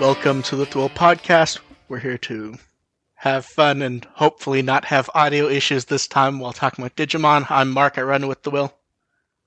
[0.00, 1.58] Welcome to the Duel Podcast.
[1.88, 2.58] We're here to
[3.14, 7.46] have fun and hopefully not have audio issues this time while talking about Digimon.
[7.50, 8.74] I'm Mark, I run with the Will.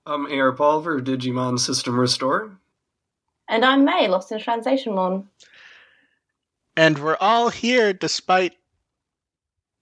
[0.07, 2.57] I'm AR Palver, Digimon System Restore.
[3.47, 5.29] And I'm May, Lost in Translation Mon.
[6.75, 8.57] And we're all here despite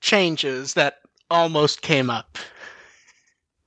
[0.01, 0.97] changes that
[1.31, 2.37] almost came up.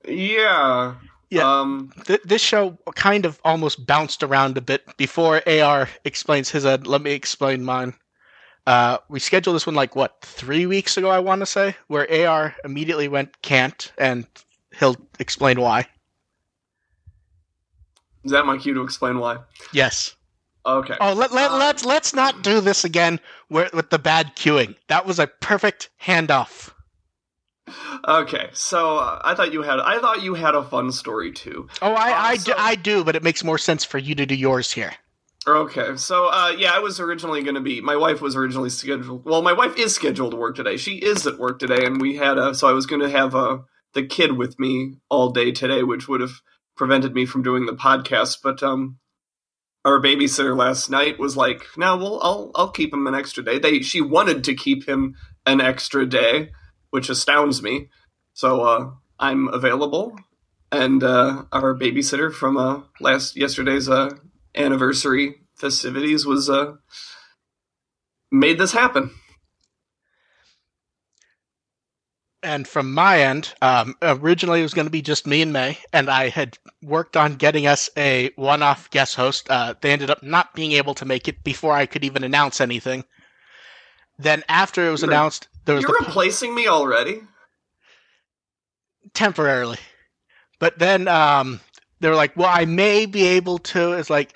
[0.07, 0.97] Yeah.
[1.31, 1.61] Yeah.
[1.61, 6.67] Um, Th- this show kind of almost bounced around a bit before AR explains his
[6.67, 6.87] end.
[6.87, 7.95] Let me explain mine.
[8.67, 12.07] Uh, we scheduled this one like what three weeks ago, I want to say, where
[12.29, 14.27] AR immediately went can't, and
[14.79, 15.87] he'll explain why.
[18.25, 19.39] is that my cue to explain why?
[19.73, 20.15] Yes.
[20.67, 20.97] Okay.
[21.01, 23.19] Oh, let, let, Uh, let's let's not do this again
[23.49, 24.75] where, with the bad queuing.
[24.89, 26.71] That was a perfect handoff.
[28.07, 28.51] Okay.
[28.53, 31.69] So uh, I thought you had I thought you had a fun story too.
[31.83, 34.27] Oh, I, I, do, so- I do, but it makes more sense for you to
[34.27, 34.93] do yours here.
[35.47, 35.97] Okay.
[35.97, 37.81] So uh, yeah, I was originally going to be.
[37.81, 39.25] My wife was originally scheduled.
[39.25, 40.77] Well, my wife is scheduled to work today.
[40.77, 42.55] She is at work today, and we had a.
[42.55, 46.09] So I was going to have a the kid with me all day today, which
[46.09, 46.41] would have
[46.77, 48.39] prevented me from doing the podcast.
[48.43, 48.99] But um,
[49.85, 53.59] our babysitter last night was like, "No, well, I'll I'll keep him an extra day."
[53.59, 55.15] They she wanted to keep him
[55.47, 56.51] an extra day,
[56.91, 57.89] which astounds me.
[58.35, 60.17] So uh, I'm available,
[60.71, 64.11] and uh, our babysitter from uh, last yesterday's uh,
[64.55, 66.77] anniversary festivities was uh,
[68.31, 69.11] made this happen.
[72.43, 75.77] And from my end, um, originally it was going to be just me and May,
[75.93, 79.51] and I had worked on getting us a one-off guest host.
[79.51, 82.63] Uh, they ended up not being able to make it before I could even announce
[82.63, 83.05] anything.
[84.19, 87.23] Then after it was announced, there was You're the replacing me already.
[89.15, 89.79] temporarily.
[90.59, 91.61] But then um,
[92.01, 94.35] they were like, "Well, I may be able to." It's like,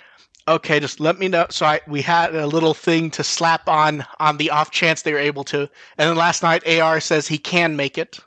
[0.48, 1.47] okay, just let me know.
[1.50, 5.12] So I we had a little thing to slap on on the off chance they
[5.12, 5.60] were able to.
[5.60, 8.19] And then last night, AR says he can make it.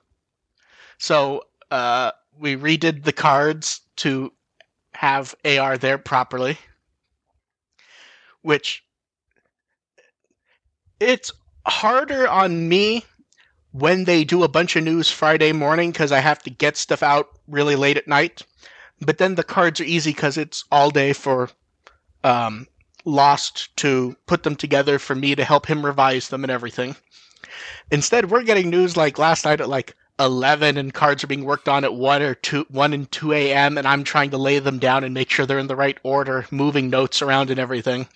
[0.98, 4.32] So uh, we redid the cards to
[4.94, 6.58] have AR there properly,
[8.42, 8.84] which
[11.00, 11.32] it's
[11.68, 13.06] harder on me
[13.72, 17.04] when they do a bunch of news Friday morning because I have to get stuff
[17.04, 18.44] out really late at night.
[19.02, 21.50] But then the cards are easy because it's all day for
[22.24, 22.68] um,
[23.06, 26.96] Lost to put them together for me to help him revise them and everything.
[27.92, 31.70] Instead, we're getting news like last night at like 11 and cards are being worked
[31.70, 33.78] on at 1 or 2 1 and 2 a.m.
[33.78, 36.46] and I'm trying to lay them down and make sure they're in the right order,
[36.52, 38.08] moving notes around and everything.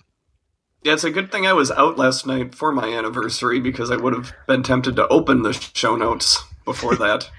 [0.84, 3.96] Yeah, it's a good thing I was out last night for my anniversary because I
[3.96, 7.30] would have been tempted to open the show notes before that.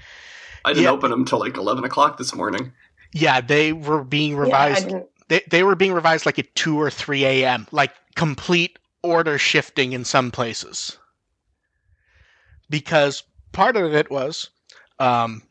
[0.64, 0.90] I didn't Yeah.
[0.90, 2.72] open them till like eleven o'clock this morning.
[3.12, 5.08] Yeah, they were being revised didn't.
[5.28, 7.66] they they were being revised like at two or three a.m.
[7.70, 10.96] Like complete order shifting in some places.
[12.70, 13.22] Because
[13.52, 14.50] part of it was
[14.98, 15.42] um,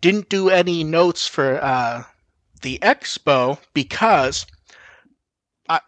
[0.00, 2.02] didn't do any notes for uh,
[2.62, 4.46] the expo because
[5.68, 5.80] I,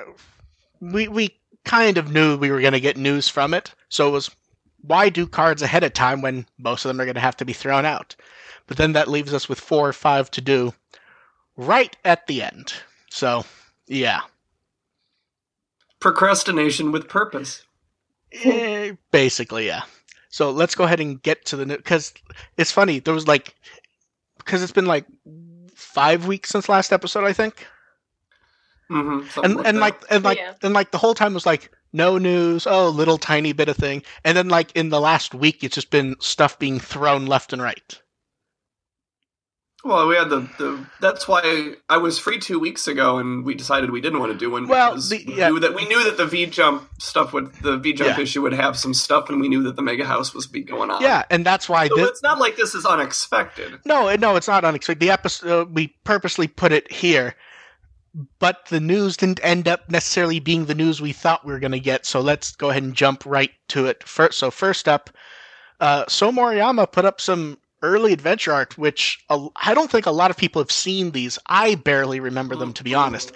[0.81, 1.37] we we
[1.69, 4.31] kind of knew we were going to get news from it, so it was
[4.81, 7.45] why do cards ahead of time when most of them are going to have to
[7.45, 8.17] be thrown out.
[8.67, 10.73] But then that leaves us with four or five to do
[11.57, 12.73] right at the end.
[13.11, 13.45] So,
[13.87, 14.23] yeah.
[16.01, 17.65] Procrastination with purpose.
[18.45, 19.83] Eh, basically, yeah.
[20.31, 22.15] So let's go ahead and get to the new because
[22.57, 22.99] it's funny.
[22.99, 23.55] There was like
[24.39, 25.05] because it's been like
[25.75, 27.67] five weeks since last episode, I think,
[28.89, 30.55] hmm and and like and like Yeah.
[30.63, 32.67] and like the whole time was like no news.
[32.67, 35.91] Oh, little tiny bit of thing, and then like in the last week, it's just
[35.91, 38.01] been stuff being thrown left and right.
[39.85, 43.55] Well, we had the, the that's why I was free two weeks ago, and we
[43.55, 45.49] decided we didn't want to do one Well, because the- we yeah.
[45.51, 48.23] knew that we knew that the V jump stuff would the V jump Yeah.
[48.23, 50.91] issue would have some stuff, and we knew that the Mega House was be going
[50.91, 51.01] on.
[51.01, 52.09] Yeah, and that's why so this.
[52.09, 53.79] it's not like this is unexpected.
[53.85, 55.01] No, no, it's not unexpected.
[55.01, 57.37] The episode we purposely put it here,
[58.39, 61.73] but the news didn't end up necessarily being the news we thought we were going
[61.73, 62.07] to get.
[62.07, 64.03] So let's go ahead and jump right to it.
[64.03, 65.11] First, so first up,
[65.81, 70.31] uh, So Moriyama put up some early adventure art, which I don't think a lot
[70.31, 71.39] of people have seen these.
[71.47, 73.33] I barely remember them, to be honest.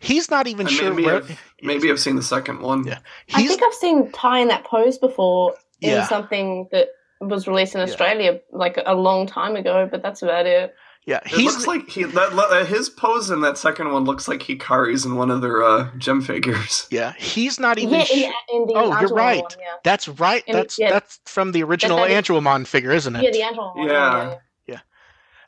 [0.00, 1.16] He's not even I sure maybe where.
[1.18, 2.84] I've, maybe I've seen the second one.
[2.84, 2.98] Yeah.
[3.34, 6.06] I think I've seen Tai in that pose before in Yeah.
[6.08, 6.88] something that
[7.20, 7.84] was released in Yeah.
[7.84, 10.74] Australia like a long time ago, but that's about it.
[11.06, 11.20] Yeah.
[11.26, 15.04] he looks like he that, uh, his pose in that second one looks like Hikari's
[15.04, 16.86] in one of their uh, gem figures.
[16.90, 17.12] yeah.
[17.18, 17.94] He's not even.
[17.94, 19.42] Yeah, sh- in, in the Oh, you're right.
[19.42, 19.74] one, yeah.
[19.84, 20.44] that's right.
[20.46, 20.90] And- That's yeah.
[20.90, 23.22] that's from the original that is- Angelomon figure, isn't it?
[23.24, 23.88] Yeah, the Angela one.
[23.88, 24.36] Yeah.
[24.66, 24.80] yeah.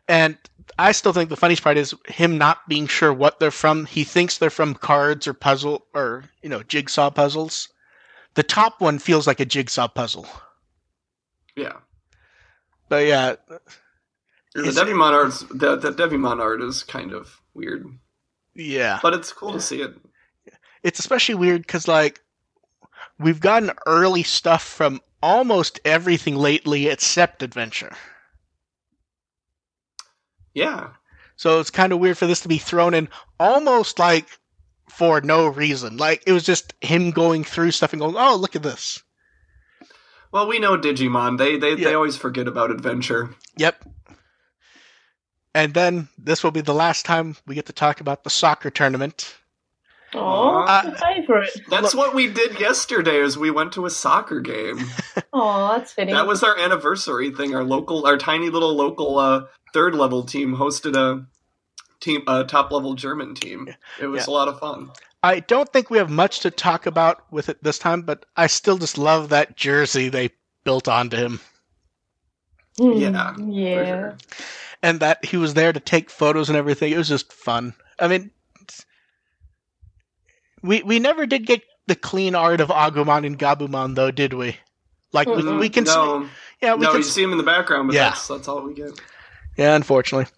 [0.09, 0.37] And
[0.79, 3.87] I still think the funniest part is him not being sure what they're from.
[3.87, 7.69] He thinks they're from cards or puzzle or you know jigsaw puzzles.
[8.35, 10.27] The top one feels like a jigsaw puzzle,
[11.55, 11.75] Yeah.
[12.89, 13.37] but yeah,
[14.55, 17.87] The Devimon art's the, the Devimon art is kind of weird,
[18.55, 19.01] yeah.
[19.03, 19.95] but it's cool to see it.
[20.85, 22.21] It's especially weird because like
[23.19, 27.93] we've gotten early stuff from almost everything lately except adventure.
[30.55, 30.91] Yeah.
[31.37, 33.09] So it's kind of weird for this to be thrown in
[33.41, 34.29] almost like
[34.89, 35.97] for no reason.
[35.97, 39.03] Like it was just him going through stuff and going, "Oh, look at this."
[40.31, 41.39] Well, we know Digimon.
[41.39, 41.89] They they, Yeah.
[41.89, 43.35] they always forget about adventure.
[43.57, 43.85] Yep.
[45.55, 48.71] And then this will be the last time we get to talk about the soccer
[48.71, 49.37] tournament.
[50.17, 51.51] Oh, Uh, favorite.
[51.69, 53.17] That's Look- what we did yesterday.
[53.21, 54.79] Is we went to a soccer game.
[55.37, 56.15] Oh, that's fitting.
[56.15, 57.57] that was our anniversary thing.
[57.57, 61.27] Our local, our tiny little local uh, third level team hosted a
[61.99, 63.69] team, a top level German team.
[64.01, 64.33] It was Yeah.
[64.33, 64.93] a lot of fun.
[65.25, 68.47] I don't think we have much to talk about with it this time, but I
[68.47, 70.31] still just love that jersey they
[70.63, 71.41] built onto him.
[72.79, 73.85] Hmm, Yeah, for yeah.
[73.87, 74.17] sure.
[74.85, 76.93] And that he was there to take photos and everything.
[76.93, 77.75] It was just fun.
[77.99, 78.31] I mean,
[80.63, 84.57] we we never did get the clean art of Agumon and Gabumon, though, did we?
[85.13, 86.29] Like we, we can, s- no,
[86.61, 88.11] yeah, we no, can, you see him in the background, but Yeah.
[88.11, 88.91] that's that's all we get.
[89.57, 90.31] yeah, unfortunately.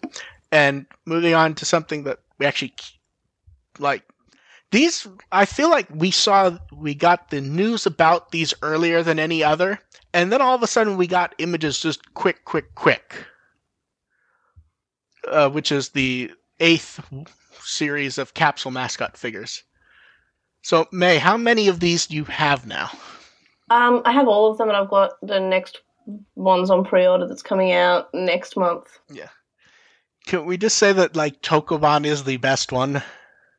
[0.51, 2.73] And moving on to something that we actually
[3.79, 4.03] like.
[4.71, 9.41] These, I feel like we saw, we got the news about these earlier than any
[9.43, 9.79] other,
[10.13, 13.25] and then all of a sudden we got images just quick, quick, quick.
[15.31, 16.99] Uh, which is the eighth
[17.61, 19.63] series of capsule mascot figures.
[20.61, 22.89] So, May, how many of these do you have now?
[23.69, 25.81] Um, I have all of them, and I've got the next
[26.35, 28.99] ones on pre-order that's coming out next month.
[29.11, 29.27] Yeah.
[30.25, 33.01] Can we just say that, like, Tokomon is the best one?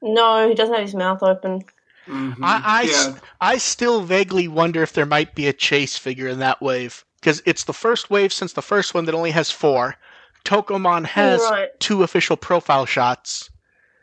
[0.02, 1.62] No, he doesn't have his mouth open.
[2.06, 2.36] Mhm.
[2.42, 2.90] I- I yeah.
[2.92, 7.04] s- I still vaguely wonder if there might be a chase figure in that wave
[7.20, 9.96] because it's the first wave since the first one that only has four.
[10.44, 11.68] Tokomon has right.
[11.80, 13.50] two official profile shots.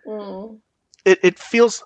[0.07, 0.59] Mm.
[1.05, 1.83] It it feels.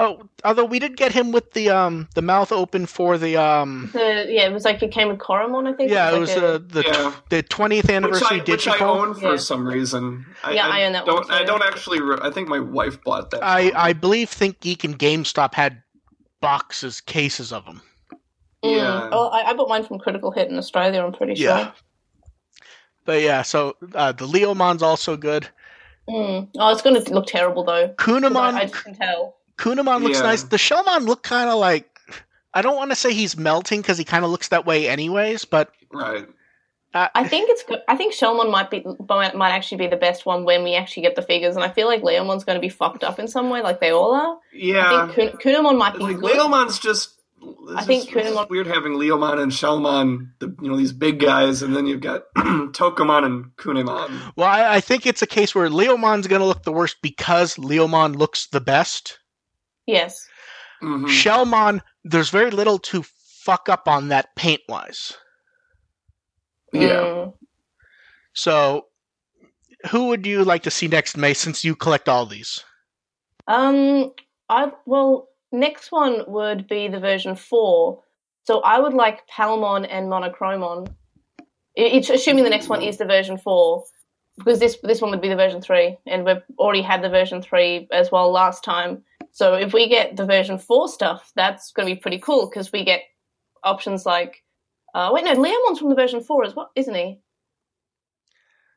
[0.00, 3.90] Oh, although we did get him with the um the mouth open for the um
[3.92, 5.90] The, yeah, it was like it came with Koromon, I think.
[5.90, 7.12] yeah it like was a- uh, the Yeah.
[7.30, 9.36] the twentieth anniversary which I, which I own for Yeah.
[9.38, 10.24] some reason.
[10.44, 12.00] I, Yeah, I own that one don't, I don't actually.
[12.00, 13.42] Re- I think my wife bought that.
[13.42, 13.72] I for me.
[13.74, 15.82] I believe Think Geek and GameStop had
[16.40, 17.82] boxes cases of them.
[18.64, 18.76] Mm.
[18.76, 19.08] yeah.
[19.10, 21.02] Oh, I, I bought mine from Critical Hit in Australia.
[21.04, 21.48] I'm pretty sure.
[21.48, 21.72] Yeah.
[23.08, 25.48] But yeah, so uh, the Leomon's also good.
[26.06, 26.48] Mm.
[26.58, 27.88] Oh, it's going to look terrible though.
[27.96, 29.36] Kunemon I, I just can tell.
[29.56, 30.24] Kunemon looks Yeah.
[30.24, 30.42] nice.
[30.42, 31.88] The Shellmon look kind of like
[32.52, 35.46] I don't want to say he's melting because he kind of looks that way anyways,
[35.46, 36.28] but right.
[36.92, 37.62] uh, I think it's.
[37.62, 37.80] good.
[37.88, 41.04] I think Shellmon might be might, might actually be the best one when we actually
[41.04, 43.48] get the figures, and I feel like Leomon's going to be fucked up in some
[43.48, 44.38] way, like they all are.
[44.52, 45.04] Yeah.
[45.04, 46.36] I think Kun- Kunemon might be like good.
[46.36, 47.17] Leomon's just.
[47.42, 51.20] I it's think just- it's weird having Leomon and Shellmon, the you know these big
[51.20, 54.32] guys, and then you've got Tokomon and Kunemon.
[54.36, 57.54] well, I, I think it's a case where Leomon's going to look the worst because
[57.56, 59.18] Leomon looks the best.
[59.86, 60.26] Yes.
[60.82, 61.06] Mhm.
[61.06, 63.02] Shellmon, there's very little to
[63.42, 65.12] fuck up on that paint wise.
[66.72, 66.88] Yeah.
[66.90, 67.34] Mm.
[68.34, 68.86] So,
[69.90, 71.34] who would you like to see next, May?
[71.34, 72.62] Since you collect all these,
[73.46, 74.12] Um.
[74.50, 78.02] I well, next one would be the version four.
[78.44, 80.88] So I would like Palmon and Monochromon.
[81.74, 83.84] It's assuming the next one is the version four,
[84.36, 87.42] because this this one would be the version three, and we've already had the version
[87.42, 89.04] three as well last time.
[89.32, 92.72] So if we get the version four stuff, that's going to be pretty cool because
[92.72, 93.02] we get
[93.62, 94.42] options like,
[94.94, 97.20] uh, wait, no, Leomon's from the version four as well, isn't he?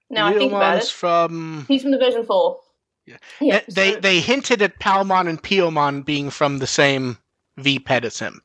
[0.09, 2.59] Now I think about Leomon's it, from he's from the version four.
[3.05, 3.17] Yeah.
[3.39, 3.61] Yeah.
[3.67, 7.17] They so- they hinted at Palmon and Piyomon being from the same
[7.57, 8.41] V pet as him.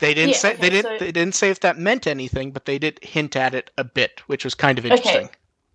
[0.00, 2.64] They didn't Yeah, say they didn't so- they didn't say if that meant anything, but
[2.64, 5.26] they did hint at it a bit, which was kind of interesting.
[5.26, 5.30] Okay.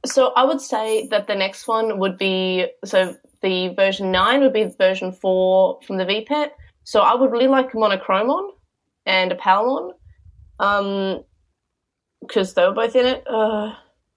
[0.06, 4.54] So I would say that the next one would be so the version nine would
[4.54, 6.52] be version four from the V VPET.
[6.84, 8.52] So I would really like a Monochromon
[9.06, 9.94] and a Palmon,
[10.60, 11.24] um,
[12.20, 13.24] because they were both in it.
[13.28, 13.74] Uh,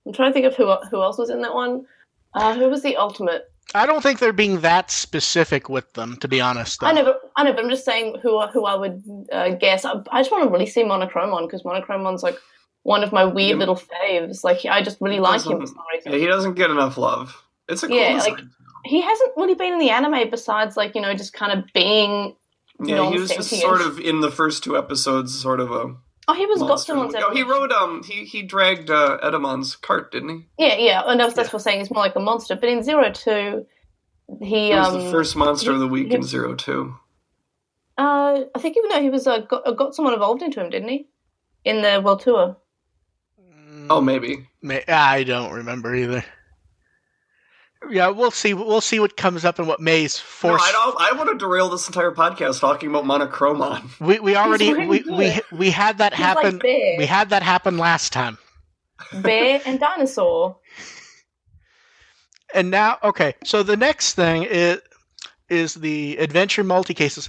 [0.06, 1.86] I'm trying to think of who who else was in that one.
[2.34, 3.50] Uh, who was the ultimate?
[3.74, 6.80] I don't think they're being that specific with them, to be honest.
[6.80, 6.86] Though.
[6.86, 9.84] I know, but I know, but I'm just saying who who I would uh, guess.
[9.84, 12.38] I, I just want to really see Monochromon because Monochrome Monochromon's like
[12.84, 13.56] one of my weird Yeah.
[13.56, 14.44] little faves.
[14.44, 16.12] Like I just really like him for some reason.
[16.12, 17.42] Yeah, he doesn't get enough love.
[17.68, 18.34] It's a cool Yeah, design.
[18.34, 18.44] like-
[18.84, 22.36] he hasn't really been in the anime besides like you know just kind of being
[22.84, 25.96] yeah, he was just sort of in the first two episodes, sort of a
[26.28, 26.92] Oh, he was got monster.
[26.92, 30.46] someone's No, he rode um he he dragged uh, Etemon's cart, didn't he?
[30.58, 31.02] Yeah, yeah.
[31.06, 31.52] And that's, that's Yeah.
[31.52, 31.78] what I'm saying.
[31.80, 32.56] He's more like a monster.
[32.56, 33.66] But in Zero Two,
[34.40, 35.04] he He was um.
[35.04, 36.96] the first monster of the week he- in Zero Two.
[37.98, 40.68] Uh, I think even though he was uh, got, uh, got someone involved into him,
[40.68, 41.08] didn't he?
[41.64, 42.56] In the world tour.
[43.88, 44.48] Oh, maybe.
[44.88, 46.24] I don't remember either.
[47.90, 48.54] Yeah, we'll see.
[48.54, 50.62] We'll see what comes up and what May's No, force.
[50.64, 50.96] I don't.
[50.98, 54.00] I want to derail this entire podcast talking about Monochromon.
[54.00, 56.54] we we already we, we we had that He's happen.
[56.54, 56.62] like
[56.98, 58.38] we had that happen last time.
[59.12, 60.56] Bear and Dinosaur.
[62.54, 64.80] And now, okay, so the next thing is
[65.48, 67.28] is the adventure multi cases.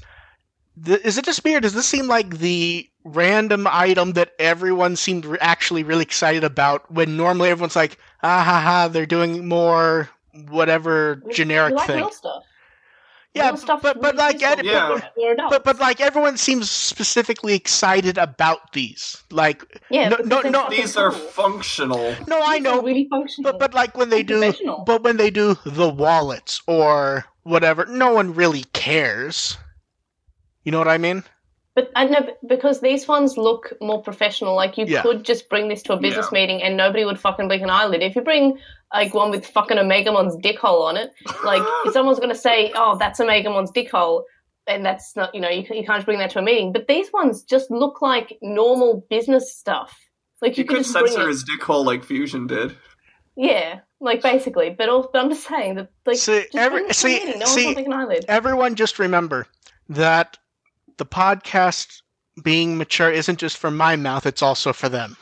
[0.86, 5.26] Is it just me, or does this seem like the random item that everyone seemed
[5.26, 6.92] re- actually really excited about?
[6.92, 10.10] When normally everyone's like, ah ha ha, they're doing more
[10.50, 11.98] whatever We- generic we like thing.
[11.98, 12.44] real stuff.
[13.34, 14.98] Yeah, real but but, but like ed- Yeah.
[14.98, 15.52] for adults.
[15.54, 19.22] but but like everyone seems specifically excited about these.
[19.30, 21.20] Like yeah, no- no- no, fucking These are cool.
[21.20, 22.16] functional.
[22.28, 23.52] no, I These are know, really functional.
[23.52, 24.54] but but like when they do
[24.86, 29.56] but when they do the wallets or whatever no one really cares
[30.66, 31.24] you know what i mean
[31.78, 34.56] But I know because these ones look more professional.
[34.56, 35.04] Like you Yeah.
[35.04, 36.40] could just bring this to a business Yeah.
[36.40, 38.02] meeting and nobody would fucking blink an eyelid.
[38.02, 38.58] If you bring
[38.92, 41.12] like one with fucking a Megamon's dick hole on it,
[41.44, 44.26] like if someone's going to say, "Oh, that's a Megamon's dick hole,"
[44.66, 46.74] and that's not, you know, you, you can't bring that to a meeting.
[46.74, 49.96] But these ones just look like normal business stuff.
[50.42, 51.28] Like You you, could could just bring censor it.
[51.28, 52.76] his dick hole like Fusion did.
[53.36, 54.72] Yeah, like basically.
[54.72, 57.18] But, also, but I'm just saying that like See, just every- bring it to see-
[57.22, 57.40] a meeting.
[57.40, 58.26] No see- one's blinking an eyelid.
[58.28, 59.46] everyone just remember
[59.90, 60.38] that
[60.98, 62.02] the podcast
[62.44, 65.18] being mature isn't just for my mouth it's also for them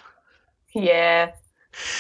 [0.74, 1.32] Yeah,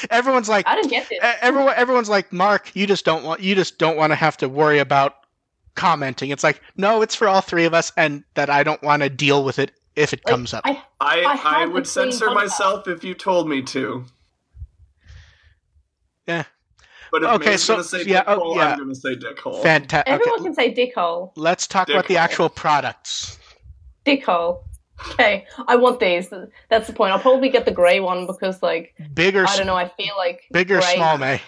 [0.10, 1.20] everyone's like I don't get this.
[1.41, 4.50] everyone everyone's like mark you just don't want you just don't want to have to
[4.50, 5.15] worry about
[5.75, 9.03] commenting it's like no it's for all three of us and that i don't want
[9.03, 12.32] to deal with it if it Like, comes up I I I I, would censor
[12.32, 14.05] myself if you told me to.
[16.27, 16.44] Yeah.
[17.12, 18.74] But if Okay, May's so- gonna say yeah, dick oh, hole, yeah.
[18.74, 19.62] I'm gonna say dick hole.
[19.62, 21.32] fantastic everyone okay, can say dick hole.
[21.36, 23.38] let's talk Dick about the actual products
[24.05, 24.63] Dick hole.
[25.12, 26.29] Okay, I want these.
[26.69, 27.12] That's the point.
[27.12, 29.45] I'll probably get the grey one because, like, bigger.
[29.45, 29.75] I don't know.
[29.75, 31.41] I feel like bigger, or grey- small may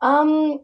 [0.00, 0.60] Um,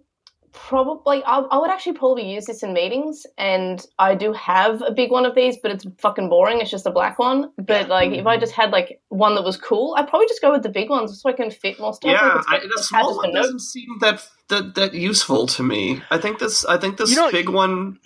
[0.52, 1.22] probably.
[1.24, 5.10] I, I would actually probably use this in meetings, and I do have a big
[5.10, 6.60] one of these, but it's fucking boring.
[6.60, 7.50] It's just a black one.
[7.58, 10.52] But like, if I just had like one that was cool, I'd probably just go
[10.52, 12.10] with the big ones so I can fit more stuff.
[12.12, 16.02] yeah, like, I, the small one doesn't seem that that that useful to me.
[16.10, 17.98] I think this I think this You know- big one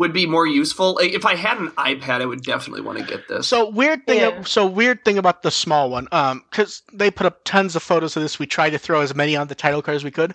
[0.00, 0.98] would be more useful.
[0.98, 3.46] If I had an iPad, I would definitely want to get this.
[3.46, 4.20] So weird thing.
[4.20, 4.42] Yeah.
[4.42, 6.08] So weird thing about the small one.
[6.10, 8.38] Um, because they put up tons of photos of this.
[8.38, 10.34] We tried to throw as many on the title card as we could.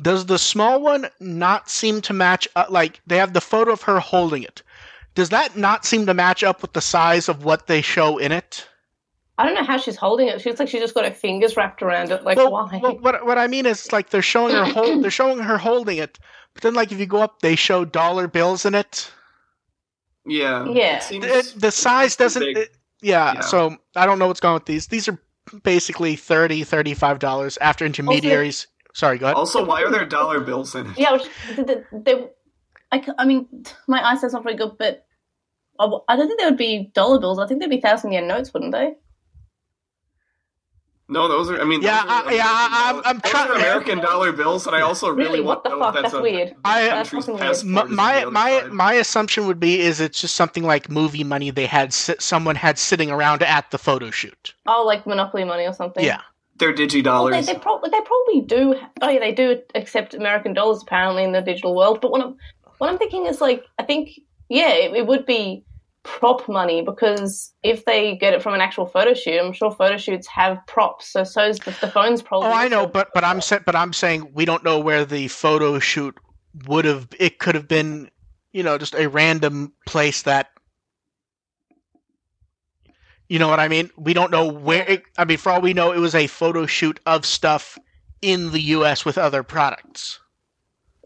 [0.00, 2.46] Does the small one not seem to match?
[2.54, 4.62] Uh, like they have the photo of her holding it.
[5.14, 8.30] Does that not seem to match up with the size of what they show in
[8.30, 8.68] it?
[9.40, 10.42] I don't know how she's holding it.
[10.42, 12.24] She's like she just got her fingers wrapped around it.
[12.24, 12.78] Like well, why?
[12.82, 15.02] well, what what I mean is like they're showing her hold.
[15.02, 16.18] they're showing her holding it,
[16.54, 19.10] but then like if you go up, they show dollar bills in it.
[20.26, 20.96] yeah, Yeah.
[20.96, 22.42] It seems, The, the size doesn't.
[22.42, 23.40] it- yeah, Yeah.
[23.40, 24.88] So I don't know what's going with these.
[24.88, 25.18] These are
[25.62, 28.66] basically 30 35 dollars after intermediaries.
[28.92, 29.36] Sorry, go ahead.
[29.36, 30.98] also, why are there dollar bills in it?
[30.98, 31.22] Yeah, which,
[31.56, 32.26] they, they, they,
[32.92, 33.46] I, c- I mean,
[33.86, 35.06] my eyesight's not very good, but
[35.78, 37.38] I don't think there would be dollar bills.
[37.38, 38.94] I think there'd be thousand yen notes, wouldn't they?
[41.10, 41.60] No, those are.
[41.60, 43.22] I mean, Yeah, are I- yeah, I- I'm- I'm dollars.
[43.22, 45.40] Those trying- are American dollar bills, and I also really, Really?
[45.40, 45.96] want What the to know fuck?
[45.96, 46.54] if That's a weird.
[46.64, 47.46] I- That's country's fucking weird.
[47.48, 48.72] passport M- is my on the other my side.
[48.72, 52.78] my assumption would be is it's just something like movie money they had someone had
[52.78, 54.54] sitting around at the photo shoot.
[54.66, 56.04] Oh, like Monopoly money or something.
[56.04, 56.20] Yeah.
[56.58, 58.74] They're digi Well, they, they, prob- they probably do.
[59.02, 62.00] Oh, yeah, they do accept American dollars apparently in the digital world.
[62.02, 62.36] But what I'm,
[62.78, 64.10] what I'm thinking is like, I think,
[64.50, 65.64] yeah, it, it would be
[66.02, 69.96] prop money because if they get it from an actual photo shoot, I'm sure photo
[69.96, 71.08] shoots have props.
[71.12, 72.48] So so's the, the phone's probably.
[72.48, 75.28] Oh, I know, but but I'm sa- but I'm saying we don't know where the
[75.28, 76.16] photo shoot
[76.66, 77.08] would have.
[77.18, 78.10] It could have been,
[78.52, 80.48] you know, just a random place that.
[83.28, 83.90] You know what I mean?
[83.96, 84.84] We don't know where.
[84.88, 87.78] It, I mean, for all we know, it was a photo shoot of stuff
[88.22, 89.04] in the U.S.
[89.04, 90.18] with other products.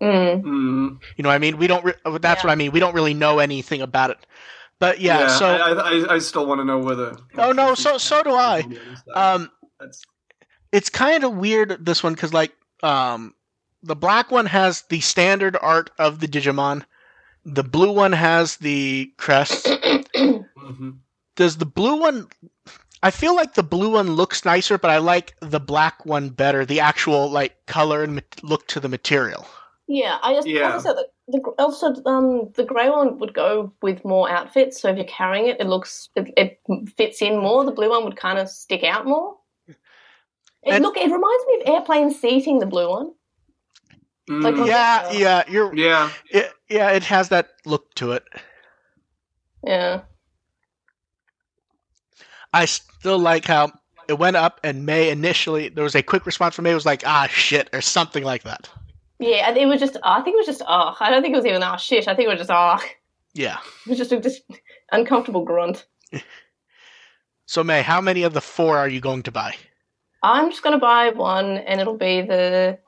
[0.01, 0.43] Mm.
[0.43, 0.99] Mm.
[1.17, 1.59] You know what I mean?
[1.59, 1.85] We don't.
[1.85, 2.47] Re- that's Yeah.
[2.49, 2.73] what I mean.
[2.73, 4.19] We don't really know anything about it.
[4.81, 7.17] But yeah, so I, I, I still want to know whether.
[7.39, 8.65] Oh, no, so- so do I.
[9.15, 9.51] um,
[9.81, 10.03] That's,
[10.73, 12.53] it's kind of weird this one because like
[12.83, 13.35] um,
[13.83, 16.85] the black one has the standard art of the Digimon.
[17.45, 19.67] The blue one has the crest.
[20.17, 20.99] mhm.
[21.37, 22.29] Does the blue one?
[23.03, 26.65] I feel like the blue one looks nicer, but I like the black one better.
[26.65, 29.47] The actual like color and mat- look to the material.
[29.87, 30.75] Yeah, I just Yeah.
[30.75, 34.81] as I said, the, The, also, um, the grey one would go with more outfits.
[34.81, 36.61] So if you're carrying it, it looks it, it
[36.97, 37.65] fits in more.
[37.65, 39.37] The blue one would kind of stick out more.
[40.67, 42.59] It, look, it reminds me of airplane seating.
[42.59, 43.13] The blue one.
[44.29, 46.11] Like, Mm, Yeah, yeah, you're yeah.
[46.31, 48.25] it, yeah, it has that look to it.
[49.63, 50.03] Yeah.
[52.53, 53.73] I still like how
[54.09, 56.87] it went up and May initially there was a quick response from May it was
[56.87, 58.71] like ah shit or something like that.
[59.19, 59.97] Yeah, it was just.
[60.03, 60.63] I think it was just.
[60.67, 61.63] Oh, I don't think it was even.
[61.63, 62.09] Oh shit!
[62.09, 62.51] I think it was just.
[62.51, 62.79] Oh,
[63.33, 63.59] Yeah.
[63.87, 64.43] it was just a just
[64.93, 65.87] uncomfortable grunt.
[67.47, 69.55] So May, how many of the four are you going to buy?
[70.23, 72.79] I'm just gonna buy one, and it'll be the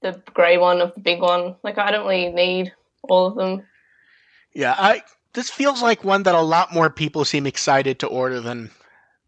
[0.00, 1.54] the grey one of the big one.
[1.62, 2.72] Like I don't really need
[3.04, 3.62] all of them.
[4.54, 5.02] Yeah, I
[5.34, 8.70] this feels like one that a lot more people seem excited to order than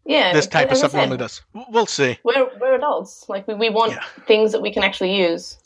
[0.05, 1.41] Yeah, this type of stuff said, normally does.
[1.69, 2.19] We'll see.
[2.23, 3.27] We're we're adults.
[3.27, 4.03] Like we, we want Yeah.
[4.27, 5.57] things that we can actually use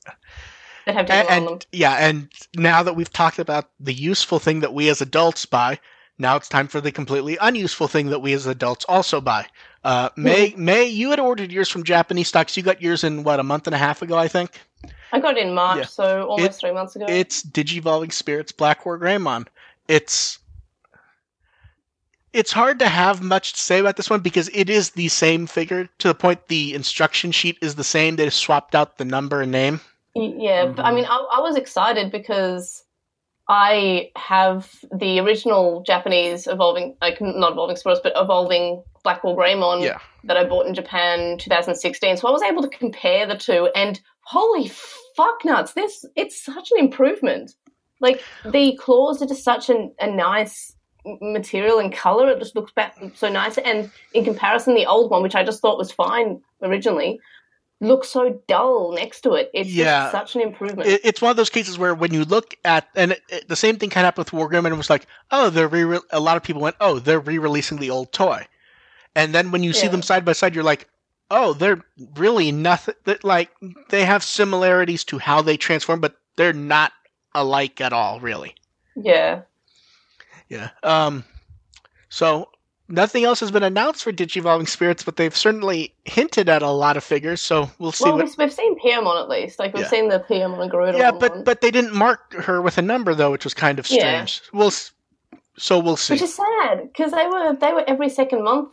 [0.86, 1.60] that have digital And, on them.
[1.72, 5.78] yeah, and now that we've talked about the useful thing that we as adults buy,
[6.18, 9.46] now it's time for the completely unuseful thing that we as adults also buy.
[9.84, 12.56] Uh, May, May, you had ordered yours from Japanese stocks.
[12.58, 14.52] You got yours in what a month and a half ago, I think.
[15.12, 15.86] I got it in March, Yeah.
[15.86, 17.06] so almost It- three months ago.
[17.10, 19.48] It's Digivolving Spirits Black War Greymon.
[19.88, 20.40] It's
[22.34, 25.48] it's hard to have much to say about this one because it is the same
[25.48, 28.16] figure to the point the instruction sheet is the same.
[28.16, 29.82] They just swapped out the number and name.
[30.16, 30.96] Y- Yeah, but I mm-hmm.
[30.96, 32.84] mean, I, I was excited because
[33.48, 39.84] I have the original Japanese evolving, like not evolving spirits, but evolving Black War Greymon
[39.84, 39.98] Yeah.
[40.26, 42.18] that I bought in Japan 2016.
[42.18, 44.70] So I was able to compare the two, and holy
[45.16, 47.56] fuck nuts, this it's such an improvement.
[48.00, 50.79] Like the claws are just such an, a nice m-
[51.22, 52.30] material and color.
[52.30, 55.62] It just looks back so nice, and in comparison, the old one, which I just
[55.62, 57.20] thought was fine originally,
[57.82, 59.50] looks so dull next to it.
[59.54, 59.86] It's Yeah.
[59.86, 60.90] just such an improvement.
[60.90, 63.56] It, it's one of those cases where when you look at and it, it- the
[63.56, 66.00] same thing kind of happened with Wargame and it was like, oh, they're re.
[66.12, 68.46] A lot of people went, oh, they're re-releasing the old toy,
[69.16, 70.88] and then when you see them side by side, you're like,
[71.32, 71.82] oh, they're
[72.16, 72.96] really nothing.
[73.06, 73.50] That like
[73.90, 76.92] they have similarities to how they transform, but they're not
[77.36, 78.56] alike at all, really.
[78.96, 79.42] yeah.
[80.50, 80.70] Yeah.
[80.84, 81.24] Um.
[82.10, 82.50] So
[82.88, 86.98] nothing else has been announced for Digivolving Spirits, but they've certainly hinted at a lot
[86.98, 87.40] of figures.
[87.40, 88.06] So we'll see.
[88.06, 89.60] Well, what, we've, we've seen Piyomon at least.
[89.60, 89.90] Like we've Yeah.
[89.90, 92.82] seen the Piyomon and Garuda yeah, one, but but they didn't mark her with a
[92.82, 94.42] number though, which was kind of strange.
[94.52, 94.60] Yeah.
[94.60, 94.72] We'll.
[95.58, 96.14] So we'll see.
[96.14, 98.70] which is sad because they were they were every second month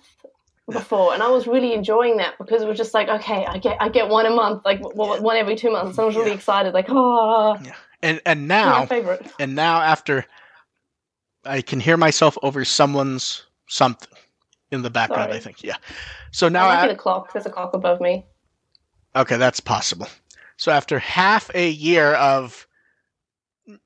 [0.71, 3.77] before, and I was really enjoying that because it was just like okay, I get
[3.81, 5.99] I get one a month, like w- one every two months.
[5.99, 6.37] I was really Yeah.
[6.37, 7.59] excited, like oh,
[8.03, 8.79] and and now.
[8.81, 9.27] my favorite.
[9.41, 10.25] and now after,
[11.47, 14.09] I can hear myself over someone's something
[14.71, 15.31] in the background.
[15.31, 15.37] Sorry.
[15.37, 15.63] I think.
[15.63, 15.77] Yeah.
[16.31, 17.33] So now I be the clock.
[17.33, 18.27] There's a clock above me.
[19.15, 20.09] Okay, that's possible.
[20.57, 22.67] So after half a year of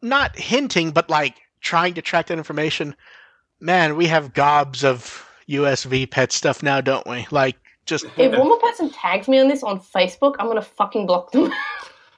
[0.02, 2.96] not hinting, but like trying to track that information,
[3.60, 7.26] man, we have gobs of USV pet stuff now, don't we?
[7.30, 11.06] Like just If one more person tags me on this on Facebook, I'm gonna fucking
[11.06, 11.52] block them.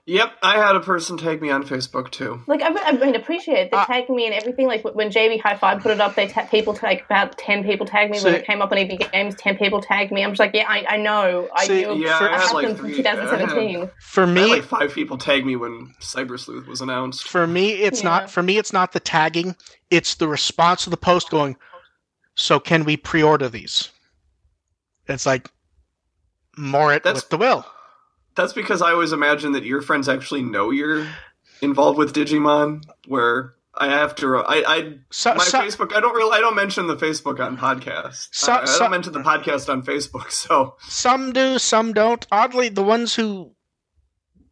[0.04, 2.42] Yep, I had a person tag me on Facebook too.
[2.48, 3.70] like I, I mean, appreciate it.
[3.70, 4.66] They Uh, tagged me and everything.
[4.66, 8.10] Like when JB Hi-Fi put it up, they ta- people like about ten people tagged
[8.10, 9.36] me when it came up on EB Games.
[9.36, 10.24] Ten people tagged me.
[10.24, 11.48] I'm just like, yeah, I, I know.
[11.54, 11.94] I See, knew.
[12.04, 12.96] Yeah, For- I I had like them from three.
[12.96, 13.90] 2017.
[14.00, 14.46] for I had me.
[14.50, 17.28] like five people tag me when Cyber Sleuth was announced.
[17.28, 18.08] For me, it's Yeah.
[18.08, 18.30] not.
[18.30, 19.54] For me, it's not the tagging.
[19.88, 21.56] It's the response to the post going.
[22.34, 23.90] So can we pre-order these?
[25.06, 25.48] It's like
[26.58, 27.64] more it That's- with the will.
[28.34, 31.06] That's because I always imagine that your friends actually know you're
[31.60, 32.82] involved with Digimon.
[33.06, 35.94] Where I have to, I, I So, my so- Facebook.
[35.94, 36.36] I don't really.
[36.36, 38.28] I don't mention the Facebook on podcast.
[38.32, 40.30] So- I, I don't mention the podcast on Facebook.
[40.30, 42.26] So Some do, some don't.
[42.32, 43.52] Oddly, the ones who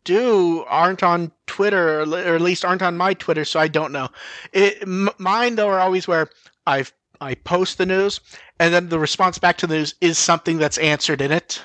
[0.04, 3.92] do aren't on Twitter, or or at least aren't on my Twitter, so I don't
[3.92, 4.08] know.
[4.52, 6.28] It, m- mine though are always where
[6.66, 8.20] I've I post the news,
[8.58, 11.62] and then the response back to the news is something that's answered in it.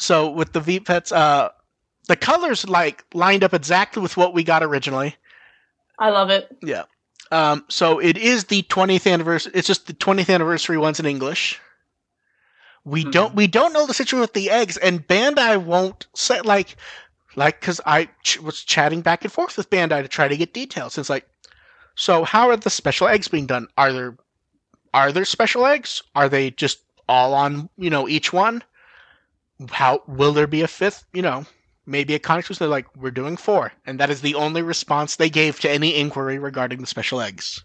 [0.00, 1.50] So with the V pets, uh,
[2.08, 5.14] the colors like lined up exactly with what we got originally.
[5.98, 6.56] I love it.
[6.62, 6.84] Yeah.
[7.30, 9.52] Um, so it is the 20th anniversary.
[9.54, 11.60] It's just the 20th anniversary ones in English.
[12.82, 13.12] We Mhm.
[13.12, 16.76] don't we don't know the situation with the eggs, and Bandai won't say like
[17.36, 20.54] like because I ch- was chatting back and forth with Bandai to try to get
[20.54, 20.96] details.
[20.96, 21.28] It's like,
[21.94, 23.68] so how are the special eggs being done?
[23.76, 24.16] Are there
[24.94, 26.02] are there special eggs?
[26.14, 28.64] Are they just all on you know each one?
[29.70, 31.04] How will there be a fifth?
[31.12, 31.44] You know,
[31.86, 32.58] maybe a exclusive.
[32.58, 35.94] They're like, we're doing four, and that is the only response they gave to any
[35.96, 37.62] inquiry regarding the special eggs.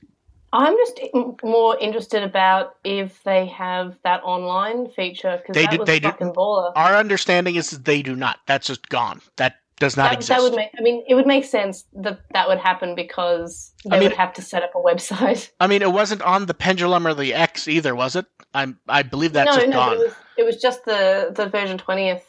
[0.54, 1.00] I'm just
[1.44, 6.00] more interested about if they have that online feature because They that do- was they
[6.00, 6.72] do- fucking baller.
[6.76, 8.40] Our understanding is that they do not.
[8.48, 9.22] That's just gone.
[9.36, 10.30] That does not That, exist.
[10.30, 10.70] that would make.
[10.80, 14.18] I mean, it would make sense that that would happen because they I mean- would
[14.18, 15.50] have to set up a website.
[15.60, 18.26] I mean, it wasn't on the Pendulum or the X either, was it?
[18.54, 18.80] I'm.
[18.88, 19.94] I believe that's no, just no, gone.
[19.94, 22.24] it was it was just the the version twentieth.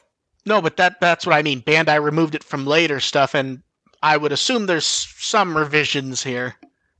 [0.45, 1.62] No, but that that's what I mean.
[1.62, 3.62] Bandai removed it from later stuff, and
[4.03, 6.55] I would assume there's some revisions here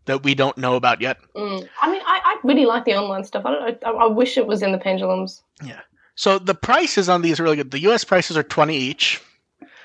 [0.07, 1.19] that we don't know about yet.
[1.37, 1.69] Mm.
[1.83, 3.45] I mean, I, I really like the online stuff.
[3.47, 3.85] I don't.
[3.85, 5.43] I, I wish it was in the pendulums.
[5.65, 5.81] Yeah.
[6.17, 7.71] So the prices on these are really good.
[7.71, 8.03] The U.S.
[8.05, 9.21] prices are twenty each.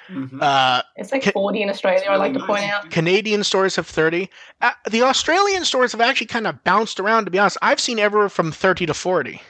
[0.10, 0.42] Mhm.
[0.42, 2.04] Uh, It's like Ca- forty in Australia.
[2.10, 2.90] I like to point out.
[2.90, 4.30] Canadian stores have thirty.
[4.60, 7.26] Uh, the Australian stores have actually kind of bounced around.
[7.26, 9.42] To be honest, I've seen everywhere from thirty to forty.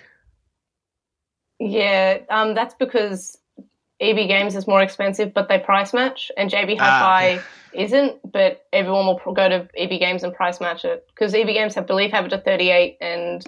[1.63, 3.37] Yeah, um, that's because
[3.99, 8.19] EB Games is more expensive, but they price match, and JB Ah, Hi-Fi isn't.
[8.31, 11.81] But everyone will go to EB Games and price match it because EB Games, I
[11.81, 13.45] believe, have it at thirty-eight, and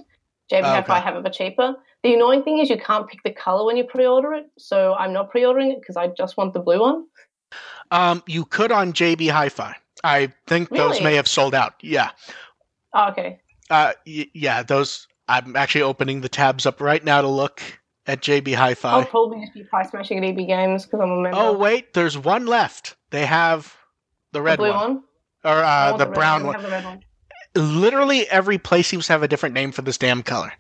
[0.52, 1.04] JB Ah, Hi-Fi okay.
[1.04, 1.76] have it for cheaper.
[2.04, 5.12] The annoying thing is you can't pick the color when you pre-order it, so I'm
[5.12, 7.06] not pre-ordering it because I just want the blue one.
[7.90, 9.76] Um, you could on JB Hi-Fi.
[10.04, 11.76] I think those may have sold out.
[11.82, 12.12] Yeah.
[12.94, 13.40] Oh, okay.
[13.72, 14.62] Uh, y- yeah.
[14.62, 15.08] Those.
[15.30, 17.62] I'm actually opening the tabs up right now to look
[18.08, 18.92] at JB Hi-Fi.
[18.92, 21.38] I'll probably just be price smashing at EB Games because I'm a member.
[21.38, 22.96] Oh wait, there's one left.
[23.12, 23.76] They have
[24.32, 25.04] the red the red blue one, one.
[25.46, 26.56] or uh, want the brown one.
[26.56, 27.02] have the red one.
[27.56, 30.52] Literally every place seems to have a different name for this damn color.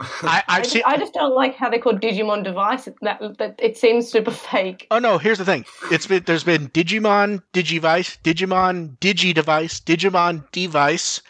[0.00, 0.82] I, I I've just, seen.
[0.84, 2.88] I just don't like how they call Digimon device.
[3.02, 4.86] That, that it seems super fake.
[4.90, 5.18] Oh no!
[5.18, 5.64] Here's the thing.
[5.90, 11.22] It's been there's been Digimon, Digivice, Digimon, Digi device, Digimon Device,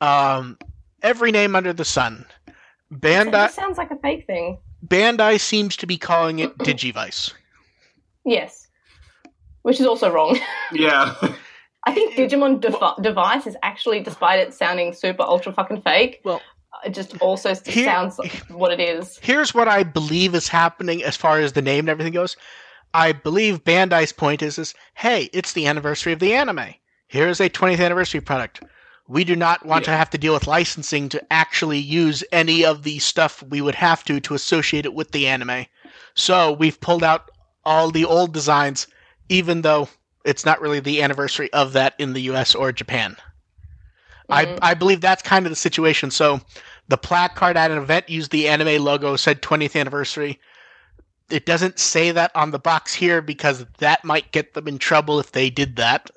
[0.00, 0.58] um,
[1.02, 2.24] every name under the sun.
[2.46, 4.58] It Bandai sounds like a fake thing.
[4.86, 7.32] Bandai seems to be calling it Digivice.
[8.24, 8.68] Yes,
[9.62, 10.38] which is also wrong.
[10.72, 11.14] yeah.
[11.84, 16.40] I think Digimon devi- device is actually, despite it sounding super ultra fucking fake, Well,
[16.84, 19.18] it just also here- sounds like what it is.
[19.22, 22.36] Here's what I believe is happening as far as the name and everything goes.
[22.94, 26.74] I believe Bandai's point is, is hey, it's the anniversary of the anime.
[27.08, 28.62] Here's a 20th anniversary product.
[29.12, 32.82] We do not want to have to deal with licensing to actually use any of
[32.82, 35.66] the stuff we would have to to associate it with the anime.
[36.14, 37.30] So we've pulled out
[37.62, 38.86] all the old designs,
[39.28, 39.90] even though
[40.24, 43.18] it's not really the anniversary of that in the US or Japan.
[44.30, 44.58] Mm.
[44.62, 46.10] I, I believe that's kind of the situation.
[46.10, 46.40] So
[46.88, 50.40] the placard at an event used the anime logo, said 20th anniversary.
[51.28, 55.20] It doesn't say that on the box here because that might get them in trouble
[55.20, 56.10] if they did that.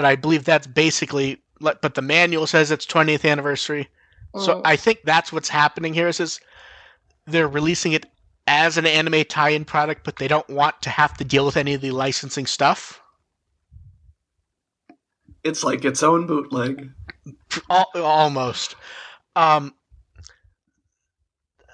[0.00, 1.42] But I believe that's basically.
[1.60, 3.86] But the manual says it's 20th anniversary.
[4.38, 4.62] So Mm.
[4.64, 6.08] I think that's what's happening here.
[6.08, 6.40] Is, is
[7.26, 8.06] they're releasing it
[8.46, 11.74] as an anime tie-in product, but they don't want to have to deal with any
[11.74, 13.02] of the licensing stuff.
[15.44, 16.88] It's like its own bootleg.
[17.68, 18.76] Al- almost.
[19.36, 19.74] Um,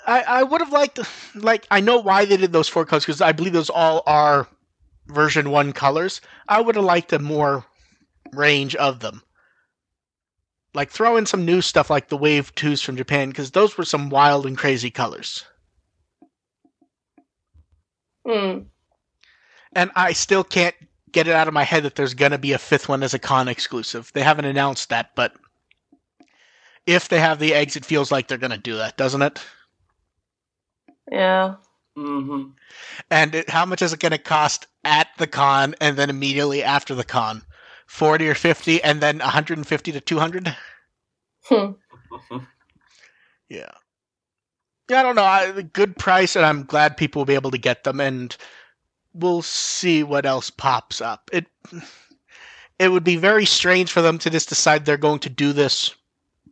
[0.05, 0.99] I I would have liked
[1.37, 4.49] like I know why they did those four colors because I believe those all are
[5.07, 6.21] version one colors.
[6.49, 7.65] I would have liked a more
[8.37, 9.22] range of them.
[10.75, 13.85] Like throw in some new stuff like the Wave Twos from Japan because those were
[13.85, 15.44] some wild and crazy colors.
[18.27, 18.66] Mm.
[19.75, 20.75] And I still can't
[21.12, 23.18] get it out of my head that there's gonna be a fifth one as a
[23.18, 24.11] con exclusive.
[24.12, 25.35] They haven't announced that, but
[26.87, 29.40] if they have the eggs, it feels like they're gonna do that, doesn't it?
[31.11, 31.55] Yeah.
[31.96, 32.51] Mm-hmm.
[33.11, 36.94] And it, how much is it gonna cost at the con and then immediately after
[36.94, 37.42] the con?
[37.87, 40.57] Forty or fifty, and then 150 to 200.
[41.44, 41.70] Hmm.
[43.49, 43.70] Yeah.
[44.88, 45.25] Yeah, I don't know.
[45.25, 48.37] I, good price, and I'm glad people will be able to get them, and
[49.14, 51.31] we'll see what else pops up.
[51.33, 51.46] It
[52.79, 55.94] it would be very strange for them to just decide they're going to do this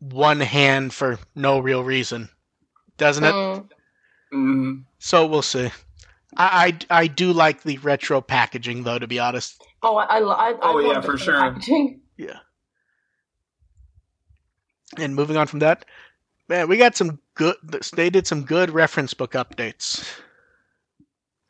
[0.01, 2.29] one hand for no real reason,
[2.97, 3.35] doesn't it?
[4.33, 4.85] Mm.
[4.99, 5.71] So we'll see.
[6.37, 9.63] I, I, I do like the retro packaging, though, to be honest.
[9.85, 11.39] Oh, I, I, I, I Oh, yeah, for sure.
[11.39, 12.01] packaging.
[12.17, 12.39] Yeah.
[14.99, 15.85] And moving on from that,
[16.49, 17.57] man, we got some good.
[17.95, 20.09] They did some good reference book updates.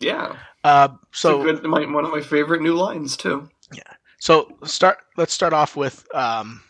[0.01, 0.37] Yeah.
[0.63, 1.63] Uh, So so good.
[1.65, 3.49] My, one of my favorite new lines too.
[3.73, 3.83] Yeah.
[4.19, 4.99] So start.
[5.17, 6.63] Let's start off with um,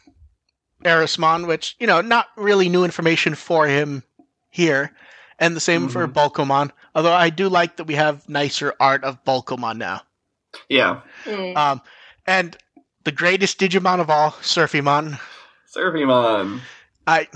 [0.84, 4.02] Erismon, which you know, not really new information for him
[4.50, 4.92] here,
[5.38, 6.12] and the same for Mhm.
[6.12, 6.70] Bulkomon.
[6.96, 10.02] Although I do like that we have nicer art of Bulkomon now.
[10.68, 11.00] Yeah.
[11.24, 11.56] Mm.
[11.56, 11.80] Um,
[12.26, 12.56] and
[13.04, 15.18] the greatest Digimon of all, Surfimon.
[15.74, 16.60] Surfimon.
[17.06, 17.28] I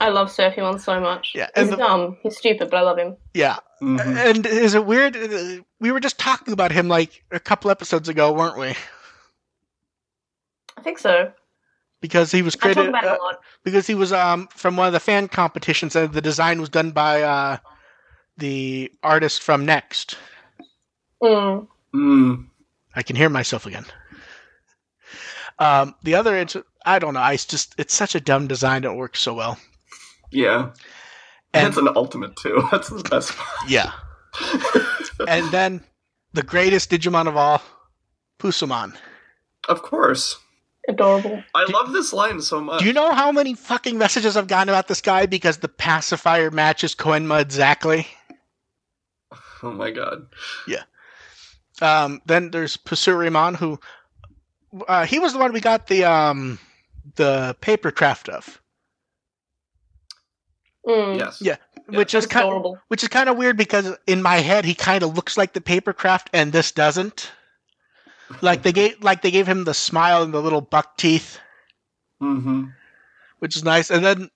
[0.00, 1.32] I love Surfimon so much.
[1.34, 2.18] Yeah, and He's the- dumb.
[2.22, 3.16] He's stupid, but I love him.
[3.34, 3.56] yeah.
[3.82, 4.00] Mhm.
[4.16, 5.16] And is it weird?
[5.16, 8.74] uh, We were just talking about him like a couple episodes ago, weren't we?
[10.76, 11.32] I think so.
[12.00, 13.40] because he was I talk created about uh, a lot.
[13.64, 16.90] because he was um from one of the fan competitions and the design was done
[16.92, 17.56] by uh
[18.38, 20.16] the artist from Next.
[21.22, 21.66] Mm.
[21.96, 22.46] Mm.
[22.94, 23.84] I can hear myself again.
[25.58, 27.20] Um, the other, it's, I don't know.
[27.20, 28.84] I just it's such a dumb design.
[28.84, 29.58] It works so well.
[30.30, 30.70] Yeah.
[31.54, 32.66] And- That's an ultimate too.
[32.72, 33.70] That's the best part.
[33.70, 33.92] Yeah.
[35.26, 35.82] And then
[36.34, 37.62] the greatest Digimon of all,
[38.38, 38.94] Pusumon.
[39.66, 40.36] of course.
[40.88, 41.42] Adorable.
[41.54, 42.80] I Do- love this line so much.
[42.80, 46.50] Do you know how many fucking messages I've gotten about this guy because the pacifier
[46.50, 48.06] matches Koenma exactly?
[49.62, 50.26] Oh my god.
[51.82, 53.78] Um, then there's Pusurimon, who
[54.88, 56.58] uh, he was the one we got the um
[57.16, 58.60] the paper craft of,
[60.86, 61.18] Mm.
[61.18, 61.38] Yes.
[61.40, 61.56] Yeah.
[61.90, 61.98] Yeah.
[61.98, 62.78] which is kind adorable.
[62.88, 65.60] which is kind of weird because in my head he kind of looks like the
[65.60, 67.30] paper craft and this doesn't.
[68.40, 71.38] Like they gave like they gave him the smile and the little buck teeth,
[72.22, 72.64] Mm-hmm.
[73.40, 74.30] which is nice, and then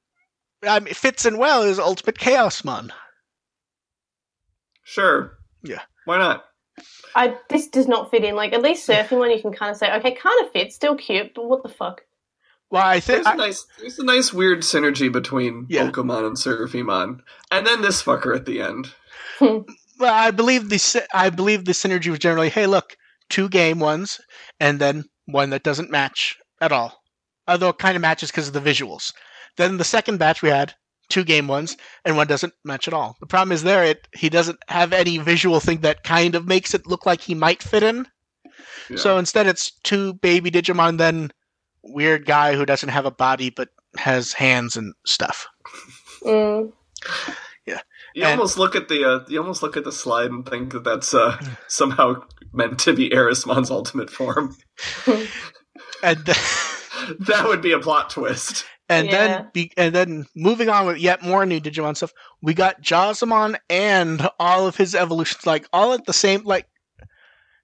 [0.67, 2.91] um, it fits in well is Ultimate Chaosmon.
[4.85, 5.39] Sure.
[5.63, 5.81] Yeah.
[6.05, 6.45] Why not?
[7.15, 8.35] I this does not fit in.
[8.35, 10.97] Like at least surfing one, you can kind of say, okay, kind of fits, still
[10.97, 12.03] cute, but what the fuck?
[12.71, 15.91] Well, I think There's a nice there's a nice weird synergy between Yeah.
[15.91, 17.21] Pokemon and Surfimon.
[17.51, 18.93] And then this fucker at the end.
[19.99, 22.97] Well, I believe the I believe the synergy was generally, hey, look,
[23.29, 24.19] two game ones,
[24.59, 27.03] and then one that doesn't match at all.
[27.47, 29.13] Although it kind of matches because of the visuals.
[29.59, 30.75] Then the second batch we had
[31.11, 33.17] two game ones, and one doesn't match at all.
[33.21, 36.75] The problem is there, it he doesn't have any visual thing that kind of makes
[36.75, 38.07] it look like he might fit in.
[38.89, 38.97] Yeah.
[38.97, 41.31] So instead, it's two baby Digimon, then
[41.83, 45.47] weird guy who doesn't have a body but has hands and stuff.
[46.23, 46.73] Mm.
[47.67, 47.75] you
[48.17, 50.85] and- almost look at the uh, you almost look at the slide and think that
[50.85, 54.57] that's uh, somehow meant to be Erismon's ultimate form.
[56.03, 56.19] And
[57.21, 58.65] that would be a plot twist.
[58.91, 59.29] And Yeah.
[59.29, 63.57] then, be, and then moving on with yet more new Digimon stuff, we got Jazamon
[63.71, 66.43] and all of his evolutions, like all at the same.
[66.45, 66.67] Like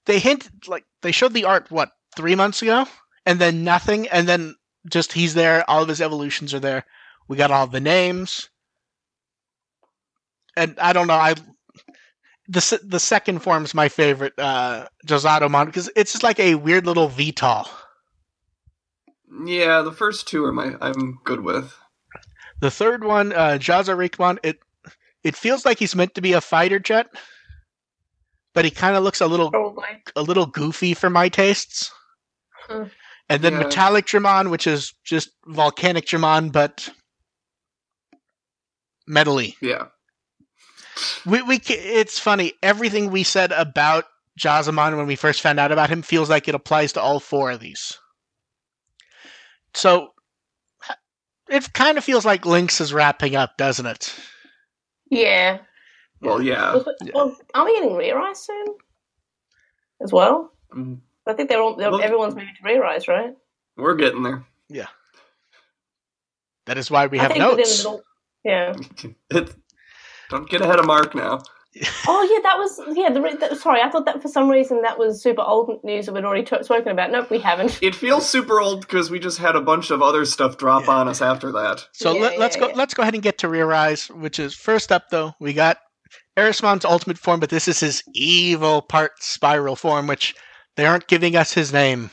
[0.06, 2.86] they hinted, like they showed the art what three months ago,
[3.26, 4.54] and then nothing, and then
[4.88, 5.68] just he's there.
[5.68, 6.84] All of his evolutions are there.
[7.28, 8.50] We got all the names,
[10.56, 11.14] and I don't know.
[11.14, 11.34] I
[12.48, 16.86] the the second form is my favorite, uh, Jazardmon, because it's just like a weird
[16.86, 17.68] little VTOL.
[19.44, 21.74] Yeah, the first two are my I'm good with.
[22.60, 24.58] The third one, uh, Jazarichmon, it
[25.24, 27.08] it feels like he's meant to be a fighter jet,
[28.54, 29.84] but he kind of looks a little Probably.
[30.14, 31.90] a little goofy for my tastes.
[32.68, 32.84] Hmm.
[33.28, 33.64] And then Yeah.
[33.64, 36.88] Metallic Dramon, which is just volcanic Dramon, but
[39.08, 39.56] metally.
[39.60, 39.86] Yeah.
[41.26, 42.52] We we it's funny.
[42.62, 44.04] Everything we said about
[44.40, 47.50] Jazamon when we first found out about him feels like it applies to all four
[47.50, 47.98] of these.
[49.76, 50.12] So
[51.48, 54.14] it kind of feels like Linkz is wrapping up, doesn't it?
[55.10, 55.58] Yeah.
[56.20, 56.72] Well, yeah.
[56.74, 58.66] Was Well, are we getting Re-Rise soon?
[60.02, 60.52] As well?
[60.74, 63.34] Mm, I think they're all they're, Well- everyone's moving to Re-Rise, right?
[63.76, 64.44] We're getting there.
[64.68, 64.86] Yeah.
[66.64, 67.82] That is why we I have think notes.
[67.82, 68.02] the middle-
[68.44, 68.74] Yeah.
[69.30, 69.54] It,
[70.30, 71.40] don't get ahead of Mark now.
[72.08, 73.10] Oh yeah, that was yeah.
[73.10, 76.06] The, re- that, sorry, I thought that for some reason that was super old news
[76.06, 77.10] that we'd already t- spoken about.
[77.10, 77.78] Nope, we haven't.
[77.82, 81.08] It feels super old because we just had a bunch of other stuff drop on
[81.08, 81.86] us after that.
[81.92, 82.68] So Yeah, let, let's yeah, go.
[82.68, 82.74] yeah.
[82.76, 85.10] Let's go ahead and get to Re-Rise, which is first up.
[85.10, 85.78] Though we got
[86.36, 90.34] Erismon's ultimate form, but this is his evil part spiral form, which
[90.76, 92.10] they aren't giving us his name.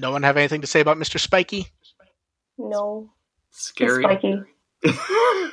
[0.00, 1.20] No one have anything to say about Mr.
[1.20, 1.68] Spiky?
[2.58, 3.21] No, it's
[3.52, 4.04] Scary.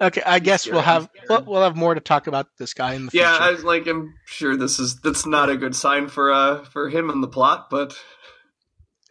[0.00, 2.94] Okay, I guess Scary, we'll have we'll, we'll have more to talk about this guy
[2.94, 3.24] in the future.
[3.24, 3.62] yeah, I, future.
[3.66, 7.20] like I'm sure this is that's not a good sign for uh for him in
[7.20, 7.96] the plot, but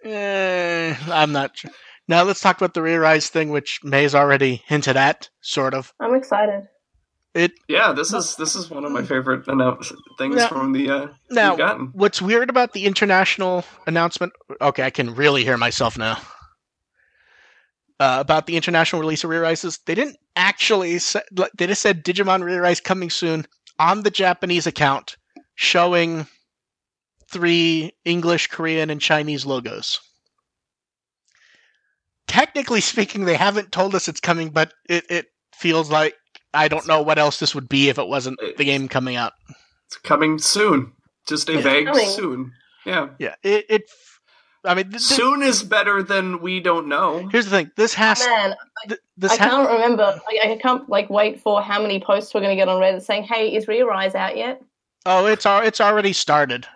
[0.03, 1.71] Eh, I'm not sure.
[2.09, 5.93] Now let's talk about the Re-Rise thing, which May's already hinted at, sort of.
[5.99, 6.67] I'm excited.
[7.35, 10.89] It yeah, this is this is one of my favorite announce things Now- from the
[10.89, 11.55] uh now.
[11.93, 14.33] What's weird about the international announcement?
[14.59, 16.17] Okay, I can really hear myself now.
[18.01, 20.97] Uh, about the international release of Re-Rises, they didn't actually.
[20.97, 21.21] Say,
[21.55, 23.45] they just said Digimon Re-Rise coming soon
[23.77, 25.17] on the Japanese account,
[25.53, 26.25] showing
[27.31, 29.99] three English, Korean, and Chinese logos.
[32.25, 36.15] Technically speaking, they haven't told us it's coming, but it, it feels like
[36.55, 39.33] I don't know what else this would be if it wasn't the game coming out.
[39.85, 40.93] It's coming soon.
[41.27, 41.61] Just a Yeah.
[41.61, 42.51] vague soon.
[42.83, 43.09] Yeah.
[43.19, 43.65] Yeah, it.
[43.69, 43.83] it
[44.63, 47.27] I mean, th- th- Soon is better than we don't know.
[47.31, 47.71] Here's the thing.
[47.77, 48.55] This has oh, Man,
[48.87, 50.19] th- this I ha- can't remember.
[50.27, 53.01] I, I can't like wait for how many posts we're going to get on Reddit
[53.01, 54.61] saying, "Hey, is Re-Rise out yet?"
[55.05, 56.67] Oh, it's al- it's already started.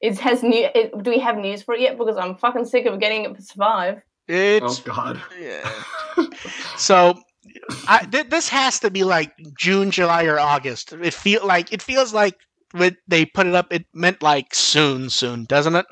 [0.00, 0.68] It has new.
[0.74, 1.98] It, do we have news for it yet?
[1.98, 4.02] Because I'm fucking sick of getting it for Survive.
[4.28, 5.20] It's Oh God.
[5.40, 5.68] yeah.
[6.76, 7.18] so.
[7.88, 10.92] I, th- this has to be like June, July, or August.
[10.92, 12.34] It feel like it feels like
[12.72, 15.86] when they put it up, it meant like soon, soon, doesn't it?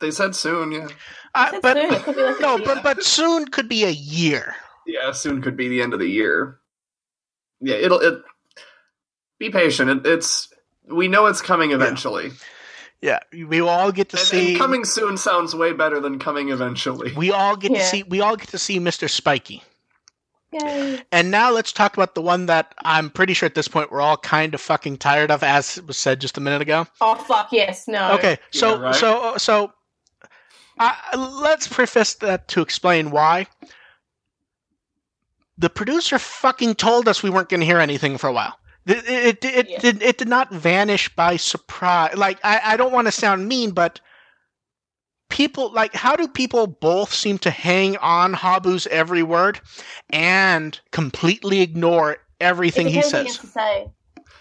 [0.00, 0.72] They said soon.
[0.72, 0.88] Yeah.
[1.34, 4.54] Uh, but soon, it could be like no, but but soon could be a year.
[4.86, 5.12] Yeah.
[5.12, 6.58] Soon could be the end of the year.
[7.60, 7.76] Yeah.
[7.76, 8.00] It'll.
[8.00, 8.22] It.
[9.38, 9.90] Be patient.
[9.90, 10.48] It, it's.
[10.88, 12.32] We know it's coming eventually.
[13.00, 14.48] Yeah, we will all get to And, see.
[14.50, 17.12] and coming soon sounds way better than coming eventually.
[17.16, 18.02] we all get to see.
[18.02, 19.08] We all get to see Mr.
[19.08, 19.62] Spiky.
[20.52, 21.00] Yay!
[21.12, 24.00] And now let's talk about the one that I'm pretty sure at this point we're
[24.02, 26.86] all kind of fucking tired of, as was said just a minute ago.
[27.00, 28.12] Oh fuck yes, no.
[28.14, 28.94] Okay, so Yeah, right.
[28.94, 29.72] so so,
[30.80, 33.46] uh, let's preface that to explain why.
[35.58, 38.56] The producer fucking told us we weren't going to hear anything for a while.
[38.86, 39.78] It it, it, Yeah.
[39.78, 42.16] did it did not vanish by surprise.
[42.16, 44.00] Like I, I don't want to sound mean, but
[45.28, 49.60] people like how do people both seem to hang on Habu's every word
[50.10, 53.38] and completely ignore everything it he says?
[53.38, 53.90] to say.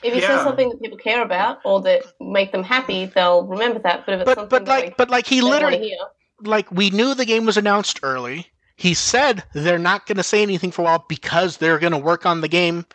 [0.02, 0.28] If he Yeah.
[0.28, 4.06] says something that people care about or that make them happy, they'll remember that.
[4.06, 5.82] But if it's But something but that like but like he they don't want to
[5.82, 5.98] literally hear,
[6.42, 8.48] like we knew the game was announced early.
[8.76, 11.98] He said they're not going to say anything for a while because they're going to
[11.98, 12.86] work on the game.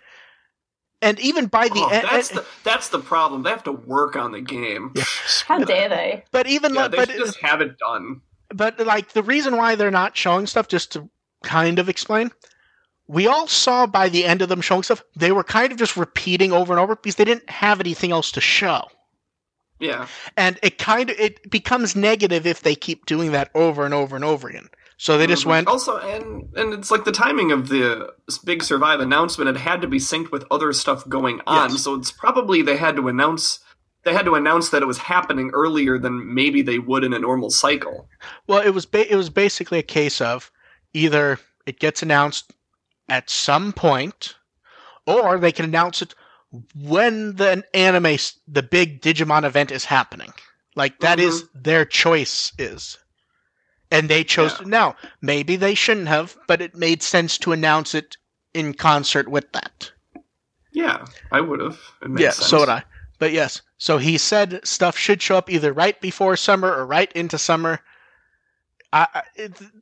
[1.03, 3.43] And even by the Oh, end, that's the that's the problem.
[3.43, 4.95] They have to work on the game.
[5.47, 6.25] how dare they?
[6.31, 8.23] but even Yeah, like, they but should just have it done.
[8.55, 11.09] but like the reason why they're not showing stuff, just to
[11.43, 12.31] kind of explain,
[13.07, 15.99] we all saw by the end of them showing stuff, they were kind of just
[15.99, 18.85] repeating over and over because they didn't have anything else to show.
[19.85, 20.07] Yeah.
[20.37, 24.17] And it kind of it becomes negative if they keep doing that over and over
[24.17, 24.69] and over again.
[24.97, 25.49] So they just Mhm.
[25.51, 28.13] went, also, and and it's like the timing of the
[28.45, 29.51] big survive announcement.
[29.51, 31.83] It had to be synced with other stuff going on, Yes.
[31.83, 33.59] so it's probably they had to announce
[34.05, 37.19] they had to announce that it was happening earlier than maybe they would in a
[37.19, 38.07] normal cycle.
[38.47, 40.51] Well, it was ba- it was basically a case of
[40.93, 42.53] either it gets announced
[43.09, 44.35] at some point,
[45.07, 46.15] or they can announce it
[46.75, 48.17] when the anime,
[48.49, 50.33] the big Digimon event is happening.
[50.77, 51.63] Like that is mm-hmm.
[51.63, 52.99] their choice is,
[53.91, 54.59] and they chose Yeah.
[54.59, 54.69] to.
[54.69, 58.17] Now, maybe they shouldn't have, but it made sense to announce it
[58.53, 59.93] in concert with that.
[60.73, 61.79] Yeah, I would have.
[62.03, 62.49] It Yeah, sense.
[62.49, 62.85] so would I.
[63.21, 67.13] But yes, so he said stuff should show up either right before summer or right
[67.13, 67.81] into summer.
[68.93, 69.23] I,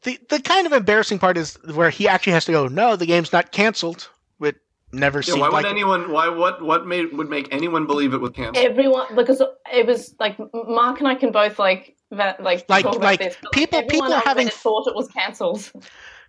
[0.02, 2.68] the the kind of embarrassing part is where he actually has to go.
[2.68, 4.08] No, the game's not canceled.
[4.38, 4.56] Which
[4.92, 6.10] never Yeah, seemed why would anyone?
[6.10, 6.62] Why what?
[6.62, 8.64] What made would make anyone believe it was canceled?
[8.64, 12.96] Everyone, because it was like Mark and I can both like that, like Like- talk
[12.96, 13.36] about like, this.
[13.42, 15.70] but, people- everyone people on having- Reddit thought it was cancelled.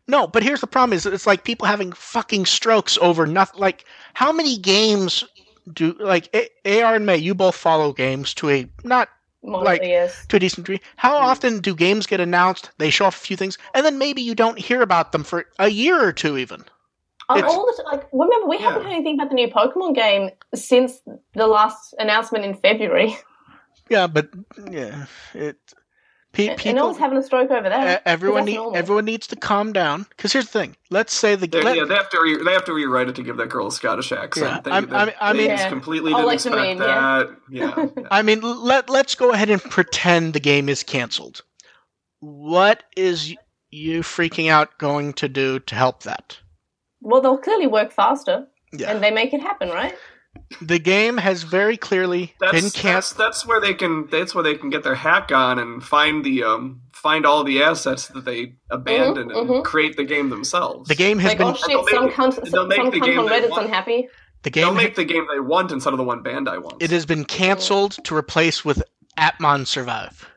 [0.08, 0.28] no.
[0.28, 3.60] But here's the problem: is it's like people having fucking strokes over nothing.
[3.60, 5.24] Like how many games
[5.74, 7.18] do like A- AR and May?
[7.18, 9.10] You both follow games to a not
[9.46, 10.26] Mostly, Like- yes.
[10.30, 10.80] to a decent degree.
[10.96, 11.26] How Hmm.
[11.26, 12.70] often do games get announced?
[12.78, 15.48] They show off a few things, and then maybe you don't hear about them for
[15.60, 16.64] a year or two, even.
[17.30, 21.00] It's- all the like, remember we haven't heard anything about the new Pokemon game since
[21.34, 23.16] the last announcement in February,
[23.90, 24.30] Yeah, but
[24.70, 25.58] yeah, it.
[26.32, 28.02] Pe- and no people, one's having a stroke over there.
[28.08, 30.08] everyone, that's need, everyone needs to calm down.
[30.10, 32.54] Because here's the thing: let's say the They- let- yeah, they have to re- they
[32.54, 34.48] have to rewrite it to give that girl a Scottish accent.
[34.52, 35.70] Yeah, they, I'm- they- I- I they mean- just Yeah.
[35.70, 36.86] completely Oh, didn't like expect meme, yeah.
[36.88, 37.30] that.
[37.52, 38.08] Yeah, yeah.
[38.10, 41.42] I mean, let let's go ahead and pretend the game is canceled.
[42.20, 43.36] What is
[43.70, 46.40] you freaking out going to do to help that?
[47.04, 49.96] Well, they'll clearly work faster, Yeah, and they make it happen, right?
[50.62, 53.20] the game has very clearly That's, been that's canceled.
[53.20, 56.44] that's where they can that's where they can get their hack on and find the
[56.44, 59.64] um find all the assets that they abandoned and mhm.
[59.64, 60.90] create the game themselves.
[60.90, 62.90] The game has Like, been oh shit, They'll some make- cunt, they'll some, make some
[62.92, 63.66] the cunt game on they Reddit's want.
[63.66, 64.08] unhappy.
[64.44, 64.78] the They'll game.
[64.78, 66.78] make the game they want instead of the one Bandai wants.
[66.84, 68.82] it has been canceled to replace with
[69.20, 70.28] Appmon Survive.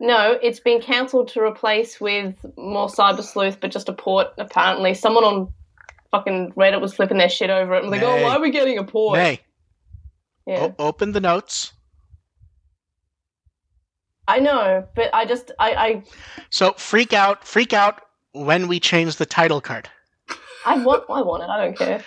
[0.00, 4.28] No, it's been cancelled to replace with more Cyber Sleuth, but just a port.
[4.38, 5.52] Apparently, someone on
[6.10, 7.82] fucking Reddit was flipping their shit over it.
[7.82, 9.18] and like, oh, why are we getting a port?
[9.18, 9.40] Nay,
[10.46, 11.72] Yeah, o- open the notes.
[14.26, 16.02] I know, but I just, I, I,
[16.50, 19.88] So freak out, freak out when we change the title card.
[20.66, 21.48] I want, I want it.
[21.48, 22.04] I don't care.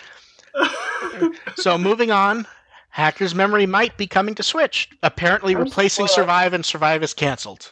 [1.56, 2.46] So moving on,
[2.90, 4.90] Hacker's Memory might be coming to Switch.
[5.02, 6.16] Apparently, I'm replacing sure.
[6.16, 7.72] Survive and Survive is canceled.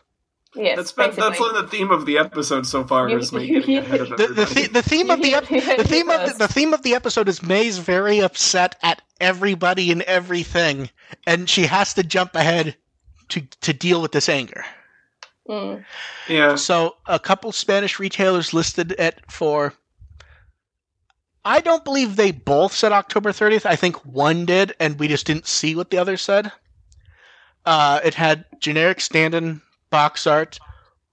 [0.56, 1.30] Yes, that's been, basically.
[1.30, 4.10] that's been the theme of the episode so far You- is me getting ahead of
[4.10, 6.48] The, the, the, the theme of the ep- You heard the theme of the, the
[6.48, 10.90] theme of the episode is May's very upset at everybody and everything,
[11.28, 12.76] and she has to jump ahead
[13.30, 14.66] to to deal with this anger.
[15.48, 15.84] Mm.
[16.28, 19.74] yeah, So a couple Spanish retailers listed it for
[21.46, 23.66] I don't believe they both said October 30th.
[23.66, 26.52] I think one did, and we just didn't see what the other said.
[27.66, 30.60] Uh, it had generic stand-in box art.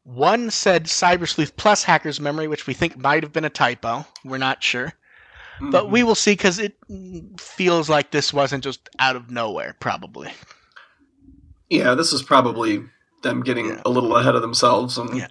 [0.05, 4.07] One said Cyber Sleuth plus Hacker's Memory, which we think might have been a typo.
[4.25, 4.93] We're not sure.
[5.61, 5.91] But Mhm.
[5.91, 6.77] we will see because it
[7.41, 10.33] feels like this wasn't just out of nowhere, probably.
[11.71, 12.85] yeah, this is probably
[13.23, 13.83] them getting Yeah.
[13.85, 14.99] a little ahead of themselves.
[14.99, 15.29] And Yeah.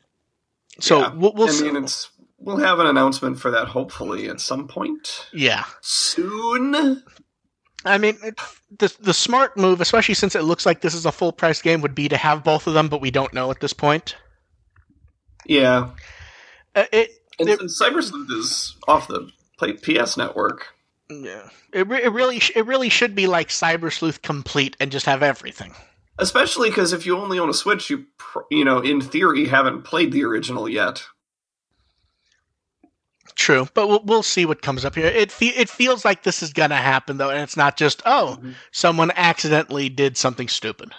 [0.82, 1.14] So Yeah.
[1.14, 1.64] we'll, we'll I see.
[1.72, 5.64] mean, it's we'll have an announcement for that hopefully at some point yeah.
[5.82, 7.04] soon.
[7.86, 8.40] I mean, it,
[8.80, 11.82] the the smart move, especially since it looks like this is a full price game,
[11.82, 14.16] would be to have both of them, but we don't know at this point.
[15.46, 15.92] Yeah,
[16.74, 19.30] Uh, it and It- since Cyber Sleuth is off the
[19.60, 20.68] play- PS network,
[21.10, 25.06] yeah, it, it really sh- it really should be like Cyber Sleuth complete and just
[25.06, 25.74] have everything.
[26.18, 29.84] especially because if you only own a Switch, you pr- you know in theory haven't
[29.84, 31.04] played the original yet.
[33.34, 35.08] True, but we'll, we'll see what comes up here.
[35.08, 38.38] It fe- it feels like this is gonna happen though, and it's not just oh
[38.42, 38.54] Mhm.
[38.72, 40.92] someone accidentally did something stupid.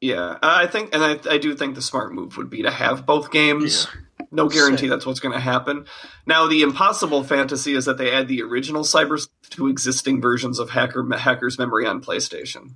[0.00, 3.06] Yeah, I think, and I, I do think the smart move would be to have
[3.06, 3.88] both games.
[4.30, 4.90] No guarantee Same.
[4.90, 5.86] that's what's going to happen.
[6.26, 10.70] Now, the impossible fantasy is that they add the original Cyber to existing versions of
[10.70, 12.72] Hacker Hacker's Memory on PlayStation.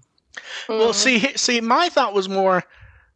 [0.68, 0.94] Well, Mhm.
[0.94, 2.64] see, see, my thought was more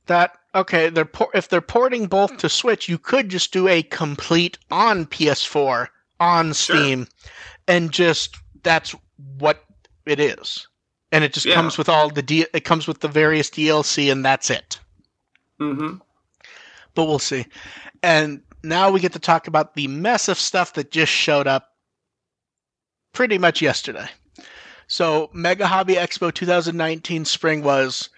[0.06, 3.82] that okay, they're por- if they're porting both to Switch, you could just do a
[3.82, 5.88] complete on PS4
[6.20, 6.54] on Sure.
[6.76, 7.08] Steam,
[7.68, 8.94] and just that's
[9.38, 9.64] what
[10.06, 10.66] it is,
[11.12, 11.54] and it just Yeah.
[11.54, 14.78] comes with all the D- it comes with the various DLC, and that's it.
[15.58, 15.96] hmm
[16.94, 17.46] But we'll see.
[18.02, 21.70] And now we get to talk about the mess of stuff that just showed up
[23.12, 24.08] pretty much yesterday.
[24.86, 28.10] So, Mega Hobby Expo 2019 spring was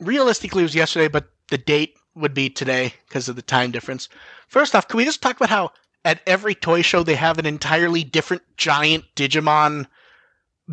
[0.00, 4.08] realistically it was yesterday, but the date would be today because of the time difference.
[4.48, 5.70] First off, can we just talk about how
[6.04, 9.86] at every toy show they have an entirely different giant Digimon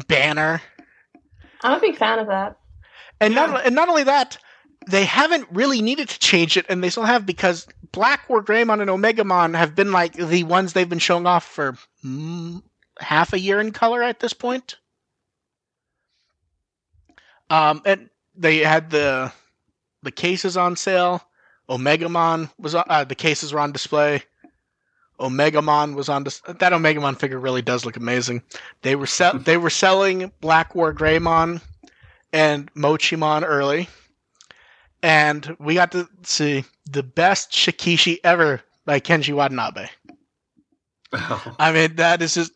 [0.07, 0.61] banner?
[1.63, 2.57] I'm a big fan of that.
[3.19, 3.47] And Yeah.
[3.47, 4.37] not and not only that,
[4.87, 8.81] they haven't really needed to change it, and they still have because Black War Greymon
[8.81, 12.61] and Omegamon have been like the ones they've been showing off for mm,
[12.99, 14.75] half a year in color at this point.
[17.49, 19.31] Um, and they had the
[20.03, 21.23] the cases on sale.
[21.69, 24.23] Omegamon was on, uh, the cases were on display.
[25.19, 28.41] Omegamon was on dis- that Omegamon figure really does look amazing.
[28.83, 31.61] They were sell- they were selling Black War Greymon
[32.31, 33.89] and Mochimon early,
[35.01, 39.87] and we got to see the best Shikishi ever by Kenji Watanabe.
[41.13, 42.51] I mean, that is just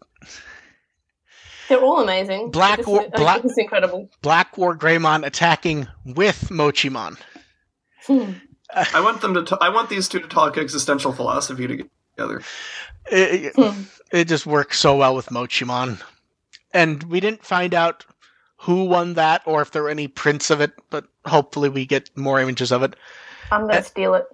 [1.67, 2.51] They're all amazing.
[2.51, 4.09] Black War- is- Black- is incredible.
[4.21, 7.17] Black War Greymon attacking with Mochimon.
[8.07, 8.31] Hmm.
[8.93, 9.43] I want them to.
[9.43, 12.41] T- I want these two to talk existential philosophy together.
[13.11, 13.83] It, Hmm.
[14.11, 16.01] it just works so well with Mochimon.
[16.73, 18.05] And we didn't find out
[18.57, 22.09] who won that or if there were any prints of it, but hopefully we get
[22.15, 22.95] more images of it.
[23.51, 24.25] I'm gonna Uh, steal it.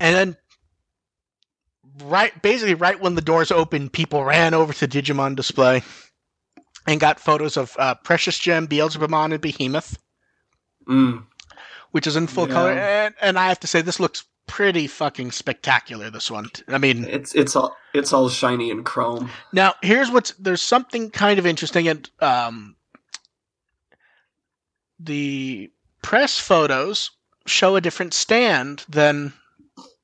[0.00, 0.36] And then,
[2.02, 5.82] right, basically, right when the doors opened, people ran over to Digimon display
[6.86, 9.98] and got photos of uh, Precious Gem, Beelzebubmon, and Behemoth,
[10.88, 11.24] Mm.
[11.90, 12.54] Which is in full Yeah.
[12.54, 12.72] color.
[12.72, 16.10] And, and I have to say, this looks pretty fucking spectacular.
[16.10, 16.48] This one.
[16.68, 19.30] I mean, It's it's all it's all shiny and chrome.
[19.52, 22.74] Now, here's what's there's something kind of interesting, and um,
[24.98, 25.70] the
[26.02, 27.10] press photos
[27.46, 29.32] show a different stand than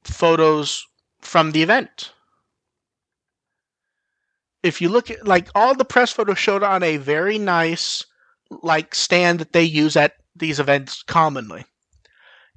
[0.04, 0.86] photos
[1.20, 2.12] from the event.
[4.62, 8.04] If you look at like all the press photos showed on a very nice
[8.62, 11.64] like stand that they use at these events commonly.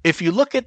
[0.04, 0.66] If you look at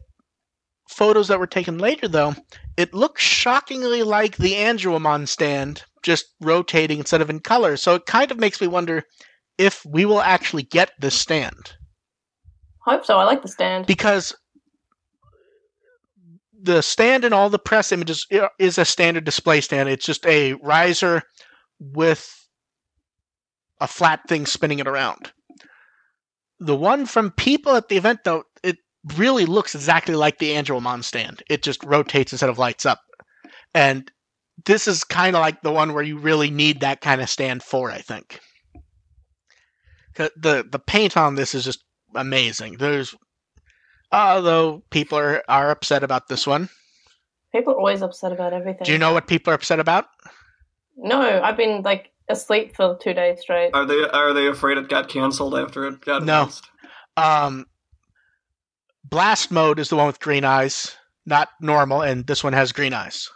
[0.89, 2.35] photos that were taken later though,
[2.77, 7.77] it looks shockingly like the Angewomon stand, just rotating instead of in color.
[7.77, 9.03] So it kind of makes me wonder
[9.57, 11.73] if we will actually get this stand.
[12.79, 13.17] Hope so.
[13.17, 13.85] I like the stand.
[13.85, 14.35] Because
[16.61, 18.27] the stand in all the press images
[18.59, 19.89] is a standard display stand.
[19.89, 21.23] It's just a riser
[21.79, 22.29] with
[23.79, 25.31] a flat thing spinning it around.
[26.59, 28.77] The one from people at the event, though, it
[29.17, 31.43] really looks exactly like the Angewomon stand.
[31.49, 33.01] It just rotates instead of lights up.
[33.73, 34.09] And
[34.65, 37.63] this is kind of like the one where you really need that kind of stand
[37.63, 38.39] for, I think.
[40.15, 41.83] The the paint on this is just
[42.13, 42.77] amazing.
[42.77, 43.15] There's
[44.11, 46.69] although people are, are upset about this one.
[47.51, 48.83] People are always upset about everything.
[48.85, 50.05] Do you know what people are upset about?
[50.95, 53.71] No, I've been like asleep for two days straight.
[53.73, 56.41] Are they are they afraid it got canceled after it got No.
[56.41, 56.69] announced?
[57.17, 57.65] Um,
[59.03, 60.95] blast mode is the one with green eyes,
[61.25, 63.29] not normal, and this one has green eyes.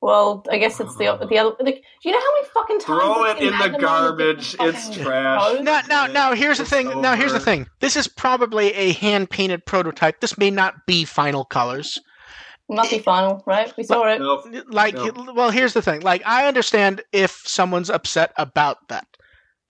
[0.00, 1.54] Well, I guess it's the the other.
[1.60, 4.56] Like, do you know how many fucking times Throw it's it in the garbage.
[4.58, 5.40] It's trash.
[5.40, 5.64] code?
[5.64, 7.00] Now, now, now, here's the It's thing.
[7.00, 7.68] Now, here's the thing.
[7.78, 10.20] This is probably a hand painted prototype.
[10.20, 12.00] This may not be final colors.
[12.68, 13.72] Not be final, right?
[13.76, 14.18] We saw it.
[14.18, 14.44] Nope.
[14.70, 15.32] Like, No.
[15.34, 16.00] well, here's the thing.
[16.00, 19.06] Like, I understand if someone's upset about that,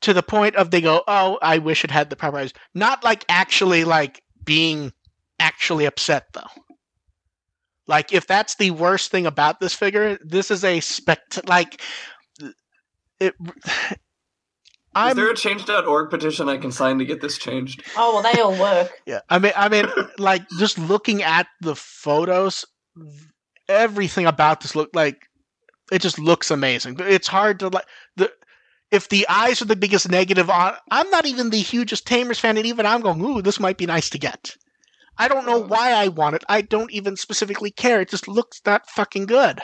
[0.00, 3.04] to the point of they go, "Oh, I wish it had the proper eyes." Not
[3.04, 4.92] like actually like being
[5.42, 6.62] actually upset though.
[7.86, 11.46] Like, if that's the worst thing about this figure, this is a spect.
[11.48, 11.82] Like,
[13.20, 13.34] it.
[14.94, 17.82] Is I'm there a change.org petition I can sign to get this changed?
[17.96, 18.92] Oh well, they all work.
[19.06, 19.86] Yeah, I mean, I mean,
[20.18, 22.66] like just looking at the photos,
[23.70, 25.16] everything about this look like
[25.90, 26.96] it just looks amazing.
[26.96, 27.86] But It's hard to like
[28.16, 28.30] the
[28.90, 30.74] if the eyes are the biggest negative on.
[30.90, 33.86] I'm not even the hugest Tamers fan, and even I'm going, ooh, this might be
[33.86, 34.54] nice to get.
[35.18, 35.68] I don't know Mm.
[35.68, 36.44] why I want it.
[36.48, 38.00] I don't even specifically care.
[38.00, 39.60] It just looks that fucking good.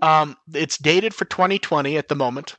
[0.00, 2.56] Um, it's dated for 2020 at the moment.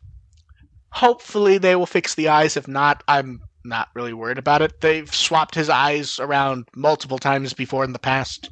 [0.92, 2.56] Hopefully they will fix the eyes.
[2.56, 4.80] If not, I'm not really worried about it.
[4.82, 8.50] They've swapped his eyes around multiple times before in the past.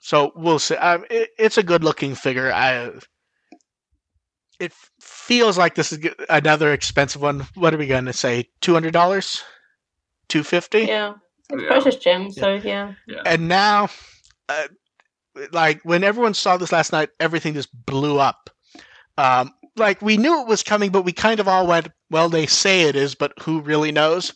[0.00, 0.76] So we'll see.
[0.76, 2.52] Um, it, it's a good looking figure.
[2.52, 2.92] I,
[4.58, 7.46] it feels like this is another expensive one.
[7.54, 8.48] What are we going to say?
[8.60, 9.42] Two hundred dollars,
[10.28, 10.80] two fifty.
[10.82, 11.14] Yeah,
[11.50, 11.68] it's Yeah.
[11.68, 12.30] precious gem.
[12.30, 12.94] So yeah.
[13.24, 13.88] And now,
[14.48, 14.68] uh,
[15.52, 18.50] like when everyone saw this last night, everything just blew up.
[19.16, 22.46] Um, like we knew it was coming, but we kind of all went, "Well, they
[22.46, 24.32] say it is, but who really knows?"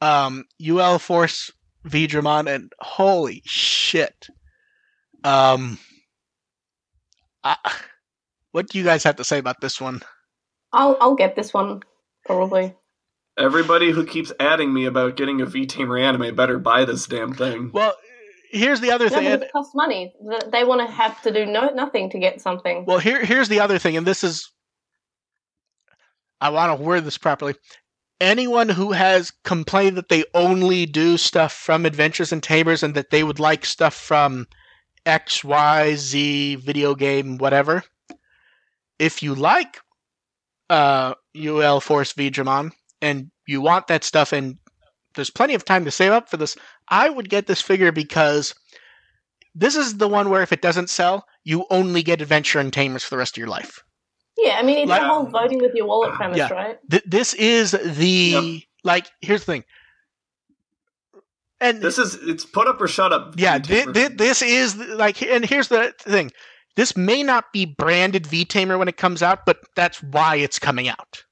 [0.00, 1.50] Um, UL Force
[1.86, 4.28] Vidramon, and holy shit!
[5.24, 5.78] Um,
[7.44, 7.56] I,
[8.52, 10.02] what do you guys have to say about this one?
[10.72, 11.82] I'll I'll get this one
[12.24, 12.74] probably.
[13.38, 17.70] Everybody who keeps adding me about getting a V-Team reanimate better buy this damn thing.
[17.72, 17.94] Well,
[18.50, 19.30] here's the other No, thing.
[19.30, 20.12] but it costs money.
[20.50, 22.84] They want to have to do no nothing to get something.
[22.84, 24.50] Well, here here's the other thing, and this is
[26.40, 27.54] I want to word this properly.
[28.20, 33.10] Anyone who has complained that they only do stuff from Adventures and Tamers and that
[33.10, 34.46] they would like stuff from
[35.06, 37.82] X, Y, Z, video game, whatever.
[38.98, 39.80] If you like
[40.70, 42.70] uh, Ulforce Veedramon
[43.02, 44.56] and you want that stuff and
[45.14, 46.56] there's plenty of time to save up for this,
[46.88, 48.54] I would get this figure because
[49.54, 53.04] this is the one where if it doesn't sell, you only get Adventure and Tamers
[53.04, 53.82] for the rest of your life.
[54.38, 56.48] yeah, I mean it's Like- the whole voting with your wallet premise, Yeah.
[56.52, 56.78] right?
[56.90, 58.62] Th- this is the Yep.
[58.84, 59.06] like.
[59.20, 59.64] Here's the thing,
[61.60, 63.34] and This is it's put up or shut up.
[63.36, 66.30] yeah, V-Team thi- thi- this is like, and here's the thing.
[66.76, 70.58] This may not be branded V Tamer when it comes out, but that's why it's
[70.58, 71.24] coming out.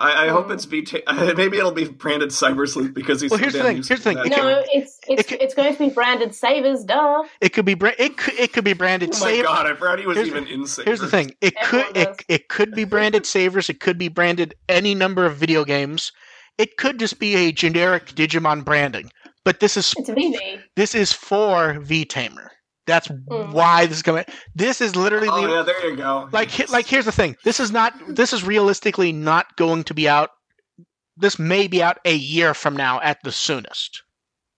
[0.00, 0.86] I, I hope Um, it's V.
[1.36, 3.30] Maybe it'll be branded Cyber Sleuth because he's.
[3.32, 5.78] Well, here's the thing, here's the thing, it No, it's it's could- it's going to
[5.78, 7.24] be branded Savers, duh.
[7.40, 9.42] It could be bra- it could, it could be branded Oh my Saver.
[9.44, 9.66] god!
[9.66, 10.66] I forgot he was Here's- even in.
[10.66, 10.84] Savers.
[10.86, 11.34] Here's the thing.
[11.40, 12.24] It could Everyone it, does.
[12.28, 13.68] it could be branded Savers.
[13.68, 16.12] It could be branded any number of video games.
[16.58, 19.10] It could just be a generic Digimon branding.
[19.44, 20.60] But this is It's VV.
[20.76, 22.52] this is for V Tamer.
[22.88, 23.52] That's Mm.
[23.52, 24.24] why this is coming.
[24.54, 26.28] This is literally Oh the, yeah, there you go.
[26.32, 27.36] like he- like here's the thing.
[27.44, 30.30] This is not this is realistically not going to be out.
[31.16, 34.02] This may be out a year from now at the soonest.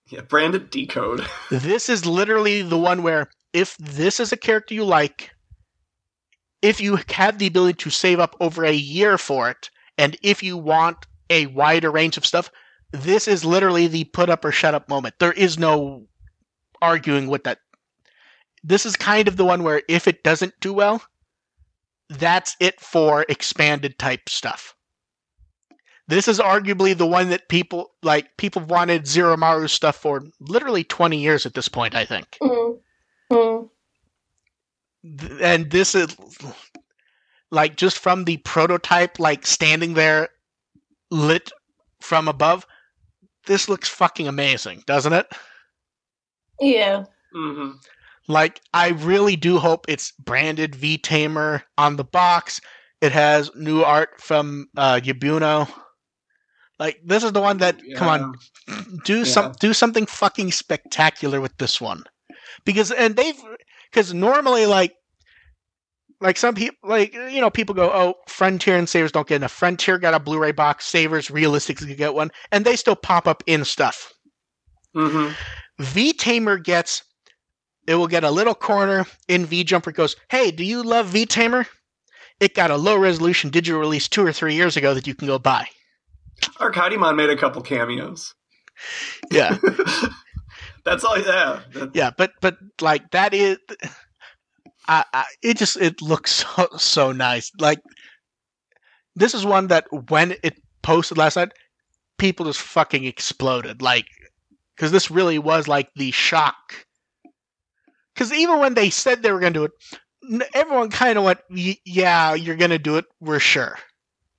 [0.09, 1.25] yeah, branded decode.
[1.51, 5.31] This is literally the one where if this is a character you like,
[6.61, 10.41] if you have the ability to save up over a year for it, and if
[10.43, 12.49] you want a wider range of stuff,
[12.91, 15.15] this is literally the put up or shut up moment.
[15.19, 16.07] There is no
[16.81, 17.59] arguing with that.
[18.63, 21.01] This is kind of the one where if it doesn't do well,
[22.09, 24.75] that's it for expanded type stuff.
[26.07, 30.83] This is arguably the one that people like people wanted Zero Maru stuff for literally
[30.83, 32.37] 20 years at this point, I think.
[32.41, 32.79] Mm.
[33.31, 33.69] Mm.
[35.19, 36.15] Th- And this is
[37.49, 40.29] like just from the prototype like standing there
[41.11, 41.51] lit
[42.01, 42.65] from above,
[43.45, 45.27] this looks fucking amazing, doesn't it?
[46.59, 47.05] Yeah.
[47.33, 47.71] hmm
[48.31, 52.61] Like I really do hope it's branded V Tamer on the box.
[53.01, 55.69] It has new art from uh Yabuno.
[56.79, 58.35] Like this is the one that come on,
[59.03, 62.03] do some do something fucking spectacular with this one.
[62.65, 63.39] Because and they've
[63.91, 64.95] because normally like
[66.21, 69.51] like some people like you know people go oh frontier and savers don't get enough.
[69.51, 70.85] Frontier got a blu-ray box.
[70.85, 72.31] Savers realistically get one.
[72.51, 74.13] And they still pop up in stuff.
[74.95, 75.33] Mm-hmm.
[75.79, 77.03] v tamer gets
[77.87, 81.25] it will get a little corner in v jumper goes hey do you love v
[81.25, 81.65] tamer
[82.39, 85.27] it got a low resolution digital release two or three years ago that you can
[85.27, 85.65] go buy
[86.59, 88.33] Arcadimon made a couple cameos.
[89.31, 89.57] yeah
[90.83, 91.19] That's all.
[91.19, 91.61] Yeah.
[91.93, 93.57] Yeah but but like that is
[94.87, 97.51] I, I, it just it looks so so nice.
[97.59, 97.79] Like
[99.15, 101.51] this is one that when it posted last night,
[102.17, 103.81] people just fucking exploded.
[103.81, 104.07] Like
[104.75, 106.85] because this really was like the shock.
[108.13, 111.39] Because even when they said they were going to do it, everyone kind of went,
[111.49, 113.05] "Yeah, you're going to do it.
[113.19, 113.77] We're sure."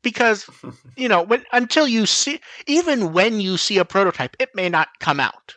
[0.03, 0.49] Because
[0.97, 4.89] you know, when until you see, even when you see a prototype, it may not
[5.01, 5.55] come out.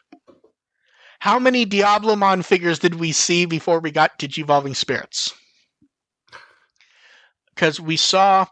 [1.20, 5.34] How many Diablomon figures did we see before we got Digivolving Spirits?
[7.54, 8.46] Because we saw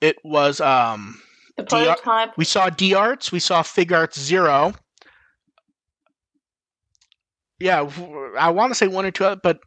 [0.00, 1.20] it was um
[1.56, 2.36] The DR prototype.
[2.36, 4.74] we saw D Arts, we saw Figuarts Zero.
[7.60, 7.88] Yeah,
[8.38, 9.58] I want to say one or two, other, but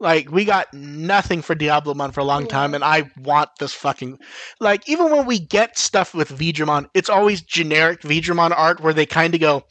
[0.00, 4.18] like we got nothing for Diablomon for a long time, and I want this fucking
[4.60, 9.06] like even when we get stuff with Veedramon, it's always generic Veedramon art where they
[9.06, 9.64] kind of go,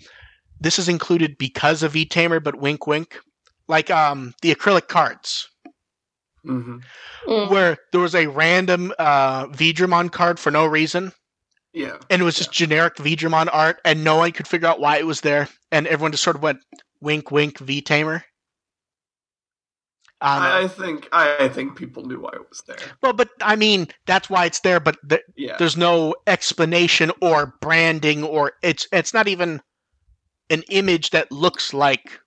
[0.60, 3.20] "This is included because of V Tamer," but wink, wink,
[3.68, 5.48] like um the acrylic cards.
[6.44, 6.78] Hmm
[7.28, 7.50] Mm.
[7.50, 11.12] where there was a random uh Veedramon card for no reason.
[11.74, 11.98] Yeah.
[12.10, 15.06] and it was just generic Veedramon art, and no one could figure out why it
[15.06, 16.60] was there, and everyone just sort of went
[17.02, 18.24] wink, wink, V Tamer.
[20.20, 22.78] Um, I, think I think people knew why it was there.
[23.04, 24.98] well, but I mean that's why it's there, but
[25.36, 25.58] Yeah.
[25.60, 29.62] there's no explanation or branding, or it's it's not even
[30.50, 32.20] an image that looks like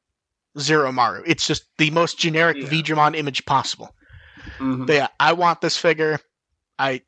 [0.56, 1.24] Zero Maru.
[1.26, 2.68] It's just the most generic Yeah.
[2.68, 3.92] Veedramon image possible.
[4.58, 4.86] Mhm.
[4.86, 6.20] But yeah, I want this figure.
[6.78, 7.02] I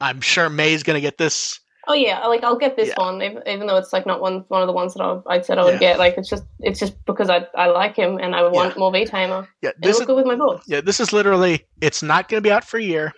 [0.00, 1.60] I'm sure May's gonna get this.
[1.88, 2.94] Oh yeah, like I'll get this Yeah.
[2.98, 5.40] one, even, even though it's like not one one of the ones that I, I
[5.40, 5.78] said I would Yeah.
[5.78, 5.98] get.
[5.98, 9.04] Like it's just it's just because I I like him and I want more V
[9.04, 9.48] Tamer.
[9.62, 10.62] Yeah, this it is look good with my book.
[10.66, 13.12] Yeah, this is literally it's not going to be out for a year.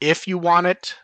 [0.00, 0.94] If you want it,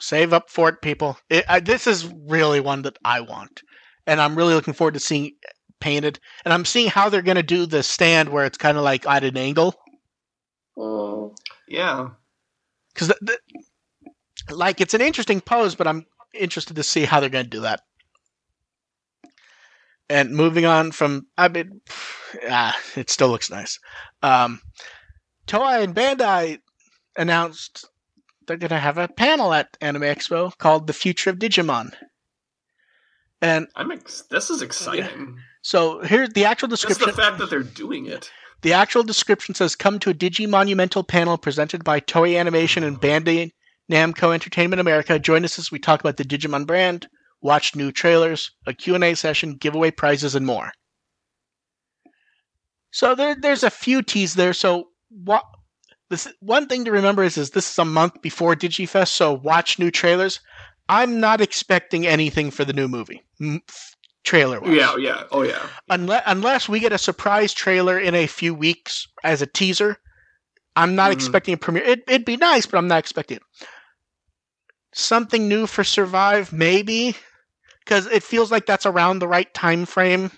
[0.00, 1.18] save up for it, people.
[1.28, 3.62] It, I, this is really one that I want,
[4.06, 5.34] and I'm really looking forward to seeing it
[5.80, 6.20] painted.
[6.44, 9.06] And I'm seeing how they're going to do the stand where it's kind of like
[9.06, 9.74] at an angle,
[10.78, 11.36] Mm.
[11.68, 12.08] yeah.
[12.94, 13.12] because
[14.50, 17.60] like it's an interesting pose, but I'm interested to see how they're going to do
[17.60, 17.80] that.
[20.08, 21.80] And moving on from, I mean,
[22.50, 23.78] ah, it still looks nice.
[24.22, 24.60] Um,
[25.46, 26.60] Toei and Bandai
[27.16, 27.86] announced
[28.46, 31.92] they're going to have a panel at Anime Expo called "The Future of Digimon."
[33.40, 35.38] And I'm ex- this is exciting.
[35.62, 37.16] so here's the actual Just description.
[37.16, 38.30] the fact that they're doing it.
[38.62, 43.50] The actual description says, "Come to a Digimonumental panel presented by Toei Animation and Bandai
[43.90, 45.18] Namco Entertainment America.
[45.18, 47.08] Join us as we talk about the Digimon brand,
[47.40, 50.72] watch new trailers, a Q&A session, giveaway prizes, and more."
[52.90, 54.52] So there, there's a few teas there.
[54.52, 55.44] So what?
[56.10, 59.78] This one thing to remember is, is this is a month before DigiFest, so watch
[59.78, 60.40] new trailers.
[60.88, 63.62] I'm not expecting anything for the new movie, m-
[64.24, 65.22] trailer wise Yeah, yeah.
[65.30, 65.66] Oh yeah.
[65.88, 69.96] unless unless we get a surprise trailer in a few weeks as a teaser,
[70.76, 71.14] I'm not Mhm.
[71.14, 71.84] expecting a premiere.
[71.84, 73.42] It, it'd be nice, but I'm not expecting it.
[74.94, 77.16] Something new for Survive, maybe,
[77.80, 80.30] because it feels like that's around the right time frame.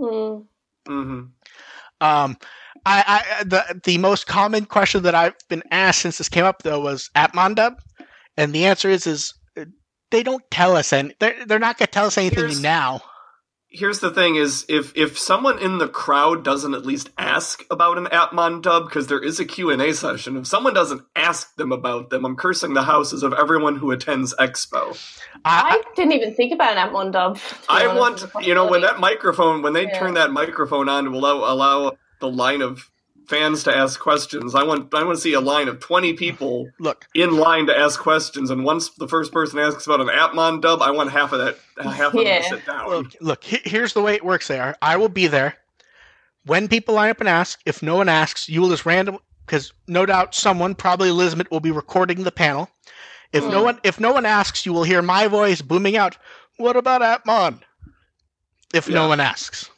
[0.00, 0.46] Mm.
[0.86, 1.20] hmm
[2.00, 2.36] Um,
[2.84, 6.62] I, I the the most common question that I've been asked since this came up
[6.62, 7.80] though was Appmon dub,
[8.36, 9.64] and the answer is is uh,
[10.10, 11.14] they don't tell us any.
[11.18, 13.00] They're they're not gonna tell us anything Here's- now.
[13.68, 17.98] Here's the thing: is if if someone in the crowd doesn't at least ask about
[17.98, 20.36] an Appmon dub, because there is a Q and A session.
[20.36, 24.34] If someone doesn't ask them about them, I'm cursing the houses of everyone who attends
[24.36, 24.96] Expo.
[25.44, 27.38] I, I didn't even think about an Appmon dub.
[27.68, 29.98] I honest, want, you know, when that microphone, when they Yeah.
[29.98, 32.88] turn that microphone on to allow allow the line of
[33.28, 36.68] fans to ask questions, I want I want to see a line of 20 people
[36.78, 40.60] look, in line to ask questions, and once the first person asks about an Appmon
[40.62, 42.88] dub, I want half of that half of them to sit down.
[42.88, 43.44] Look, look.
[43.44, 44.48] Here's the way it works.
[44.48, 45.56] There, I will be there
[46.44, 47.60] when people line up and ask.
[47.66, 51.60] If no one asks, you will just random because no doubt someone, probably Elizabeth, will
[51.60, 52.68] be recording the panel.
[53.32, 53.64] If no Hmm.
[53.64, 56.16] one, if no one asks, you will hear my voice booming out.
[56.58, 57.60] What about Appmon?
[58.74, 59.70] If no one asks,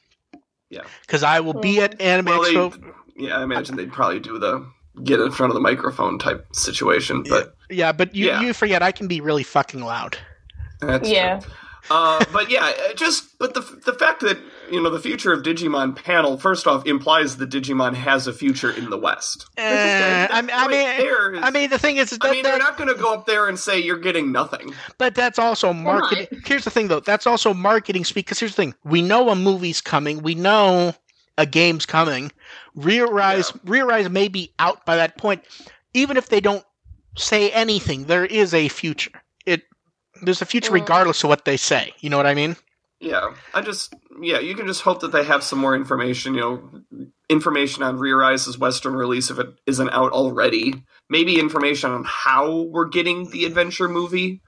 [0.70, 0.82] Yeah.
[1.03, 2.94] because I will be at Anime Well, they- Expo.
[3.18, 4.66] Yeah, I imagine they'd probably do the
[5.04, 8.40] get in front of the microphone type situation, but Yeah, but you Yeah.
[8.40, 10.16] you forget I can be really fucking loud.
[10.80, 11.40] that's Yeah.
[11.40, 11.50] true.
[11.90, 14.36] Uh, but yeah, uh, just but the the fact that
[14.70, 18.70] you know the future of Digimon panel first off implies that Digimon has a future
[18.70, 19.46] in the West.
[19.56, 22.42] Uh, I, mean- I mean, there is- I mean, the thing is, is I mean,
[22.42, 24.74] that- they're not going to go up there and say you're getting nothing.
[24.98, 26.26] But that's also marketing.
[26.44, 27.00] Here's the thing, though.
[27.00, 28.26] That's also marketing speak.
[28.26, 30.22] Because here's the thing: we know a movie's coming.
[30.22, 30.94] We know
[31.38, 32.30] a game's coming.
[32.74, 35.44] Re-Rise, Re-Rise may be out by that point.
[35.94, 36.64] Even if they don't
[37.16, 39.22] say anything, there is a future.
[39.46, 39.62] It
[40.22, 40.74] there's a future Mm.
[40.80, 41.92] regardless of what they say.
[42.01, 42.57] You know what I mean?
[43.01, 46.34] Yeah, I just yeah, you can just hope that they have some more information.
[46.34, 50.82] You know, information on Re-Rise's Western release if it isn't out already.
[51.09, 54.42] Maybe information on how we're getting the adventure movie.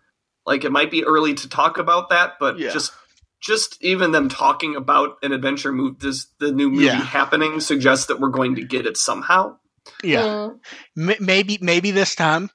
[0.46, 2.70] Like it might be early to talk about that, but Yeah.
[2.70, 2.92] just
[3.40, 7.00] just even them talking about an adventure movie, this the new movie Yeah.
[7.00, 9.56] happening suggests that we're going to get it somehow.
[10.04, 10.22] Yeah.
[10.22, 10.60] Mm.
[10.98, 12.50] M- maybe maybe this time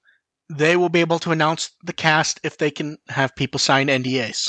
[0.50, 4.48] they will be able to announce the cast if they can have people sign NDAs.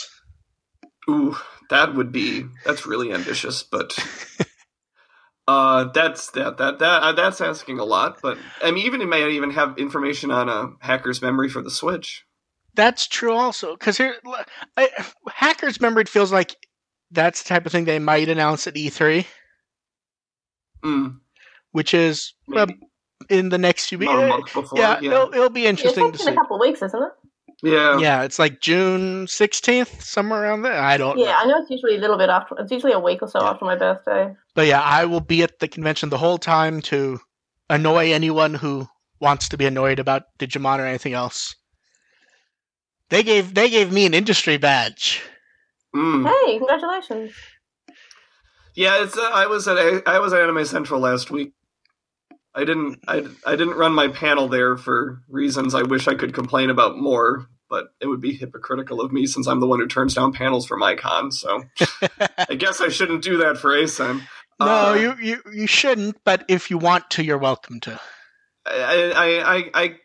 [1.09, 1.37] Ooh,
[1.71, 3.97] that would be that's really ambitious, but
[5.49, 8.19] uh, that's that that that uh, that's asking a lot.
[8.21, 11.71] But I mean, even it may even have information on a hacker's memory for the
[11.71, 12.26] Switch.
[12.77, 14.17] That's true also because here,
[14.77, 14.91] I,
[15.33, 16.55] hackers memory it feels like
[17.11, 19.27] that's the type of thing they might announce at E3,
[20.85, 21.19] Mm,
[21.73, 22.67] which is uh,
[23.31, 24.13] in the next few weeks.
[24.13, 24.79] about a month before.
[24.79, 26.33] Yeah, Yeah, It'll, it'll be Yeah, it's interesting like to in see.
[26.33, 27.13] a couple of weeks, isn't it?
[27.63, 27.99] yeah.
[27.99, 30.79] Yeah, it's like June sixteenth, somewhere around there.
[30.79, 32.55] I don't Yeah, know, I know it's usually a little bit after.
[32.59, 33.51] It's usually a week or so Yeah.
[33.51, 34.35] after my birthday.
[34.55, 37.21] but yeah, I will be at the convention the whole time to
[37.71, 38.87] annoy anyone who
[39.19, 41.57] wants to be annoyed about Digimon or anything else.
[43.11, 45.23] They gave they gave me an industry badge.
[45.95, 46.27] Mm.
[46.27, 47.33] Hey, congratulations!
[48.75, 49.17] Yeah, it's.
[49.17, 51.53] Uh, I was at I was at Anime Central last week.
[52.55, 53.01] I didn't.
[53.07, 56.97] I, I didn't run my panel there for reasons I wish I could complain about
[56.99, 60.33] more, but it would be hypocritical of me since I'm the one who turns down
[60.33, 61.31] panels for my con.
[61.31, 61.65] So
[62.49, 64.23] I guess I shouldn't do that for ACEN.
[64.59, 66.17] No, Uh, you, you you shouldn't.
[66.25, 68.01] But if you want to, you're welcome to.
[68.67, 69.97] I, I, I, I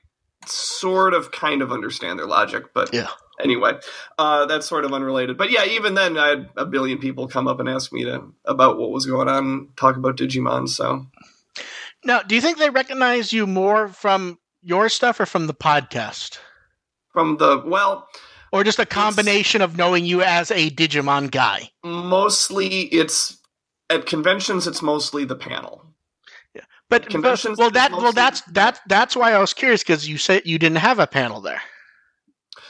[0.47, 3.09] sort of kind of understand their logic, but Yeah.
[3.39, 3.73] anyway,
[4.17, 5.37] uh, that's sort of unrelated.
[5.37, 8.23] But yeah, even then, I had a billion people come up and ask me to
[8.45, 10.67] about what was going on, talk about Digimon.
[10.67, 11.05] So
[12.03, 16.37] Now, do you think they recognize you more from your stuff or from the podcast,
[17.13, 18.07] from the well,
[18.51, 21.69] or just a combination of knowing you as a Digimon guy?
[21.83, 23.37] mostly it's
[23.89, 24.67] at conventions.
[24.67, 25.85] It's mostly the panel.
[26.91, 30.41] But, but well, that well, that's that that's why I was curious because you said
[30.45, 31.61] you didn't have a panel there.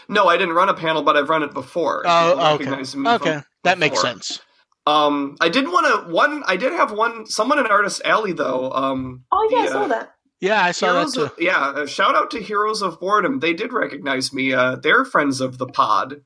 [0.07, 2.03] No, I didn't run a panel, but I've run it before.
[2.05, 4.39] Oh, okay, okay, that makes sense.
[4.86, 6.43] Um, I did want to one.
[6.45, 7.26] I did have one.
[7.26, 8.72] Someone in Artist Alley though.
[8.72, 10.11] Um, Oh yeah, I saw uh, that.
[10.39, 11.26] Yeah, I saw Heroes that too.
[11.26, 13.39] of, yeah, uh, shout out to Heroes of Boredom.
[13.39, 14.53] They did recognize me.
[14.53, 16.22] Uh, they're friends of the pod.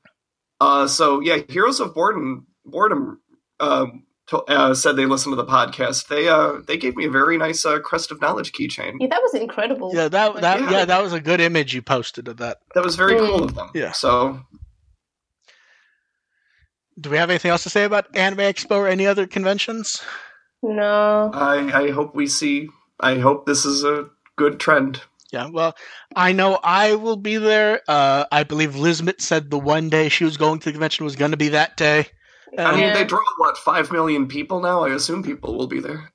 [0.60, 2.46] Uh, so yeah, Heroes of Boredom.
[2.66, 3.22] Boredom
[3.58, 6.08] um, to, uh, said they listened to the podcast.
[6.08, 8.94] They uh, they gave me a very nice uh, Crest of Knowledge keychain.
[9.00, 9.92] Yeah, that was incredible.
[9.94, 10.70] Yeah, that that Yeah.
[10.70, 12.58] yeah, that was a good image you posted of that.
[12.74, 13.26] That was very Mm.
[13.28, 13.70] cool of them.
[13.74, 13.92] Yeah.
[13.92, 14.40] So
[16.98, 20.02] Do we have anything else to say about Anime Expo or any other conventions?
[20.62, 21.30] No.
[21.34, 22.68] I I hope we see.
[23.00, 25.02] I hope this is a good trend.
[25.32, 25.76] Yeah, well,
[26.14, 27.82] I know I will be there.
[27.88, 31.16] Uh, I believe Lizmit said the one day she was going to the convention was
[31.16, 32.06] going to be that day.
[32.58, 32.94] I Um, mean, Yeah.
[32.94, 34.84] they draw what five million people now.
[34.84, 36.12] I assume people will be there.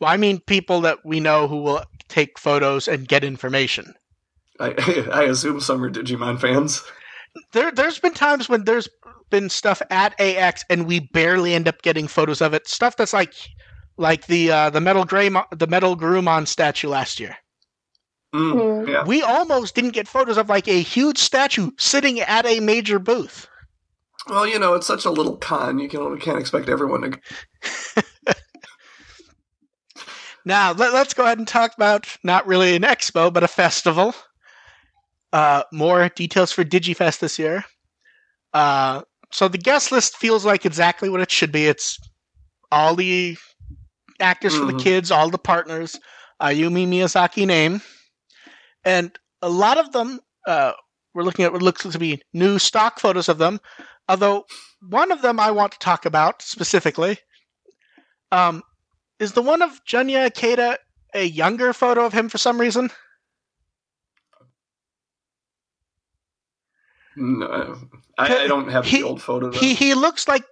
[0.00, 3.94] Well, I mean people that we know who will take photos and get information.
[4.60, 4.74] I
[5.12, 6.82] I assume some are Digimon fans.
[7.52, 8.88] There, there's been times when there's
[9.30, 12.68] been stuff at AX and we barely end up getting photos of it.
[12.68, 13.32] Stuff that's like,
[13.96, 17.36] like the uh, the metal gray, the metal Garurumon statue last year.
[18.34, 18.88] Mm, Mm.
[18.88, 19.04] yeah.
[19.04, 23.46] We almost didn't get photos of like a huge statue sitting at a major booth.
[24.28, 25.78] Well, you know, it's such a little con.
[25.78, 28.34] You can can't expect everyone to.
[30.44, 34.14] Now let, us go ahead and talk about not really an expo, but a festival.
[35.32, 37.64] Uh, more details for DigiFest this year.
[38.52, 41.66] Uh, so the guest list feels like exactly what it should be.
[41.66, 41.98] It's
[42.70, 43.36] all the
[44.20, 44.76] actors for Mhm.
[44.76, 45.98] the kids, all the partners,
[46.40, 47.80] Ayumi Miyazaki name,
[48.84, 50.20] and a lot of them.
[50.46, 50.72] Uh,
[51.14, 53.60] we're looking at what looks to be new stock photos of them.
[54.08, 54.46] Although
[54.88, 57.18] one of them I want to talk about specifically.
[58.30, 58.62] Um,
[59.18, 60.76] is the one of Junya Ikeda
[61.14, 62.90] a younger photo of him for some reason?
[67.14, 67.78] No,
[68.18, 69.50] I, I don't have He- the old photo.
[69.50, 69.58] Though.
[69.58, 70.44] He he looks like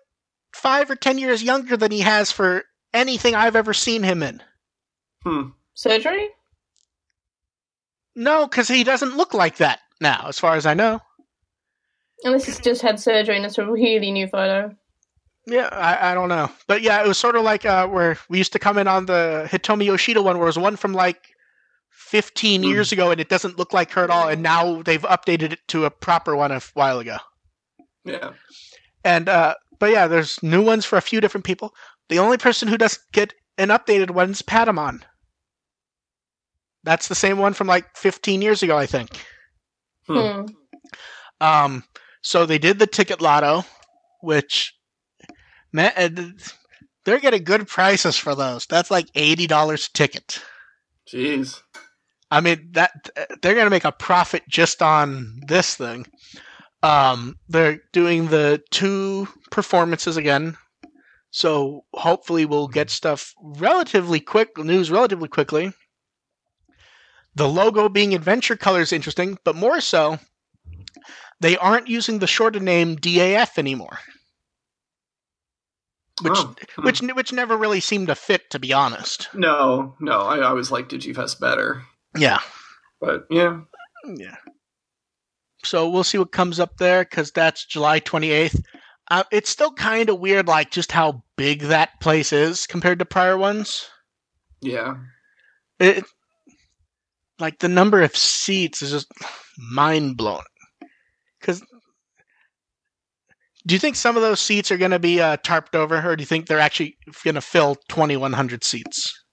[0.55, 4.42] five or ten years younger than he has for anything I've ever seen him in.
[5.24, 5.48] Hmm.
[5.74, 6.28] Surgery?
[8.14, 11.01] No, because he doesn't look like that now, as far as I know.
[12.24, 14.74] Unless he's just had surgery and it's a really new photo.
[15.46, 18.38] Yeah, I, I don't know, but yeah, it was sort of like uh, where we
[18.38, 21.18] used to come in on the Hitomi Yoshida one, where it was one from like
[21.90, 22.68] fifteen Hmm.
[22.68, 25.60] years ago, and it doesn't look like her at all, and now they've updated it
[25.68, 27.16] to a proper one a while ago.
[28.04, 28.32] Yeah.
[29.02, 31.74] And uh, but yeah, there's new ones for a few different people.
[32.10, 35.02] The only person who doesn't get an updated one is Patamon.
[36.84, 39.10] That's the same one from like 15 years ago, I think.
[40.06, 40.18] Hmm.
[40.18, 40.44] Hmm.
[41.40, 41.84] Um,
[42.22, 43.64] so they did the ticket lotto,
[44.20, 44.74] which
[45.72, 46.08] man, uh,
[47.04, 48.66] they're getting good prices for those.
[48.66, 50.42] That's like eighty dollars a ticket.
[51.08, 51.60] Jeez.
[52.30, 53.10] I mean that
[53.42, 56.06] they're going to make a profit just on this thing.
[56.82, 60.56] Um, they're doing the two performances again,
[61.30, 65.72] so hopefully we'll get stuff relatively quick news relatively quickly.
[67.34, 70.18] The logo being Adventure Color is interesting, but more so,
[71.41, 73.99] they aren't using the shorter name DAF anymore,
[76.22, 76.84] which Oh, hmm.
[76.84, 79.28] which which never really seemed to fit, to be honest.
[79.34, 81.82] No, no, I always liked Digifest better.
[82.16, 82.41] Yeah,
[83.01, 83.61] But yeah.
[84.05, 84.36] yeah.
[85.64, 88.61] So we'll see what comes up there because that's July twenty eighth.
[89.11, 93.05] Uh, it's still kind of weird, like just how big that place is compared to
[93.05, 93.88] prior ones.
[94.61, 94.99] Yeah.
[95.80, 96.05] It,
[97.41, 99.11] like the number of seats is just
[99.59, 100.45] mind blowing.
[101.41, 101.62] Because
[103.66, 106.16] do you think some of those seats are going to be uh, tarped over, or
[106.16, 109.24] do you think they're actually going to fill twenty one hundred seats?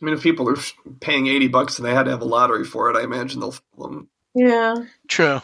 [0.00, 0.56] I mean, if people are
[1.00, 3.52] paying 80 bucks and they had to have a lottery for it, I imagine they'll
[3.52, 4.08] fill them.
[4.34, 4.74] Yeah.
[5.06, 5.40] True.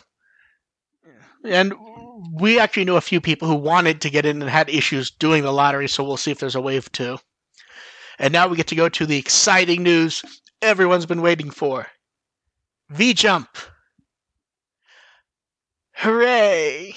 [1.45, 1.75] And
[2.33, 5.45] we actually knew a few people who wanted to get in and had issues doing
[5.45, 7.19] the lottery, so we'll see if there's a wave two.
[8.19, 10.25] And now we get to go to the exciting news
[10.61, 11.87] everyone's been waiting for
[12.91, 13.49] V Jump.
[15.99, 16.95] Hooray!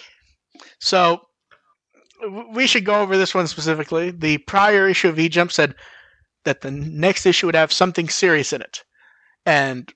[0.80, 1.22] So,
[2.54, 4.12] we should go over this one specifically.
[4.12, 5.74] The prior issue of V Jump said
[6.46, 8.84] that the next issue would have something serious in it.
[9.46, 9.92] And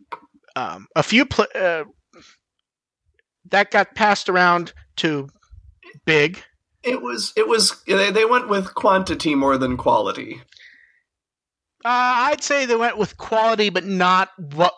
[0.55, 1.83] um, a few pl- uh,
[3.51, 5.29] that got passed around to
[6.05, 6.43] Big.
[6.83, 10.41] It was, it was, they, they went with quantity more than quality.
[11.83, 14.73] Uh, I'd say they went with quality, but not what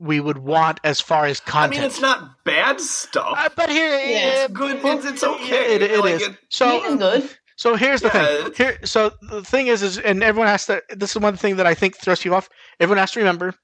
[0.00, 1.74] we would want as far as content.
[1.74, 3.34] I mean, it's not bad stuff.
[3.36, 4.44] Uh, but here, Yeah.
[4.44, 4.80] it's good.
[4.82, 5.74] It's, it's okay.
[5.76, 6.22] It, it Like, is.
[6.22, 7.30] it- so, It is good.
[7.56, 8.52] so here's the Yeah, thing.
[8.56, 10.82] Here, so the thing is, is, and everyone has to.
[10.90, 12.48] This is one thing that I think throws you off.
[12.80, 13.54] Everyone has to remember,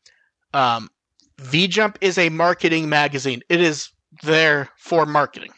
[0.53, 0.91] um,
[1.41, 3.41] V Jump is a marketing magazine.
[3.49, 3.91] It is
[4.23, 5.53] there for marketing.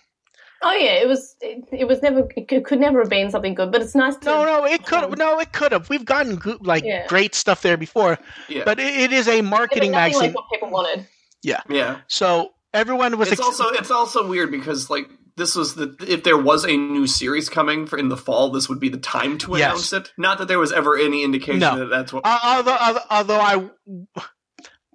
[0.62, 1.36] Oh yeah, it was.
[1.40, 2.28] It, it was never.
[2.36, 4.26] It could, could never have been something good, but it's nice to.
[4.26, 5.04] No, no, it could.
[5.04, 5.88] Um, No, it could have.
[5.88, 7.06] We've gotten go- like Yeah.
[7.06, 8.62] great stuff there before, yeah.
[8.64, 10.22] but it, it is a marketing nothing magazine.
[10.30, 11.06] like what people wanted.
[11.42, 11.61] yeah.
[11.68, 12.00] Yeah.
[12.09, 13.30] so everyone was.
[13.30, 16.76] It's ex- also it's also weird because like this was the if there was a
[16.76, 19.61] new series coming for in the fall, this would be the time to Yes.
[19.61, 20.12] announce it.
[20.18, 21.78] Not that there was ever any indication No.
[21.78, 22.22] that that's what.
[22.26, 23.70] Uh, although, although, although I,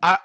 [0.01, 0.17] I,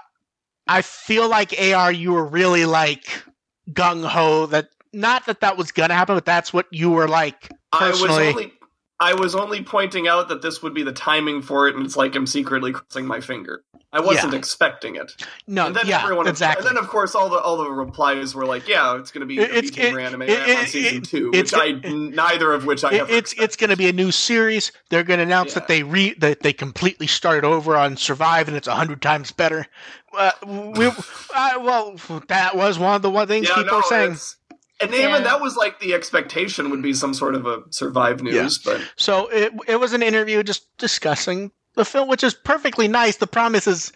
[0.66, 3.22] I feel like AR, you were really like
[3.70, 7.50] gung ho that not that that was gonna happen, but that's what you were like
[7.72, 8.52] I was only
[9.00, 11.96] I was only pointing out that this would be the timing for it, and it's
[11.96, 13.62] like I'm secretly crossing my finger.
[13.90, 15.12] I wasn't expecting it.
[15.46, 16.66] no, and then yeah, everyone, exactly.
[16.66, 19.26] And then of course all the all the replies were like, "Yeah, it's going to
[19.26, 22.84] be It- a it's- it- anime it- on season two, which I neither of which
[22.84, 23.10] I ever.
[23.10, 24.72] it's it's going to be a new series.
[24.90, 25.60] They're going to announce Yeah.
[25.60, 29.30] that they re that they completely started over on Survive, and it's a hundred times
[29.32, 29.64] better.
[30.12, 30.86] Uh, we,
[31.34, 31.94] uh, well,
[32.26, 34.04] that was one of the one things yeah, people no, were saying.
[34.12, 34.36] it's-
[34.80, 35.08] And Yeah.
[35.08, 38.80] even that was like the expectation would be some sort of a survive news, but
[38.96, 43.16] So it it was an interview just discussing the film, which is perfectly nice.
[43.16, 43.92] The promise is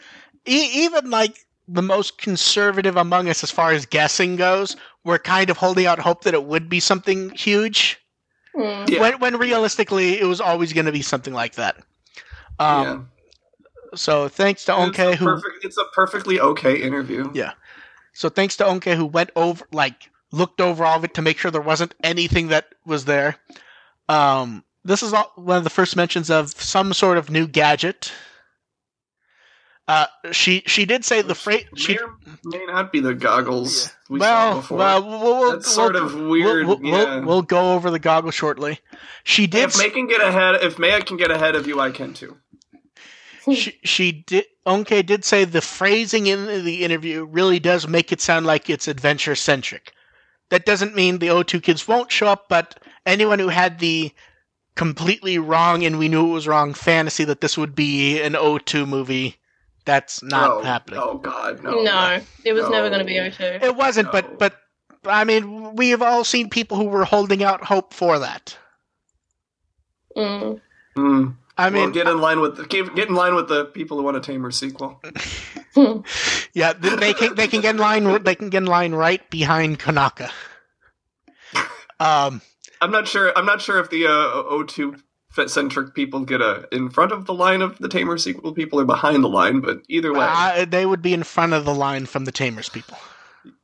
[0.46, 5.50] e- even like the most conservative among us, as far as guessing goes, we're kind
[5.50, 7.98] of holding out hope that it would be something huge.
[8.54, 8.84] Hmm.
[8.88, 9.00] Yeah.
[9.00, 11.76] When when realistically, it was always going to be something like that.
[12.58, 12.98] Um, yeah.
[13.94, 17.30] So thanks to It's Onke who perfect- it's a perfectly okay interview.
[17.34, 17.52] Yeah.
[18.14, 21.38] so thanks to Onke who went over like looked over all of it to make
[21.38, 23.36] sure there wasn't anything that was there.
[24.08, 28.12] Um, this is all, one of the first mentions of some sort of new gadget.
[29.88, 31.66] Uh, she she did say the freight.
[31.76, 34.78] She may or may not be the goggles we saw well before.
[34.78, 36.66] well we'll, we'll, That's sort we'll- of weird.
[36.66, 37.16] We'll, we'll, yeah.
[37.16, 38.78] we'll, we'll go over the goggles shortly.
[39.24, 39.64] She did.
[39.70, 42.36] if May can get ahead, if Maya can get ahead of you, I can too.
[43.52, 48.20] she, she did Onke did say the phrasing in the interview really does make it
[48.20, 49.92] sound like it's adventure centric.
[50.52, 54.12] That doesn't mean the O2 kids won't show up, but anyone who had the
[54.74, 58.86] completely wrong and we knew it was wrong fantasy that this would be an O2
[58.86, 59.36] movie,
[59.86, 61.00] that's not oh, happening.
[61.02, 61.82] Oh God, no.
[61.82, 63.62] No, it was never going to be O2.
[63.62, 64.12] It wasn't, No.
[64.12, 64.56] but but
[65.06, 68.54] I mean, we have all seen people who were holding out hope for that.
[70.14, 70.60] Mm.
[70.98, 71.34] Mm.
[71.58, 73.98] I well, mean, get in line with the get, get in line with the people
[73.98, 75.02] who want a Tamer sequel.
[76.54, 78.22] yeah, they can they can get in line.
[78.22, 80.30] They can get in line right behind Kanaka.
[82.00, 82.40] Um,
[82.80, 83.32] I'm not sure.
[83.36, 85.00] I'm not sure if the uh, O2
[85.46, 88.84] centric people get a in front of the line of the Tamer sequel people or
[88.84, 92.06] behind the line, but either way, uh, they would be in front of the line
[92.06, 92.96] from the Tamers people.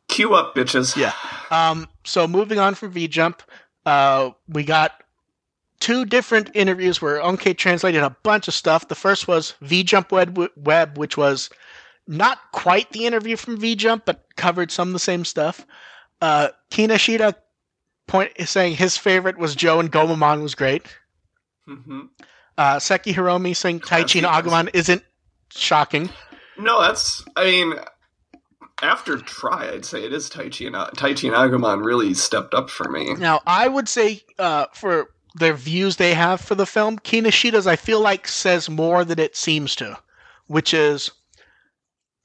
[0.08, 0.96] queue up, bitches.
[0.96, 1.14] Yeah.
[1.50, 3.42] Um, so moving on from V Jump,
[3.86, 5.02] uh, we got
[5.80, 8.88] two different interviews where Onke translated a bunch of stuff.
[8.88, 11.50] The first was V Jump Web, Web, which was
[12.06, 15.66] not quite the interview from V Jump, but covered some of the same stuff.
[16.20, 17.34] Uh, Kinoshita
[18.06, 20.82] point saying his favorite was Joe and Gomamon was great.
[21.66, 22.06] hmm
[22.56, 25.04] Uh, Seki Hiromi saying Taichi and Agumon isn't
[25.50, 26.10] shocking.
[26.58, 27.22] No, that's.
[27.36, 27.74] I mean,
[28.82, 32.88] after tri, I'd say it is Taichi and Taichi and Agumon really stepped up for
[32.88, 33.14] me.
[33.14, 37.76] Now, I would say uh, for the views they have for the film, Kinoshita's I
[37.76, 39.98] feel like says more than it seems to,
[40.46, 41.10] which is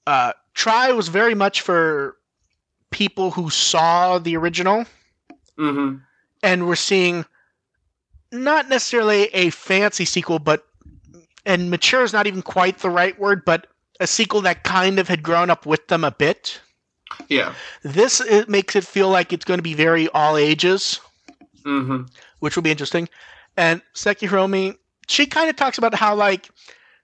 [0.07, 2.17] uh, tri was very much for
[2.91, 4.85] people who saw the original
[5.57, 5.95] hmm
[6.43, 7.25] and were seeing
[8.33, 10.65] not necessarily a fancy sequel, but
[11.45, 13.67] and mature is not even quite the right word, but
[13.99, 16.59] a sequel that kind of had grown up with them a bit.
[17.29, 17.53] Yeah.
[17.83, 20.99] This it makes it feel like it's going to be very all ages.
[21.63, 22.03] Hmm
[22.39, 23.07] which will be interesting.
[23.57, 26.49] And Seki Hiromi, she kind of talks about how like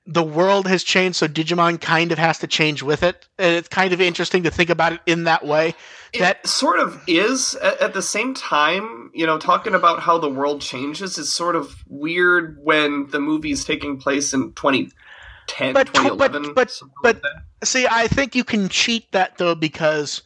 [0.06, 3.28] the world has changed, so Digimon kind of has to change with it.
[3.38, 5.76] And it's kind of interesting to think about it in that way.
[6.14, 7.54] It That- sort of is.
[7.56, 11.56] At, at the same time, you know, talking about how the world changes is sort
[11.56, 16.54] of weird when the movie's taking place in 2010, But tw- but- 2011.
[16.56, 17.34] but- something but- like.
[17.64, 20.22] See, I think you can cheat that though because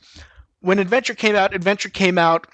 [0.62, 2.48] when Adventure came out, Adventure came out.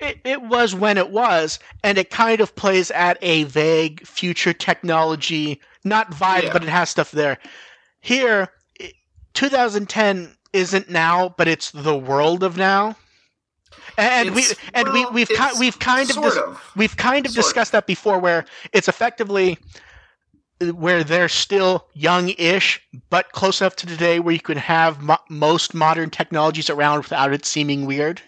[0.00, 4.52] It, it was when it was, and it kind of plays at a vague future
[4.52, 6.52] technology, not vibe, Yeah.
[6.52, 7.38] but it has stuff there.
[8.00, 8.48] Here,
[9.34, 12.96] 2010 isn't now, but it's the world of now.
[13.96, 16.60] And we It's- and we well, we've ki- we've kind of dis- of.
[16.76, 17.44] We've kind of Sort of.
[17.48, 19.58] discussed that before, where it's effectively
[20.60, 22.80] uh, where they're still young-ish,
[23.10, 27.32] but close enough to today where you can have mo- most modern technologies around without
[27.32, 28.20] it seeming weird.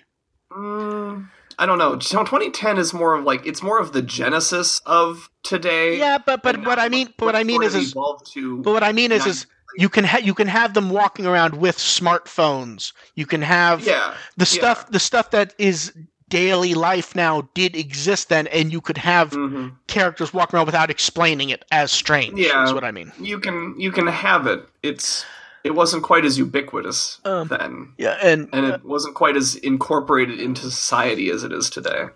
[0.53, 1.29] Mm,
[1.59, 1.99] I don't know.
[2.01, 5.99] So 2010 is more of like it's more of the genesis of today.
[5.99, 7.95] Yeah, but but what I mean, but what I mean is, is
[8.33, 8.63] to.
[8.63, 9.47] but what I mean is, is
[9.77, 12.93] you can ha- you can have them walking around with smartphones.
[13.15, 14.45] You can have yeah, the yeah.
[14.45, 15.93] stuff the stuff that is
[16.29, 20.91] daily life now did exist then, and you could have hmm characters walking around without
[20.91, 22.39] explaining it as strange.
[22.39, 22.65] Yeah.
[22.65, 23.13] is what I mean.
[23.19, 24.69] You can you can have it.
[24.83, 25.25] It's
[25.67, 30.41] it wasn't quite as ubiquitous Um, then, Yeah, and and it wasn't quite as incorporated
[30.41, 32.07] into society as it is today.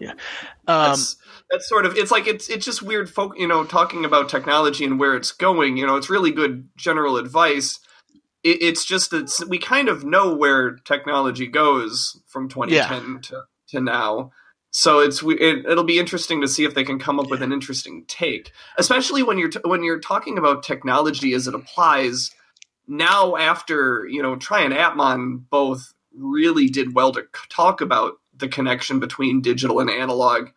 [0.66, 1.16] um, That's,
[1.50, 4.84] that's sort of it's like it's it's just weird folk you know talking about technology
[4.84, 7.80] and where it's going you know it's really good general advice.
[8.42, 13.80] It, it's just that we kind of know where technology goes from 2010 to, to
[13.80, 14.30] now.
[14.70, 17.52] So it's it, it'll be interesting to see if they can come up with an
[17.52, 22.30] interesting take especially when you're t- when you're talking about technology as it applies
[22.90, 28.48] now after you know tri and Appmon both really did well to talk about the
[28.48, 30.48] connection between digital and analog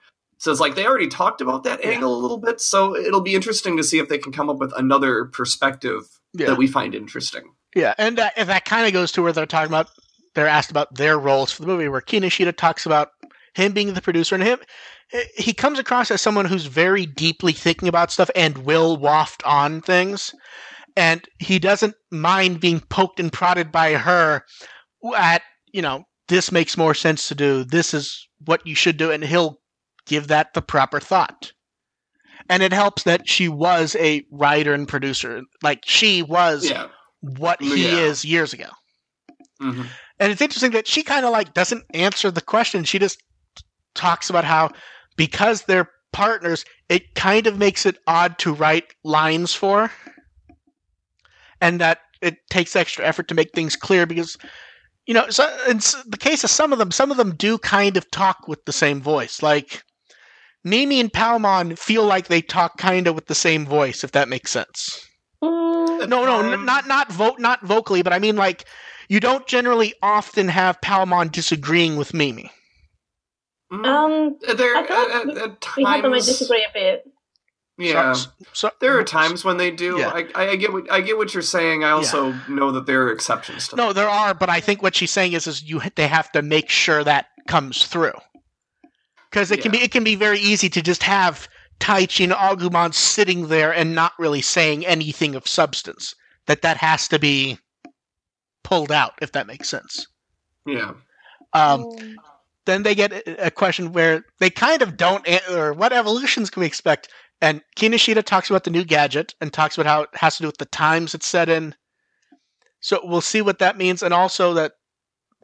[0.43, 2.59] so it's like they already talked about that angle a little bit.
[2.59, 6.47] So it'll be interesting to see if they can come up with another perspective yeah.
[6.47, 7.53] that we find interesting.
[7.73, 9.87] Yeah, and uh, if that kind of goes to where they're talking about,
[10.35, 13.11] they're asked about their roles for the movie, where Kinoshita talks about
[13.53, 14.59] him being the producer and him.
[15.37, 19.79] He comes across as someone who's very deeply thinking about stuff and will waft on
[19.79, 20.35] things,
[20.95, 24.43] and he doesn't mind being poked and prodded by her
[25.17, 25.41] at
[25.71, 27.63] you know this makes more sense to do.
[27.63, 29.59] This is what you should do, and he'll
[30.05, 31.51] give that the proper thought.
[32.49, 36.87] And it helps that she was a writer and producer, like she was Yeah.
[37.21, 37.97] what he Yeah.
[37.97, 38.69] is years ago.
[39.59, 39.83] hmm
[40.19, 42.83] And it's interesting that she kind of like doesn't answer the question.
[42.83, 43.21] She just
[43.95, 44.71] talks about how
[45.17, 49.91] because they're partners, it kind of makes it odd to write lines for,
[51.63, 54.37] and that it takes extra effort to make things clear because.
[55.05, 57.97] You know, so in the case of some of them, some of them do kind
[57.97, 59.43] of talk with the same voice.
[59.43, 59.83] Like
[60.63, 64.29] Mimi and Palmon feel like they talk kind of with the same voice, if that
[64.29, 65.05] makes sense.
[65.43, 68.63] Mm, No, no, Um, n- not not vo- not vocally, but I mean like
[69.09, 72.49] you don't generally often have Palmon disagreeing with Mimi.
[73.71, 76.13] Um, there I thought at, at, at we had them.
[76.13, 77.03] Disagree a bit.
[77.77, 78.13] Yeah.
[78.13, 79.97] So, so- there are times when they do.
[79.99, 80.09] Yeah.
[80.09, 81.83] I, I, I get what I get what you're saying.
[81.83, 84.95] I also know that there are exceptions to No, there are, but I think what
[84.95, 88.13] she's saying is is you they have to make sure that comes through.
[89.29, 91.47] Because it can be it can be very easy to just have
[91.79, 96.13] Taichi and Agumon sitting there and not really saying anything of substance.
[96.45, 97.57] That that has to be
[98.63, 100.07] pulled out, if that makes sense.
[100.65, 100.91] Yeah.
[101.53, 101.85] Um,
[102.65, 106.49] then they get a a question where they kind of don't an- or what evolutions
[106.49, 107.09] can we expect
[107.41, 110.47] and kinoshita talks about the new gadget and talks about how it has to do
[110.47, 111.75] with the times it's set in
[112.79, 114.73] so we'll see what that means and also that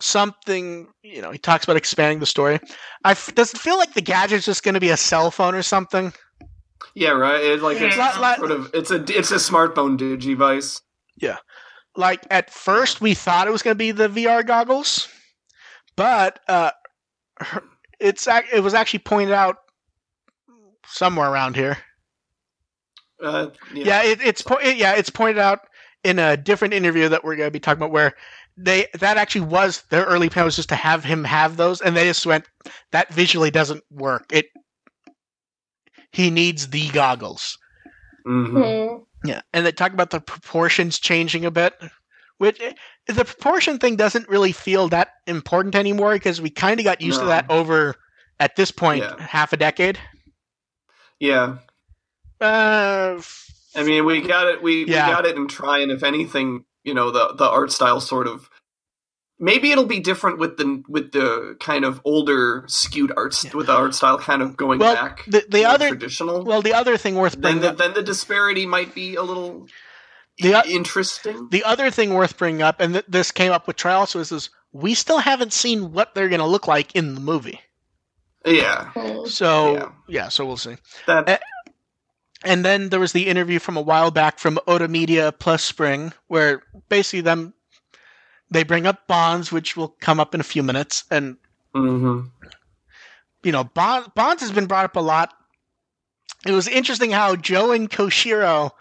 [0.01, 0.87] something.
[1.03, 2.59] You know, he talks about expanding the story.
[3.05, 5.55] I f- does it feel like the gadget's just going to be a cell phone
[5.55, 6.13] or something?
[6.95, 7.41] Yeah, right.
[7.41, 8.17] It, like it's Yeah.
[8.19, 10.81] Like- sort of it's a it's a smartphone digivice.
[11.17, 11.37] Yeah,
[11.95, 15.07] like at first we thought it was going to be the VR goggles,
[15.95, 16.71] but uh,
[17.99, 19.57] it's it was actually pointed out
[20.89, 21.77] somewhere around here.
[23.21, 25.59] Uh, Yeah, it, it's po- it, yeah, it's pointed out
[26.03, 28.13] in a different interview that we're going to be talking about where
[28.57, 31.95] they that actually was their early plan was just to have him have those, and
[31.95, 32.45] they just went
[32.91, 34.25] that visually doesn't work.
[34.31, 34.47] It
[36.11, 37.57] he needs the goggles.
[38.27, 38.95] Mhm.
[39.21, 39.27] Hmm.
[39.27, 41.73] Yeah, and they talk about the proportions changing a bit,
[42.37, 42.59] which
[43.07, 47.19] the proportion thing doesn't really feel that important anymore because we kind of got used
[47.19, 47.95] to that over
[48.39, 49.21] at this point Yeah.
[49.21, 49.99] half a decade.
[51.19, 51.57] Yeah.
[52.41, 53.21] Uh,
[53.75, 54.61] I mean, we got it.
[54.63, 55.07] We, Yeah.
[55.07, 58.27] we got it in tri, and if anything, you know, the the art style sort
[58.27, 58.49] of
[59.37, 63.51] maybe it'll be different with the with the kind of older skewed arts Yeah.
[63.53, 65.25] with the art style kind of going Well, back.
[65.27, 66.43] the the other traditional.
[66.43, 69.21] well the other thing worth then bringing the, up, then the disparity might be a
[69.23, 69.67] little
[70.39, 71.49] The interesting.
[71.51, 74.31] the other thing worth bringing up, and th- this came up with tri also is,
[74.31, 77.59] is we still haven't seen what they're going to look like in the movie.
[78.45, 78.91] Yeah.
[79.25, 79.89] So Yeah.
[80.07, 80.77] yeah, so we'll see.
[81.07, 81.37] that Eh,
[82.43, 86.63] And then there was the interview from a while back from Otomedia plus Spring, where
[86.87, 87.53] basically them
[88.49, 91.37] they bring up Bonds, which will come up in a few minutes, and
[91.75, 92.29] mhm.
[93.43, 95.33] you know Bonds Bonds has been brought up a lot.
[96.45, 98.71] It was interesting how Joe and Koshiro,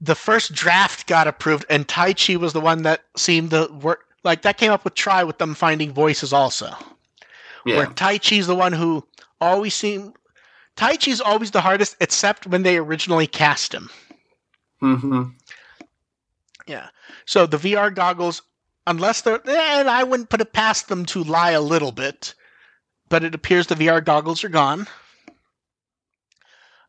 [0.00, 4.04] the first draft got approved, and Taichi was the one that seemed to work.
[4.22, 6.72] Like that came up with tri with them finding voices also.
[7.66, 9.04] Where yeah, Taichi's the one who
[9.40, 10.14] always seemed.
[10.76, 13.90] Taichi's always the hardest, except when they originally cast him.
[14.80, 15.22] hmm
[16.66, 16.88] Yeah.
[17.24, 18.42] So the VR goggles,
[18.86, 22.34] unless they're, and I wouldn't put it past them to lie a little bit,
[23.08, 24.86] but it appears the VR goggles are gone.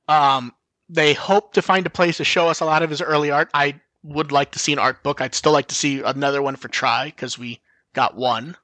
[0.07, 0.53] Um,
[0.89, 3.49] they hope to find a place to show us a lot of his early art.
[3.53, 5.21] I would like to see an art book.
[5.21, 7.59] I'd still like to see another one for tri because we
[7.93, 8.55] got one.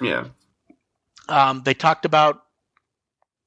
[0.00, 0.26] yeah.
[1.28, 2.42] Um, they talked about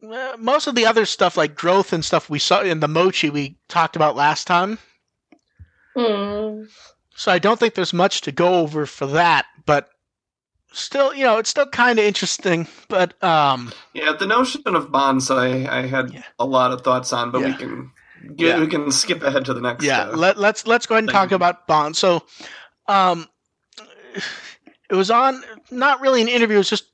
[0.04, 3.30] uh, most of the other stuff like growth and stuff we saw in the mochi
[3.30, 4.78] we talked about last time.
[5.96, 6.64] Hmm.
[7.16, 9.90] So I don't think there's much to go over for that, but
[10.74, 12.68] still, you know, it's still kind of interesting.
[12.90, 16.24] But um, Yeah, the notion of bonds, I, I had Yeah.
[16.40, 17.92] a lot of thoughts on, but we can
[18.36, 18.60] get, Yeah.
[18.60, 19.86] we can skip ahead to the next.
[19.86, 21.96] yeah, uh, let, let's let's go ahead and thank talk about Bond.
[21.96, 22.26] So,
[22.88, 23.28] um,
[24.90, 26.56] it was on not really an interview.
[26.56, 26.86] It was just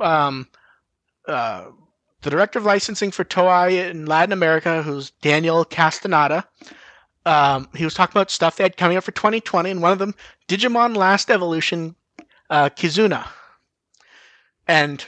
[0.00, 0.48] um,
[1.26, 1.66] uh,
[2.22, 6.46] the director of licensing for Toei in Latin America, who's Daniel Castaneda.
[7.26, 9.98] Um, he was talking about stuff they had coming up for 2020, and one of
[9.98, 10.14] them,
[10.48, 11.94] Digimon Last Evolution,
[12.48, 13.26] uh, Kizuna.
[14.66, 15.04] And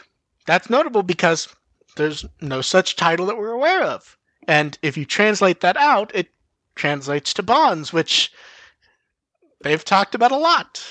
[0.47, 1.49] that's notable because
[1.97, 4.17] there's no such title that we're aware of.
[4.49, 6.29] And if you translate that out, it
[6.75, 8.33] translates to bonds, which
[9.63, 10.83] they've talked about a lot.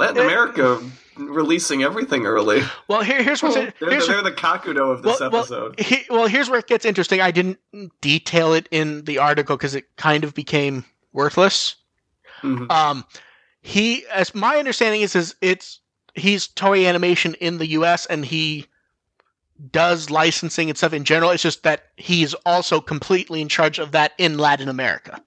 [0.00, 0.24] Latin.
[0.24, 0.82] America
[1.16, 2.62] releasing everything early.
[2.88, 3.54] Well, here, here's what's.
[3.54, 5.80] They're, here's the, they're the Kakudo of this well, well, episode.
[5.80, 7.20] he, well, here's where it gets interesting.
[7.20, 7.58] I didn't
[8.00, 11.76] detail it in the article because it kind of became worthless.
[12.42, 12.70] Mhm.
[12.70, 13.04] Um,
[13.62, 15.80] he, as my understanding is, is it's
[16.14, 18.06] he's Toei Animation in the U.S.
[18.06, 18.66] and he
[19.70, 21.30] does licensing and stuff in general.
[21.30, 25.22] It's just that he's also completely in charge of that in Latin America.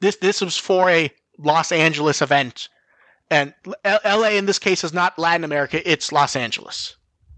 [0.00, 2.68] This this was for a Los Angeles event,
[3.30, 3.54] and
[3.84, 4.36] L- L.A.
[4.36, 6.96] in this case is not Latin America; it's Los Angeles.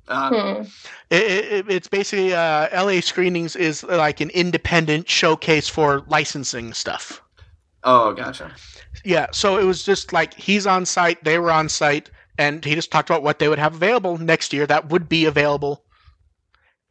[0.08, 0.62] Hmm.
[1.10, 7.22] It, it, it's basically uh, LA screenings is like an independent showcase for licensing stuff.
[7.84, 8.52] oh, gotcha.
[9.04, 12.74] Yeah, so it was just like he's on site, they were on site, and he
[12.74, 15.84] just talked about what they would have available next year that would be available.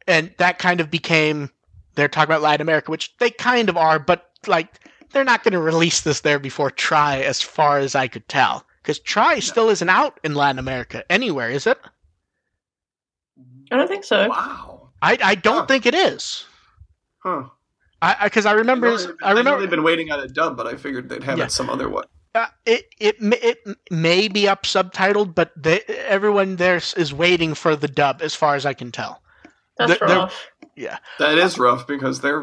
[0.06, 1.50] And that kind of became
[1.94, 4.80] they're talking about Latin America, which they kind of are, but like
[5.12, 8.66] they're not going to release this there before tri, as far as I could tell,
[8.84, 11.80] because tri still isn't out in Latin America anywhere, is it?
[13.72, 14.28] I don't think so.
[14.28, 14.90] Wow.
[15.02, 15.66] I I don't Huh.
[15.66, 16.44] think it is.
[17.18, 17.44] Huh.
[18.02, 20.66] I because I, remember know they've- I remember they've been waiting on a dub, but
[20.66, 21.44] I figured they'd have Yeah.
[21.44, 22.04] it some other way.
[22.34, 23.58] Uh, it it may- it
[23.90, 28.54] may be up subtitled, but they, everyone there is waiting for the dub, as far
[28.56, 29.22] as I can tell.
[29.78, 30.46] That's They're- they're- rough.
[31.18, 32.42] That is rough because they're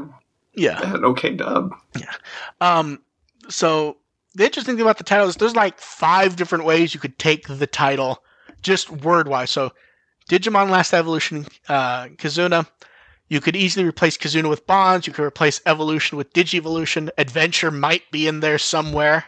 [0.55, 0.83] they Yeah.
[0.85, 1.71] had an okay dub.
[1.97, 2.13] Yeah,
[2.59, 3.01] um.
[3.49, 3.97] So
[4.35, 7.47] the interesting thing about the title is there's like five different ways you could take
[7.47, 8.23] the title,
[8.61, 9.51] just word wise.
[9.51, 9.71] So,
[10.29, 12.67] Digimon Last Evolution, uh, Kizuna.
[13.29, 15.07] You could easily replace Kizuna with Bonds.
[15.07, 17.09] You could replace Evolution with Digivolution.
[17.17, 19.23] Adventure might be in there somewhere.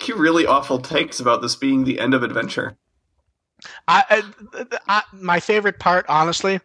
[0.00, 2.76] making really awful takes about this being the end of adventure.
[3.88, 4.22] I,
[4.54, 6.60] I, I, my favorite part, honestly,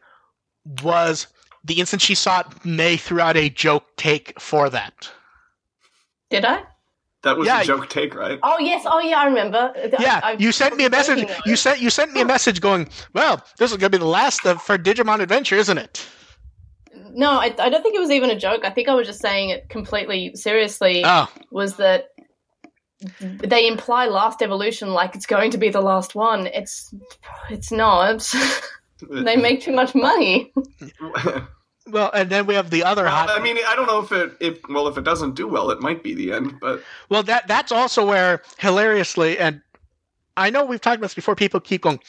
[0.83, 1.27] was
[1.63, 2.65] the instant she saw it.
[2.65, 5.09] May threw out a joke take for that.
[6.29, 6.63] Did I?
[7.23, 7.61] That was Yeah.
[7.61, 8.39] a joke take, right?
[8.41, 8.83] Oh yes.
[8.85, 9.71] Oh yeah, I remember.
[9.99, 11.29] Yeah, I, I you sent me a message.
[11.45, 14.09] You sent you sent me a message going, "Well, this is going to be the
[14.09, 16.07] last of for Digimon Adventure, isn't it?"
[17.13, 18.61] No, I, I don't think it was even a joke.
[18.63, 21.03] I think I was just saying it completely seriously.
[21.05, 22.09] Oh, was that
[23.19, 26.47] they imply last evolution like it's going to be the last one.
[26.47, 26.93] It's
[27.49, 28.27] it's not.
[29.09, 30.51] they make too much money.
[31.91, 33.29] well, and then we have the other hot.
[33.29, 35.79] I mean, I don't know if it if well if it doesn't do well, it
[35.81, 36.59] might be the end.
[36.59, 39.61] But Well, that that's also where hilariously, and
[40.37, 41.35] I know we've talked about this before.
[41.35, 41.99] People keep going,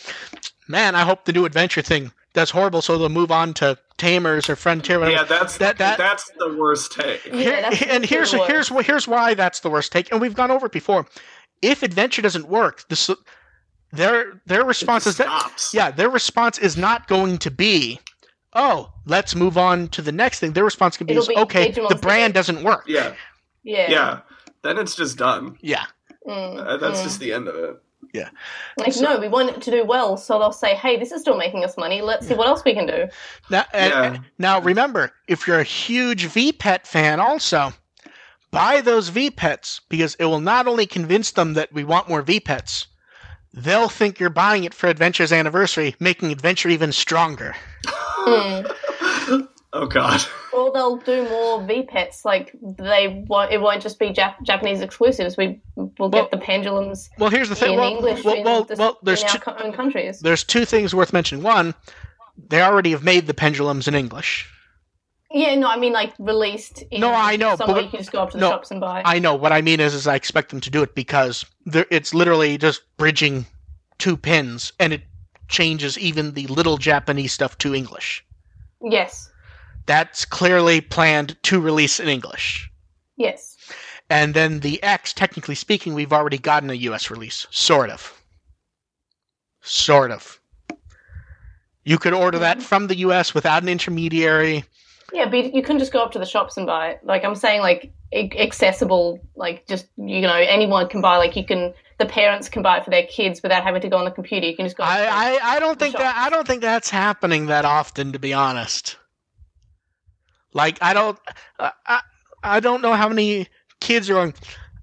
[0.69, 4.49] "Man, I hope the new adventure thing that's horrible, so they'll move on to Tamers
[4.49, 5.17] or Frontier." Whatever.
[5.19, 7.25] yeah, that's That- that- that's the worst take.
[7.27, 8.51] Yeah, Here- and here's the worst.
[8.71, 11.07] here's here's why that's the worst take, and we've gone over it before.
[11.61, 13.11] If adventure doesn't work, this
[13.93, 15.75] their their response is that stops.
[15.75, 18.01] yeah, their response is not going to be,
[18.55, 20.53] oh, let's move on to the next thing.
[20.53, 22.85] Their response can be, is, be okay, the brand doesn't work.
[22.87, 23.15] yeah,
[23.63, 23.91] Yeah.
[23.91, 24.21] yeah.
[24.63, 25.59] Then it's just done.
[25.61, 25.85] Yeah.
[26.27, 27.05] Mm, Uh, That's mm.
[27.05, 27.83] just the end of it.
[28.13, 28.29] Yeah.
[28.77, 31.37] Like no, we want it to do well, so they'll say, "Hey, this is still
[31.37, 32.03] making us money.
[32.03, 33.09] Let's see what else we can do."
[33.51, 34.03] Now, and- Yeah.
[34.05, 37.73] and- now remember, if you're a huge VPET fan, also
[38.51, 42.87] buy those VPETs because it will not only convince them that we want more VPETs,
[43.55, 47.57] they'll think you're buying it for Adventure's anniversary, making Adventure even stronger.
[47.87, 49.49] Mm.
[49.75, 50.21] Oh God.
[50.53, 52.25] Or they'll do more VPETs.
[52.27, 53.51] Like they won't.
[53.53, 55.37] It won't just be Jap- Japanese exclusives.
[55.37, 57.73] We will Well- get the pendulums Well, here's the thing.
[57.73, 60.21] in Well, English well, in, well, the- well, there's in our two, co- own countries.
[60.21, 61.43] there's two things worth mentioning.
[61.43, 61.75] One,
[62.49, 64.47] they already have made the pendulums in English.
[65.35, 66.83] Yeah, no, I mean like released.
[66.91, 68.71] In No, I know, Somewhere but- you can just go up to the no, shops
[68.71, 69.01] and buy.
[69.07, 69.35] I know.
[69.35, 72.83] What I mean is, is I expect them to do it because it's literally just
[72.99, 73.47] bridging
[73.99, 75.03] two pins, and it
[75.49, 78.25] changes even the little Japanese stuff to English.
[78.83, 79.31] yes,
[79.87, 82.71] That's clearly planned to release in English.
[83.17, 83.57] yes.
[84.11, 87.47] And then the X, technically speaking, we've already gotten a US release.
[87.51, 88.23] Sort of.
[89.63, 90.39] Sort of.
[91.85, 92.67] You could order that mm-hmm.
[92.67, 94.65] from the US without an intermediary.
[95.13, 97.01] Yeah, but you can just go up to the shops and buy it.
[97.05, 101.17] Like I'm saying, like accessible, like just you know anyone can buy.
[101.19, 103.99] Like you can, the parents can buy it for their kids without having to go
[103.99, 104.47] on the computer.
[104.47, 104.85] You can just go.
[104.85, 107.47] up to the- I, I, I don't think the that I don't think that's happening
[107.47, 108.97] that often, to be honest.
[110.55, 111.19] Like I don't,
[111.59, 112.01] I, I,
[112.43, 113.49] I don't know how many
[113.81, 114.35] kids are going.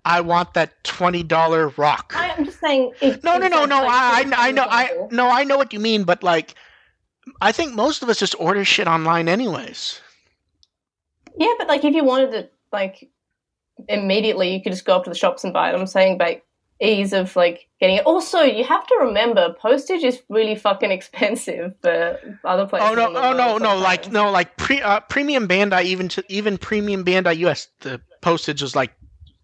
[0.06, 2.14] I want that twenty dollar rock.
[2.16, 2.94] I, am just saying.
[3.02, 3.78] It, No, no, no, no.
[3.84, 6.56] like, I, I, I know, I no, I know what you mean, but like,
[7.42, 10.02] I think most of us just order shit online, anyways.
[11.40, 13.10] Yeah, but like if you wanted it, like
[13.88, 15.76] immediately, you could just go up to the shops and buy it.
[15.76, 16.44] I'm saying, like
[16.82, 18.06] ease of like getting it.
[18.06, 22.90] Also, you have to remember postage is really fucking expensive for other places.
[22.92, 26.24] Oh no, oh no, world no, like no, like pre, uh, premium Bandai, even to
[26.30, 28.92] even premium Bandai US, the postage is like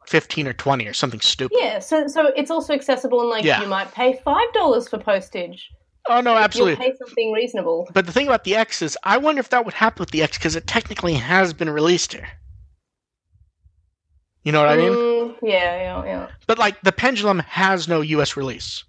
[0.05, 1.57] fifteen or twenty or something stupid.
[1.59, 3.61] Yeah, so so it's also accessible, and like Yeah.
[3.61, 5.71] you might pay five dollars for postage.
[6.07, 6.73] Oh no, absolutely.
[6.73, 7.87] You'll pay something reasonable.
[7.93, 10.21] But the thing about the X is, I wonder if that would happen with the
[10.21, 12.27] X because it technically has been released here.
[14.43, 14.91] You know what I mean?
[14.91, 16.27] Mm, yeah, yeah, yeah.
[16.45, 18.37] But like the Pendulum has no U.S.
[18.37, 18.83] release.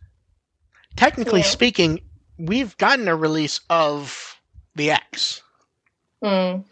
[0.97, 1.47] Technically Yeah.
[1.47, 2.01] speaking,
[2.39, 4.39] we've gotten a release of
[4.75, 5.43] the X,
[6.23, 6.65] Mm.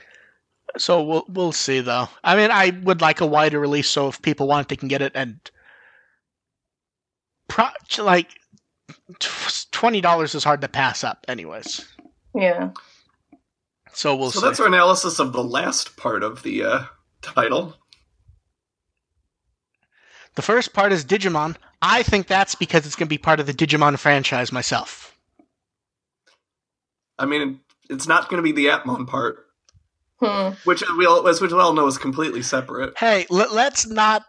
[0.77, 2.09] so we'll we'll see though.
[2.23, 5.01] I mean, I would like a wider release, so if people want, they can get
[5.01, 5.13] it.
[5.15, 5.39] And
[7.49, 7.69] pro-
[7.99, 8.29] like
[9.71, 11.85] twenty dollars is hard to pass up, anyways.
[12.35, 12.71] Yeah.
[13.93, 14.47] So we'll so see.
[14.47, 16.85] that's our analysis of the last part of the uh,
[17.23, 17.77] title.
[20.35, 21.57] The first part is Digimon.
[21.81, 25.17] I think that's because it's going to be part of the Digimon franchise myself.
[27.19, 29.47] I mean, it's not going to be the Appmon part,
[30.21, 30.55] Hmm.
[30.65, 32.99] which we all, as which we all know is completely separate.
[32.99, 34.25] Hey, let, let's not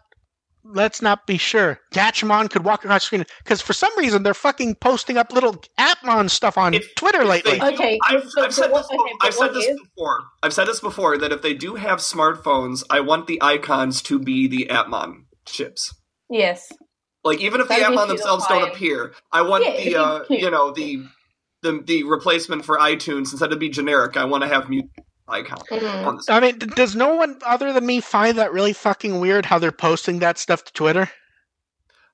[0.74, 1.80] let's not be sure.
[1.94, 5.62] Gatchmon could walk across the screen because for some reason they're fucking posting up little
[5.78, 7.58] Appmon stuff on If- Twitter if lately.
[7.58, 8.86] they- Okay, I've, but- I've but said what- this.
[8.90, 10.20] okay, before- I've said this before.
[10.42, 14.18] I've said this before that if they do have smartphones, I want the icons to
[14.18, 15.94] be the Appmon chips.
[16.28, 16.70] Yes.
[17.24, 20.24] Like even if the That'd be Appmon themselves don't appear, I want Yeah, the uh,
[20.30, 21.02] you know the
[21.62, 24.16] the the replacement for iTunes instead of be generic.
[24.16, 24.90] I want to have music
[25.28, 25.58] icon.
[25.70, 26.06] Mhm.
[26.06, 26.20] on.
[26.28, 29.58] I mean, d- does no one other than me find that really fucking weird how
[29.58, 31.10] they're posting that stuff to Twitter?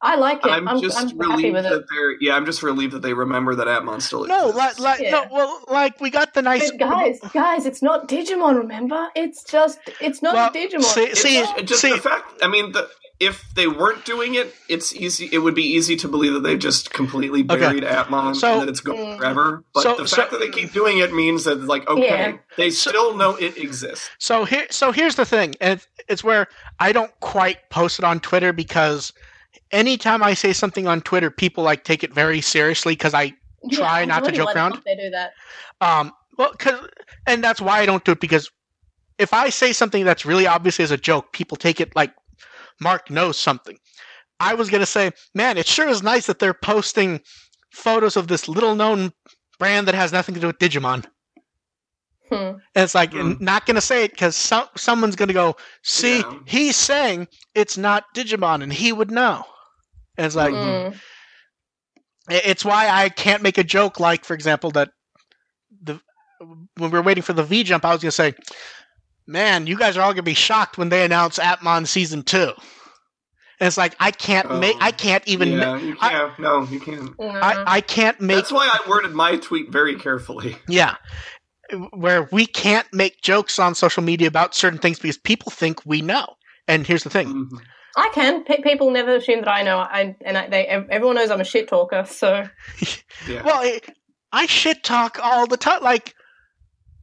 [0.04, 0.50] I like it.
[0.50, 1.84] I'm, I'm, just I'm happy relieved with that it.
[1.88, 2.34] they're yeah.
[2.34, 4.80] I'm just relieved that they remember that Appmon still No, exists.
[4.80, 5.10] like, like Yeah.
[5.12, 8.56] no, well, like we got the nice But guys, guys, it's not Digimon.
[8.58, 10.82] Remember, it's just it's not Well, Digimon.
[10.82, 12.42] see- It's see- just see- the fact.
[12.42, 12.88] I mean, the
[13.22, 15.28] if they weren't doing it, it's easy.
[15.32, 17.56] It would be easy to believe that they just completely Okay.
[17.58, 19.18] buried Appmon So- and that it's going Mm.
[19.18, 19.64] forever.
[19.72, 22.32] But So- the so- fact that they keep doing it means that like okay, Yeah.
[22.56, 24.10] they So- still know it exists.
[24.18, 26.48] So here, so here's the thing, and it's, it's where
[26.80, 29.12] I don't quite post it on Twitter because
[29.70, 33.34] anytime I say something on Twitter, people like take it very seriously because I
[33.70, 34.82] Try Yeah, not to joke why around.
[34.84, 35.34] They do that.
[35.80, 36.80] Um, well, cause,
[37.28, 38.50] and that's why I don't do it because
[39.18, 42.12] if I say something that's really obvious as a joke, people take it like
[42.82, 43.78] Mark knows something.
[44.40, 47.20] I was gonna say, man, it sure is nice that they're posting
[47.72, 49.12] photos of this little known
[49.58, 51.04] brand that has nothing to do with Digimon.
[52.28, 52.34] Hmm.
[52.34, 53.34] And it's like, Hmm.
[53.40, 56.38] not gonna say it because some, someone's gonna go, see, Yeah.
[56.46, 59.44] he's saying it's not Digimon, and he would know.
[60.16, 60.52] And it's like.
[60.54, 60.94] Mm.
[62.28, 64.90] I- It's why I can't make a joke like, for example, that
[65.82, 66.00] the
[66.40, 68.34] when we were waiting for the V jump, I was gonna say,
[69.26, 72.38] "Man, you guys are all gonna be shocked when they announce Appmon season 2.
[73.60, 74.58] And it's like I can't Oh.
[74.58, 76.38] make, I can't even, ma- yeah, you can't.
[76.38, 77.10] no, you can't.
[77.20, 80.56] I, I can't make, That's why I worded my tweet very carefully.
[80.68, 80.96] yeah,
[81.92, 86.02] where we can't make jokes on social media about certain things because people think we
[86.02, 86.26] know.
[86.68, 87.58] And here's the thing: Mhm.
[87.96, 88.42] I can.
[88.44, 89.78] Pe people never assume that I know.
[89.78, 92.04] I and I, they everyone knows I'm a shit talker.
[92.08, 92.44] So
[93.28, 93.42] Yeah.
[93.44, 93.80] well, I,
[94.32, 95.82] I shit talk all the time.
[95.82, 96.14] Like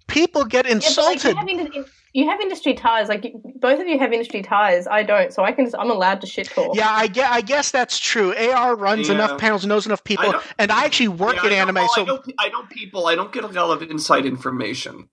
[0.08, 1.30] people get Yeah, like, insulted.
[1.48, 3.08] you, have in- you have industry ties.
[3.08, 4.88] Like both of you have industry ties.
[4.88, 5.34] I don't.
[5.34, 5.66] So I can.
[5.66, 6.76] Just, I'm allowed to shit talk.
[6.76, 8.36] Yeah, I guess, I guess that's true.
[8.36, 9.16] AR runs Yeah.
[9.16, 11.82] enough panels, knows enough people, don't- and I actually work Yeah, in I anime, oh,
[11.82, 13.08] well, so I know, I know people.
[13.08, 15.10] I don't get a lot of inside information.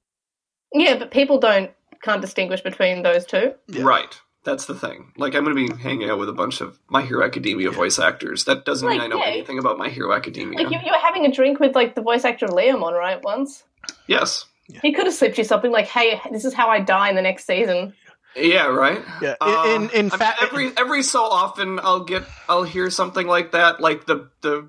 [0.72, 1.70] Yeah, but people don't
[2.02, 3.54] can't distinguish between those two.
[3.68, 3.82] Yeah.
[3.82, 4.20] Right.
[4.44, 5.12] That's the thing.
[5.16, 7.98] Like, I'm going to be hanging out with a bunch of My Hero Academia voice
[7.98, 8.44] actors.
[8.44, 9.24] That doesn't mean I know yeah.
[9.24, 10.60] anything about My Hero Academia.
[10.62, 13.20] Like you, you were having a drink with like the voice actor of Leomon, right?
[13.24, 13.64] Once
[14.06, 14.44] yes.
[14.82, 17.22] He could have slipped you something like, "Hey, this is how I die in the
[17.22, 17.94] next season."
[18.34, 18.66] Yeah.
[18.66, 19.02] Right.
[19.22, 19.34] yeah.
[19.40, 22.90] Uh, in in, in I mean, fact, every every so often I'll get I'll hear
[22.90, 23.80] something like that.
[23.80, 24.68] Like the the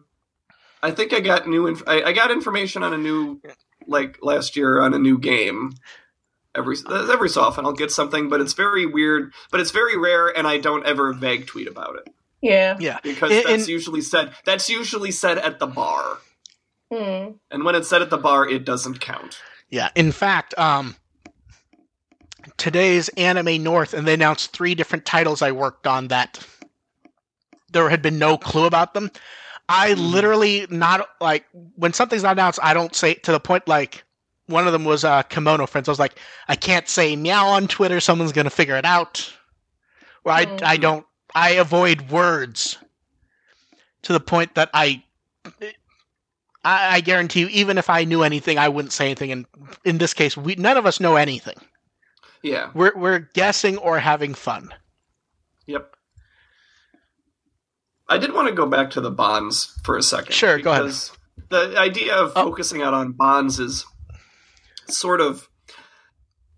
[0.82, 3.42] I think I got new inf- I, I got information on a new
[3.88, 5.74] like last year on a new game.
[6.56, 9.34] Every every so often I'll get something, but it's very weird.
[9.52, 12.78] But it's very rare, and I don't ever vague tweet about it Yeah.
[12.80, 14.32] yeah, because In- that's in- usually said.
[14.46, 16.18] That's usually said at the bar,
[16.92, 17.32] Hmm.
[17.52, 19.40] and when it's said at the bar, it doesn't count.
[19.70, 19.90] Yeah.
[19.96, 20.96] In fact, um,
[22.58, 26.46] today's Anime North, and they announced three different titles I worked on that
[27.72, 29.12] there had been no clue about them.
[29.70, 30.12] I Mhm.
[30.12, 31.46] literally not like
[31.76, 34.04] when something's not announced, I don't say to the point like
[34.46, 35.90] one of them was uh, Kemono Friends.
[35.90, 36.18] I was like,
[36.48, 38.00] I can't say meow on Twitter.
[38.00, 39.34] Someone's gonna figure it out.
[40.24, 40.64] Or I, Mhm.
[40.64, 41.06] I don't.
[41.36, 42.78] I avoid words
[44.04, 45.04] to the point that I,
[46.68, 49.32] I, I guarantee you, even if I knew anything, I wouldn't say anything.
[49.32, 49.46] And
[49.86, 51.56] in this case, we none of us know anything.
[52.44, 52.70] Yeah.
[52.74, 54.74] We're we're guessing or having fun.
[55.66, 55.96] Yep.
[58.10, 60.34] I did want to go back to the bonds for a second.
[60.34, 60.84] Sure, go ahead.
[60.84, 61.12] because
[61.50, 62.44] The idea of Oh.
[62.46, 63.86] focusing out on bonds is
[64.90, 65.48] sort of.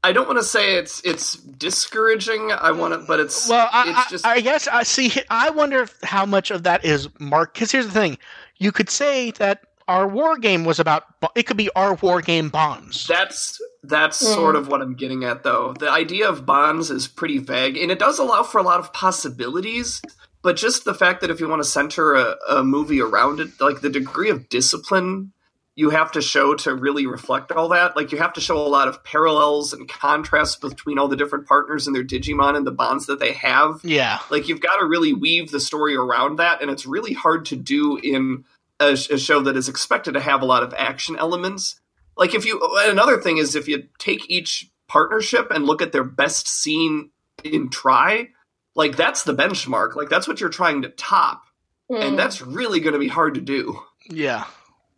[0.02, 2.52] I don't want to say it's it's discouraging.
[2.52, 5.12] I want to, but it's Well, I, it's just I, guess I see.
[5.30, 7.54] I wonder how much of that is Mark.
[7.54, 8.18] Because here's the thing:
[8.58, 11.04] you could say that our war game was about.
[11.36, 13.06] It could be our war game bonds.
[13.08, 14.34] That's that's Mm.
[14.36, 15.74] sort of what I'm getting at, though.
[15.78, 18.94] The idea of bonds is pretty vague, and it does allow for a lot of
[18.94, 20.02] possibilities.
[20.42, 23.50] But just the fact that if you want to center a, a movie around it,
[23.60, 25.34] like the degree of discipline
[25.76, 28.68] you have to show to really reflect all that, like you have to show a
[28.68, 32.72] lot of parallels and contrasts between all the different partners and their Digimon and the
[32.72, 36.62] bonds that they have yeah, like you've got to really weave the story around that
[36.62, 38.44] and it's really hard to do in
[38.80, 41.80] a, a show that is expected to have a lot of action elements
[42.18, 46.04] like if you another thing is if you take each partnership and look at their
[46.04, 47.10] best scene
[47.44, 48.28] in tri
[48.76, 51.44] like that's the benchmark like that's what you're trying to top
[51.90, 52.02] Hmm.
[52.04, 53.80] and that's really going to be hard to do
[54.12, 54.46] yeah.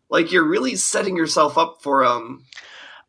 [0.10, 2.44] like you're really setting yourself up for um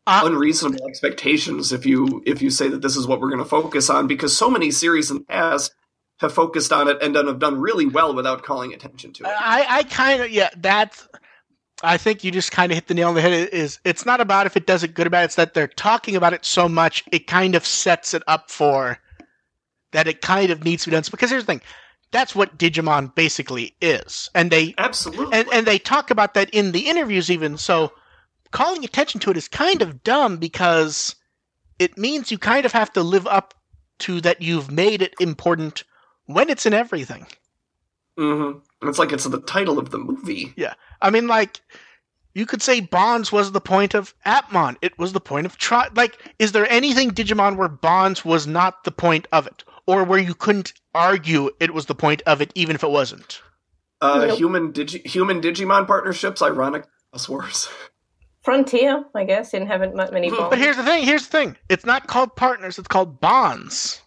[0.07, 3.45] Uh, unreasonable expectations if you if you say that this is what we're going to
[3.45, 5.75] focus on because so many series in the past
[6.23, 9.29] have focused on it and done, have done really well without calling attention to it.
[9.29, 10.49] I, I kind of yeah.
[10.57, 11.07] That's.
[11.85, 13.33] I think you just kind of hit the nail on the head.
[13.33, 15.25] It Is it's not about if it does it good or bad.
[15.25, 18.97] It's that they're talking about it so much, it kind of sets it up for
[19.91, 21.03] that it kind of needs to be done.
[21.09, 21.61] Because here's the thing,
[22.11, 25.37] that's what Digimon basically is, and they Absolutely.
[25.37, 27.91] and and they talk about that in the interviews even so
[28.51, 31.15] calling attention to it is kind of dumb because
[31.79, 33.55] it means you kind of have to live up
[33.99, 35.83] to that you've made it important
[36.25, 37.25] when it's in everything
[38.17, 38.51] hmm
[38.83, 40.53] It's like it's the title of the movie.
[40.55, 40.75] Yeah.
[41.01, 41.61] I mean like
[42.35, 45.89] you could say bonds was the point of Appmon it was the point of tri
[45.95, 50.19] like is there anything digimon where bonds was not the point of it or where
[50.19, 53.41] you couldn't argue it was the point of it, even if it wasn't?
[54.01, 54.37] Uh, Nope.
[54.37, 57.69] Human Digi- human Digimon partnerships, ironic Us Wars.
[58.41, 59.79] Frontier, I guess, didn't have
[60.11, 60.47] many bonds.
[60.49, 61.05] But here's the thing.
[61.05, 61.57] Here's the thing.
[61.69, 62.77] It's not called partners.
[62.77, 64.01] It's called bonds.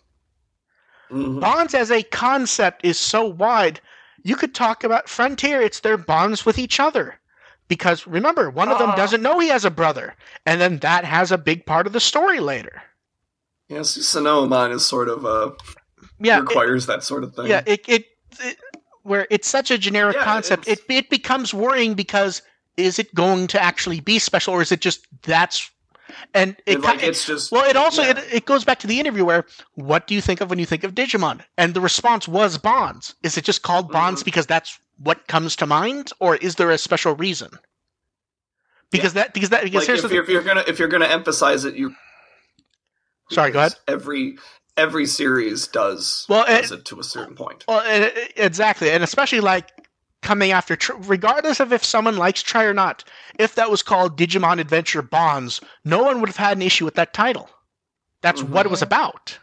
[1.11, 1.41] Mhm.
[1.41, 3.81] Bonds as a concept is so wide.
[4.23, 5.61] You could talk about Frontier.
[5.63, 7.19] It's their bonds with each other.
[7.69, 8.97] Because remember, one of them Ah.
[8.97, 10.15] doesn't know he has a brother,
[10.45, 12.83] and then that has a big part of the story later.
[13.69, 15.51] Yes, Sonomon is sort of uh
[16.21, 17.47] Yeah, it- requires that sort of thing.
[17.49, 17.63] yeah.
[17.67, 18.05] It, it,
[18.41, 18.59] it
[19.03, 22.43] where it's such a generic Yeah, concept, it it becomes worrying because
[22.77, 25.71] is it going to actually be special, or is it just that's
[26.35, 28.11] and it like it's just Well, it also yeah.
[28.11, 29.45] it, it goes back to the interview where
[29.75, 31.41] what do you think of when you think of Digimon?
[31.59, 33.15] And the response was bonds.
[33.23, 34.27] Is it just called bonds Mhm.
[34.27, 37.51] because that's what comes to mind, or is there a special reason?
[38.91, 40.89] Because that because that because like here's if the you're, if you're gonna if you're
[40.89, 41.95] gonna emphasize it, you
[43.31, 43.75] sorry, go ahead.
[43.89, 44.39] Every
[44.77, 47.65] every series does Well, does it- it to a certain point.
[47.67, 49.71] Well, it- exactly, and especially like
[50.27, 53.05] coming after, Tr- regardless of if someone likes tri or not,
[53.39, 56.95] if that was called Digimon Adventure Bonds, no one would have had an issue with
[56.97, 57.49] that title.
[58.23, 58.87] That's what it was Mhm.
[58.87, 59.39] about.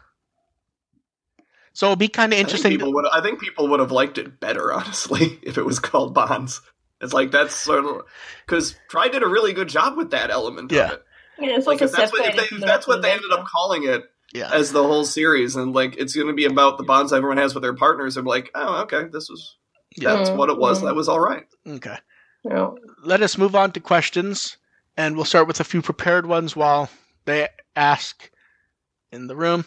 [1.72, 2.92] So it'll be kind of I think interesting.
[2.94, 6.60] would I think people would have liked it better, honestly, if it was called Bonds.
[7.00, 8.02] It's like that's sort of
[8.46, 10.84] because tri did a really good job with that element Yeah.
[10.86, 11.02] of it.
[11.40, 13.84] yeah, it's Like if that's what if, they, if that's what they ended up calling
[13.84, 14.02] it
[14.32, 14.50] yeah.
[14.52, 17.54] as the whole series, and like it's going to be about the bonds everyone has
[17.54, 19.56] with their partners, I'm like, oh, okay, this was
[19.96, 20.14] Yeah.
[20.16, 20.80] that's Mm, what it was.
[20.80, 20.84] mm.
[20.84, 21.44] That was all right.
[21.66, 21.96] Okay.
[22.44, 22.70] Yeah.
[23.02, 24.56] let us move on to questions,
[24.96, 26.90] and we'll start with a few prepared ones while
[27.24, 28.30] they ask
[29.12, 29.64] in the room.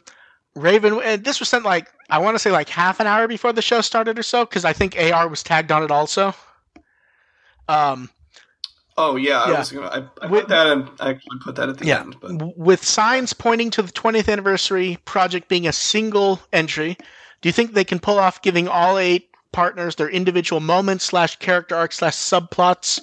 [0.55, 3.53] Raven, and this was sent like I want to say like half an hour before
[3.53, 6.33] the show started or so, because I think AR was tagged on it also.
[7.67, 8.09] Um,
[8.99, 9.87] Oh yeah, I was gonna.
[9.87, 10.89] I, I With- put that in.
[10.99, 11.99] I actually put that at the Yeah.
[12.01, 12.15] end.
[12.19, 16.97] But with signs pointing to the 20th anniversary project being a single entry,
[17.41, 21.35] do you think they can pull off giving all eight partners their individual moments slash
[21.37, 22.99] character arcs slash subplots?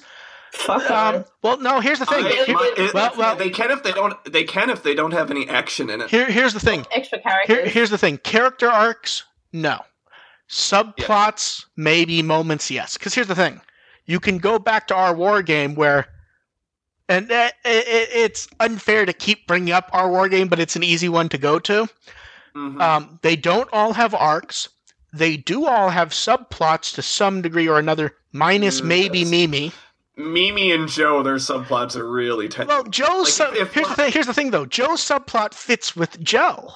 [0.53, 1.81] Fuck Um, well, no.
[1.81, 2.25] Here's the thing.
[2.25, 4.15] I- Here- my- it- well, well- they can if they don't.
[4.25, 6.11] They can if they don't have any action in it.
[6.11, 6.87] here, here's the thing.
[6.93, 7.57] Extra characters.
[7.57, 9.81] Here, here's the thing: character arcs, no.
[10.49, 12.97] Subplots, maybe moments, yes.
[12.97, 13.61] Because here's the thing:
[14.07, 16.07] you can go back to our war game where,
[17.09, 20.85] and it, it, it's unfair to keep bringing up our war game, but it's an
[20.85, 21.89] easy one to go to.
[22.55, 22.81] Mhm.
[22.81, 24.69] Um, they don't all have arcs.
[25.15, 29.31] They do all have subplots to some degree or another, minus Mm, maybe yes.
[29.31, 29.73] Mimi.
[30.17, 32.69] Mimi and Joe, their subplots are really tense.
[32.69, 33.09] Well, Joe's
[33.39, 34.13] Like, sub- if- here's the thing.
[34.13, 34.67] Here's the thing, though.
[34.67, 36.73] Joe's subplot fits with Joe.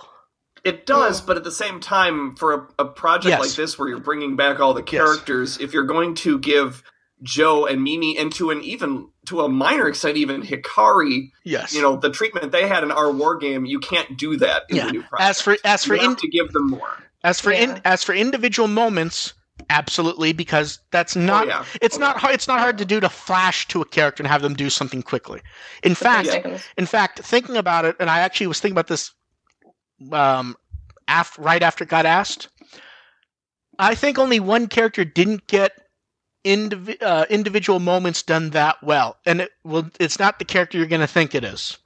[0.65, 3.41] It does, but at the same time, for a, a project Yes.
[3.41, 4.91] like this where you're bringing back all the Yes.
[4.91, 6.83] characters, if you're going to give
[7.23, 11.75] Joe and Mimi, and to an even to a minor extent, even Hikari, Yes.
[11.75, 14.77] you know, the treatment they had in our war game, you can't do that in
[14.77, 14.87] Yeah.
[14.87, 15.29] the new project.
[15.29, 16.97] as for as for you in, to give them more.
[17.25, 17.61] As for Yeah.
[17.77, 19.35] in, as for individual moments,
[19.71, 21.65] absolutely, because that's not oh, yeah.
[21.83, 22.21] it's Oh, not yeah.
[22.21, 24.71] hard it's not hard to do to flash to a character and have them do
[24.71, 25.41] something quickly.
[25.83, 26.63] In For 10 fact, seconds.
[26.77, 29.13] in fact, thinking about it, and I actually was thinking about this
[30.13, 30.57] um,
[31.09, 32.49] after right after it got asked.
[33.81, 35.73] I think only one character didn't get
[36.45, 40.87] indiv- uh, individual moments done that well, and it well, it's not the character you're
[40.87, 41.79] going to think it is.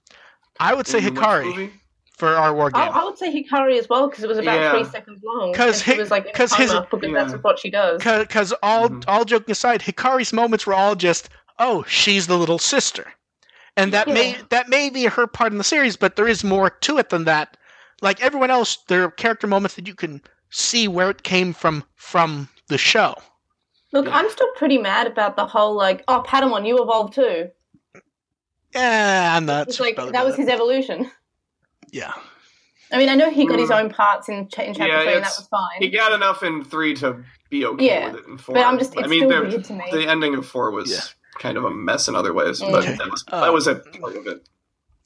[0.60, 1.72] I would say In which Hikari movie?
[2.18, 2.94] For our war I, game.
[2.94, 4.70] I would say Hikari as well because it was about Yeah.
[4.72, 5.52] three seconds long.
[5.52, 7.24] Because she was like in a 'cause his- because Yeah.
[7.24, 8.02] that's what she does.
[8.02, 9.04] because all Mhm.
[9.08, 11.28] all joking aside, Hikari's moments were all just,
[11.58, 13.12] oh, she's the little sister,
[13.76, 16.70] and that may that may be her part in the series, but there is more
[16.70, 17.56] to it than that.
[18.02, 20.20] Like everyone else, there are character moments that you can
[20.50, 23.14] see where it came from from the show.
[23.92, 24.16] Look, Yeah.
[24.16, 27.48] I'm still pretty mad about the whole like, oh, Patamon, you evolved too.
[28.74, 29.68] Yeah, I'm not.
[29.68, 31.10] It's like that by was his evolution.
[31.92, 32.12] Yeah,
[32.90, 33.84] I mean, I know he got his Mm.
[33.84, 35.78] own parts in, ch- in chapter Yeah, three, and that was fine.
[35.78, 38.54] He got enough in three to be okay Yeah, with it in four.
[38.54, 39.84] but I'm just, it's I mean, still the, weird to me.
[39.92, 41.00] the ending of four was Yeah.
[41.38, 42.94] kind of a mess in other ways, but Okay.
[42.96, 44.48] that was Uh, that was a part of it.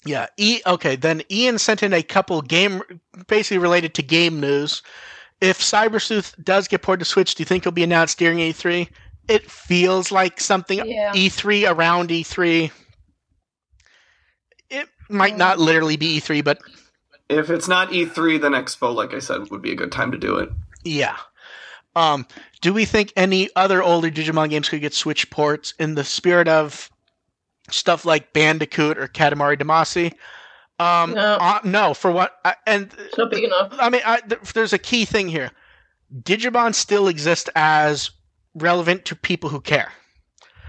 [0.05, 0.27] yeah.
[0.37, 0.61] E.
[0.67, 2.83] Okay, then Ian sent in a couple game,
[3.27, 4.83] basically related to game news.
[5.41, 8.39] If Cyber Sleuth does get ported to Switch, do you think it'll be announced during
[8.39, 8.89] E3?
[9.29, 11.13] It feels like something yeah.
[11.15, 12.71] E3 around E3.
[15.09, 16.59] It might not literally be E3, but
[17.29, 20.19] If it's not E3, then Expo, like I said, would be a good time to
[20.19, 20.51] do it.
[20.85, 21.17] yeah.
[21.95, 22.27] Um,
[22.61, 26.47] do we think any other older Digimon games could get Switch ports in the spirit
[26.47, 26.91] of
[27.71, 30.13] stuff like Bandicoot or Katamari Damacy?
[30.79, 31.39] Um, No.
[31.41, 32.39] uh, no, for what?
[32.45, 33.73] I and It's not big enough.
[33.79, 35.51] I mean, I, th- there's a key thing here.
[36.21, 38.11] Digimon still exist as
[38.55, 39.91] relevant to people who care.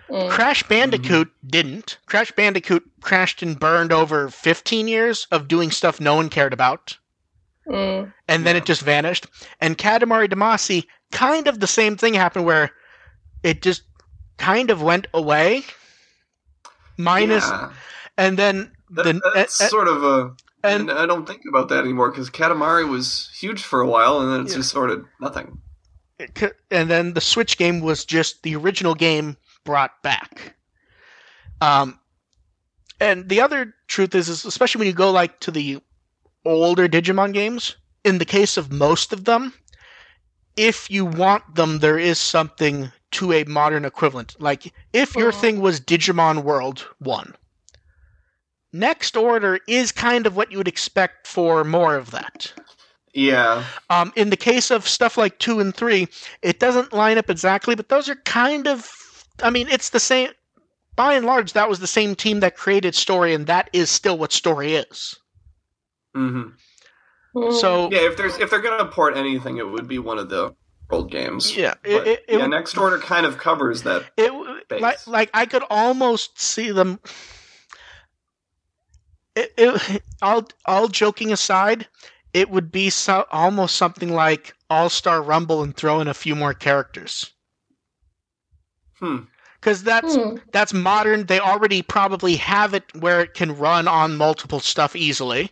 [0.10, 0.30] Mm.
[0.30, 1.98] Crash Bandicoot didn't.
[2.06, 6.98] Crash Bandicoot crashed and burned over 15 years of doing stuff no one cared about.
[7.68, 8.14] Mm.
[8.30, 8.62] and then Yeah.
[8.62, 9.28] it just vanished.
[9.60, 12.72] And Katamari Damacy, kind of the same thing happened where
[13.44, 13.82] it just
[14.38, 15.66] kind of went away.
[16.98, 17.72] Minus, Yeah.
[18.18, 20.32] and then That- the that's and, sort of a.
[20.64, 24.22] and- And I don't think about that anymore because Katamari was huge for a while,
[24.22, 24.60] and then it's Yeah.
[24.60, 25.60] just sort of nothing.
[26.72, 29.38] and then the Switch game was just the original game
[29.68, 30.56] brought back.
[31.62, 32.00] Um,
[33.00, 35.82] and the other truth is, is especially when you go like to the
[36.46, 37.76] older Digimon games,
[38.06, 39.54] in the case of most of them,
[40.56, 44.36] if you want them, there is something to a modern equivalent.
[44.42, 45.36] Like if your Mhm.
[45.42, 47.36] thing was Digimon World One,
[48.74, 52.54] Next Order is kind of what you would expect for more of that.
[53.14, 56.08] Yeah, Um, in the case of stuff like two and three,
[56.42, 58.92] it doesn't line up exactly, but those are kind of.
[59.42, 60.30] I mean, it's the same.
[60.96, 64.18] By and large, that was the same team that created Story, and that is still
[64.18, 65.16] what Story is.
[66.16, 66.50] hmm
[67.36, 67.54] Mm.
[67.60, 68.00] So yeah.
[68.00, 70.56] If there's if they're gonna port anything, it would be one of the
[70.90, 71.56] old games.
[71.56, 72.48] yeah, But, it, it, it, yeah.
[72.48, 74.06] Next Order kind of covers that.
[74.18, 74.32] it
[74.70, 74.82] base.
[74.82, 77.00] like like I could almost see them.
[79.36, 81.88] It, it, all all joking aside,
[82.34, 86.36] it would be so, almost something like All Star Rumble and throw in a few
[86.36, 87.34] more characters.
[89.00, 89.18] Hmm.
[89.60, 90.36] Because that's Hmm.
[90.52, 91.26] that's modern.
[91.26, 95.52] They already probably have it where it can run on multiple stuff easily.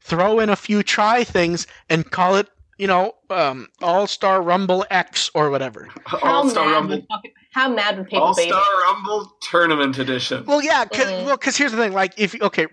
[0.00, 2.48] Throw in a few tri things and call it,
[2.78, 5.88] you know, um, All Star Rumble X or whatever.
[6.22, 6.96] All Star Rumble.
[6.96, 7.06] would
[7.52, 8.46] how mad would people All be?
[8.48, 10.44] Star Rumble Tournament Edition.
[10.44, 11.24] Well, yeah, cause, Mm.
[11.26, 11.92] well, because here's the thing.
[11.92, 12.66] Like, if okay,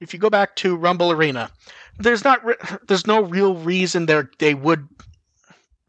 [0.00, 1.50] if you go back to Rumble Arena,
[1.98, 4.88] there's not re- there's no real reason there they would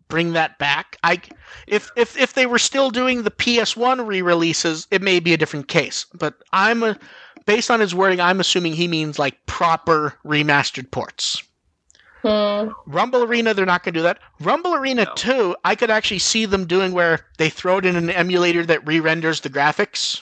[0.09, 0.97] bring that back.
[1.03, 1.21] I
[1.67, 5.67] if if if they were still doing the PS1 re-releases, it may be a different
[5.67, 6.05] case.
[6.13, 6.97] But I'm a,
[7.45, 11.41] based on his wording, I'm assuming he means like proper remastered ports.
[12.21, 12.71] Hmm.
[12.85, 14.19] Rumble Arena, they're not going to do that.
[14.41, 15.13] Rumble Arena No.
[15.15, 18.85] 2, I could actually see them doing where they throw it in an emulator that
[18.85, 20.21] re renders the graphics.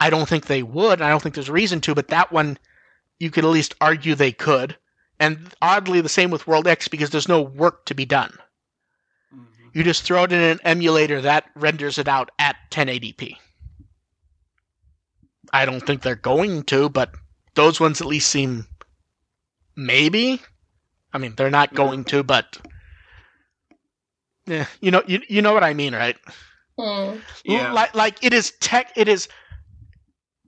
[0.00, 1.00] I don't think they would.
[1.00, 2.58] I don't think there's a reason to, but that one,
[3.18, 4.76] you could at least argue they could.
[5.20, 8.32] And oddly, the same with World X because there's no work to be done.
[9.34, 9.46] Mhm.
[9.74, 13.38] You just throw it in an emulator that renders it out at 1080p.
[15.52, 17.12] I don't think they're going to, but
[17.54, 18.66] those ones at least seem
[19.76, 20.42] maybe.
[21.12, 22.58] I mean, they're not going to, but
[24.46, 26.16] yeah, you know, you you know what I mean, right?
[26.78, 27.18] Hmm.
[27.44, 27.72] Yeah.
[27.72, 28.92] Like like it is tech.
[28.96, 29.28] It is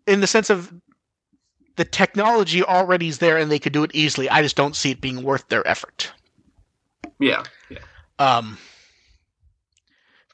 [0.06, 0.72] in the sense of
[1.81, 4.28] the technology already is there and they could do it easily.
[4.28, 6.12] I just don't see it being worth their effort.
[7.19, 7.43] yeah.
[7.70, 7.78] Yeah.
[8.19, 8.59] Um,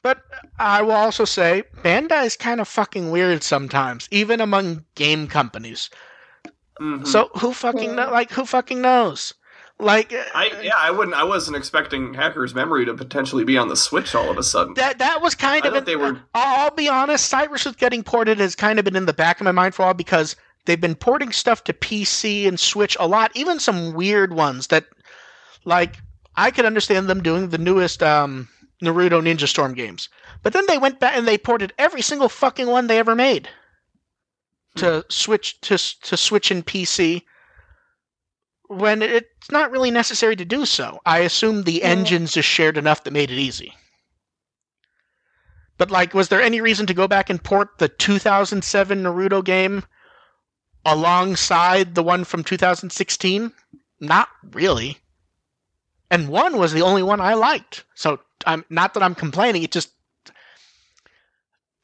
[0.03, 0.23] but
[0.59, 5.89] I will also say Bandai is kind of fucking weird sometimes, even among game companies.
[6.79, 7.07] Mhm.
[7.07, 9.33] So who fucking know, like who fucking knows?
[9.79, 11.15] Like I yeah, I wouldn't.
[11.15, 14.73] I wasn't expecting Hacker's Memory to potentially be on the Switch all of a sudden.
[14.75, 17.31] that that was kind I of an- they were- I'll, I'll be honest.
[17.31, 19.75] Cyber Sleuth was getting ported has kind of been in the back of my mind
[19.75, 20.35] for a while because
[20.67, 24.85] they've been porting stuff to PC and Switch a lot, even some weird ones that,
[25.65, 25.97] like,
[26.35, 28.47] I could understand them doing the newest um,
[28.83, 30.07] Naruto Ninja Storm games,
[30.43, 33.49] but then they went back and they ported every single fucking one they ever made
[34.75, 37.23] to Switch to to Switch and PC.
[38.67, 41.87] When it's not really necessary to do so, I assume the Yeah.
[41.87, 43.73] engines just shared enough that made it easy.
[45.77, 49.83] But like, was there any reason to go back and port the 2007 Naruto game
[50.87, 53.51] alongside the one from 2016?
[53.99, 54.97] Not really.
[56.09, 57.83] And one was the only one I liked.
[57.93, 59.63] So I'm not that I'm complaining.
[59.63, 59.91] It just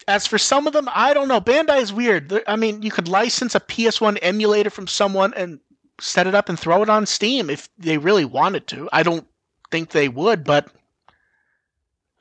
[0.07, 1.39] as for some of them, I don't know.
[1.39, 2.43] Bandai is weird.
[2.47, 5.59] I mean, you could license a PS1 emulator from someone and
[5.99, 8.89] set it up and throw it on Steam if they really wanted to.
[8.91, 9.25] I don't
[9.71, 10.69] think they would, but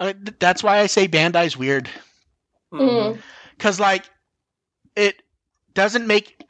[0.01, 1.89] uh, th- that's why I say Bandai's weird.
[3.57, 4.05] Because, like,
[4.97, 5.23] it
[5.75, 6.42] doesn't make.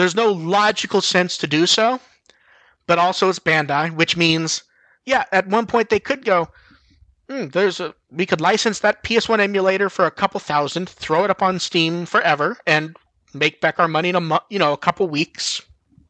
[0.00, 2.00] There's no logical sense to do so,
[2.86, 4.62] but also it's Bandai, which means,
[5.04, 6.48] yeah, at one point they could go,
[7.28, 7.94] hmm, there's a.
[8.10, 12.06] We could license that PS1 emulator for a couple thousand, throw it up on Steam
[12.06, 12.96] forever, and
[13.34, 15.60] make back our money in a mo- you know a couple weeks,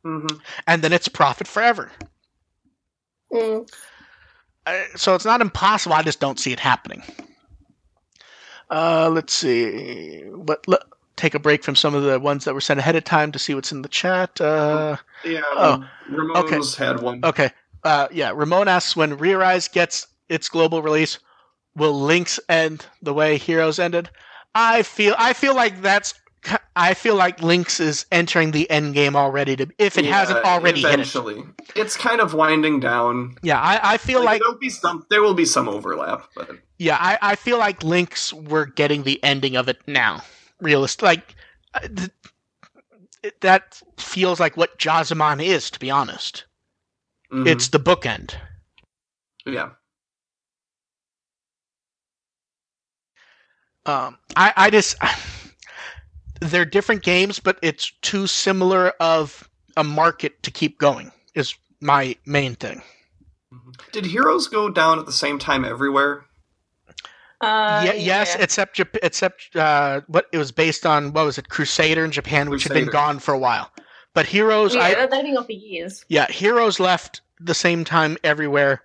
[0.07, 0.41] Mhm.
[0.69, 1.91] and then it's profit forever.
[3.35, 3.63] Hmm.
[4.67, 5.97] Uh, so it's not impossible.
[5.97, 7.03] I just don't see it happening.
[8.71, 10.21] Uh, let's see.
[10.27, 10.65] What?
[11.21, 13.39] Take a break from some of the ones that were sent ahead of time to
[13.39, 14.41] see what's in the chat.
[14.41, 15.43] Uh, Yeah.
[15.53, 17.21] Oh, um, Ramones had one.
[17.23, 17.51] okay.
[17.85, 18.33] Uh, yeah.
[18.35, 21.19] Ramon asks when Re-Rise gets its global release,
[21.77, 24.09] will Linkz end the way Heroes ended?
[24.55, 26.15] I feel I feel like that's
[26.75, 29.57] I feel like Linkz is entering the end game already.
[29.57, 30.95] To if it Yeah, hasn't already hit it.
[30.95, 31.45] eventually.
[31.77, 33.37] It's kind of winding down.
[33.43, 35.05] Yeah, I, I feel like there'll be some.
[35.11, 39.23] There will be some overlap, but yeah, I, I feel like Linkz we're getting the
[39.23, 40.23] ending of it now.
[40.61, 41.35] Realist, like
[41.75, 45.71] uh, th- that feels like what Jazardmon is.
[45.71, 46.45] To be honest,
[47.33, 47.47] mhm.
[47.47, 48.35] it's the bookend.
[49.47, 49.71] yeah.
[53.87, 54.97] Um, I, I just
[56.41, 61.13] they're different games, but it's too similar of a market to keep going.
[61.35, 62.83] Is my main thing.
[63.93, 66.25] Did Heroes go down at the same time everywhere?
[67.41, 68.43] Uh, yeah, yes, yeah.
[68.45, 71.13] except Jap- except uh, what it was based on.
[71.13, 73.71] What was it, Crusader in Japan, which had been gone for a while.
[74.13, 76.05] But Heroes, yeah, I that- they've been gone for years.
[76.09, 78.83] yeah, Heroes left the same time everywhere.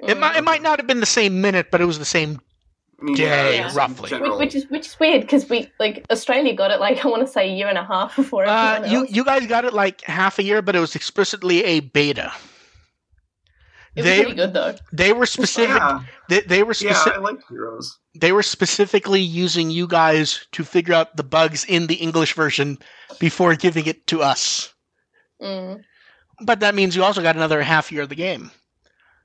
[0.00, 0.20] It Mm.
[0.20, 2.40] might it might not have been the same minute, but it was the same.
[3.16, 4.10] Day, just in roughly.
[4.10, 4.38] general.
[4.38, 7.26] Which, which is which is weird because we like Australia got it like I want
[7.26, 9.10] to say a year and a half before Uh, you else.
[9.10, 12.30] you guys got it like half a year, but it was explicitly a beta.
[13.94, 14.74] It was they pretty good though.
[14.92, 15.76] they were specific.
[15.76, 17.18] yeah, They, they were yeah, specific.
[17.18, 17.98] I like Heroes.
[18.14, 22.78] they were specifically using you guys to figure out the bugs in the English version
[23.20, 24.72] before giving it to us.
[25.42, 25.82] Mm.
[26.44, 28.50] But that means you also got another half year of the game.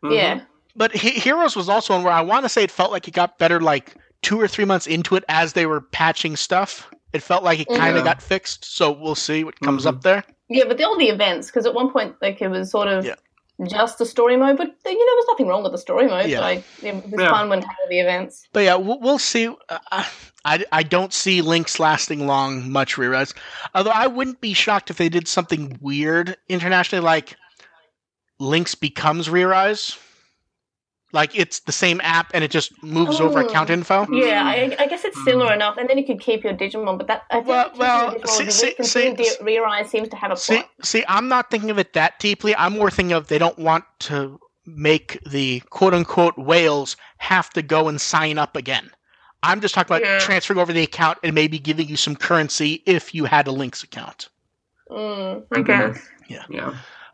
[0.04, 0.14] Mhm.
[0.16, 0.42] Yeah,
[0.76, 3.14] But He- Heroes was also one where I want to say it felt like it
[3.14, 6.88] got better like two or three months into it as they were patching stuff.
[7.14, 8.14] It felt like it kind of Yeah.
[8.14, 8.66] got fixed.
[8.66, 9.88] So we'll see what comes Mhm.
[9.90, 10.24] up there.
[10.50, 13.04] yeah, but the, all the events because at one point like it was sort of
[13.06, 13.16] Yeah.
[13.66, 16.30] Just the story mode, but you know there was nothing wrong with the story mode.
[16.30, 16.42] Yeah.
[16.42, 17.30] Like it was Yeah.
[17.30, 18.48] fun when had the events.
[18.54, 19.48] But yeah, we'll, we'll see.
[19.68, 20.04] Uh,
[20.46, 23.34] I, I don't see Linkz lasting long much re-res.
[23.74, 27.36] Although I wouldn't be shocked if they did something weird internationally, like
[28.40, 29.98] Linkz becomes re-rise.
[31.14, 33.46] Like it's the same app and it just moves over Oh.
[33.48, 34.06] account info.
[34.12, 35.56] Yeah, I, I guess it's similar Mm.
[35.56, 36.98] enough, and then you could keep your Digimon.
[36.98, 38.44] But that I think Well- keeping well, your Digimon see-
[38.78, 40.70] would see- see- the Re-Rise seems to have a See, plot.
[40.84, 42.54] see, I'm not thinking of it that deeply.
[42.58, 47.62] I'm more thinking of they don't want to make the quote unquote whales have to
[47.62, 48.92] go and sign up again.
[49.44, 50.20] I'm just talking about Yeah.
[50.20, 53.82] transferring over the account and maybe giving you some currency if you had a Linkz
[53.82, 54.28] account.
[54.92, 56.00] Mm, I guess.
[56.28, 56.44] Yeah.
[56.50, 56.74] Yeah.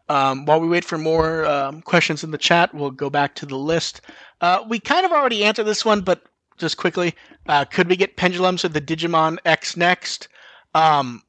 [0.10, 3.46] Um, while we wait for more um, questions in the chat, we'll go back to
[3.46, 4.02] the list.
[4.42, 6.24] Uh, we kind of already answered this one, but
[6.58, 7.16] just quickly,
[7.48, 10.28] uh, could we get pendulums of the Digimon X next?
[10.76, 11.24] Um,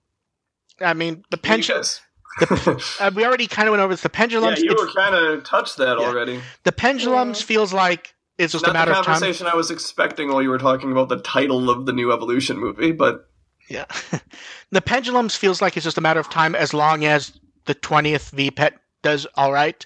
[0.81, 1.83] I mean, the pendulum.
[1.83, 2.01] Pendulum.
[2.99, 4.01] Uh, we already kind of went over this.
[4.03, 4.61] The yeah, pendulums.
[4.61, 6.07] you were kind of touched that Yeah.
[6.09, 6.41] already.
[6.65, 7.45] the pendulums Mm.
[7.45, 9.15] feels like it's just Not a matter the of time.
[9.15, 12.59] conversation I was expecting while you were talking about the title of the new Evolution
[12.59, 13.29] movie, but
[13.69, 13.85] Yeah,
[14.73, 17.33] the pendulums feels like it's just a matter of time as long as
[17.67, 19.85] the twentieth V pet does all right.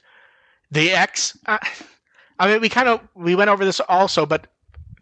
[0.70, 1.59] The X, uh,
[2.38, 4.46] I mean, we kind of we went over this also, but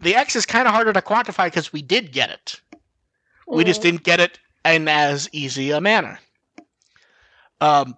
[0.00, 2.60] the X is kind of harder to quantify because we did get it.
[3.48, 3.84] We just Mm.
[3.84, 6.18] didn't get it in as easy a manner.
[7.60, 7.96] Um.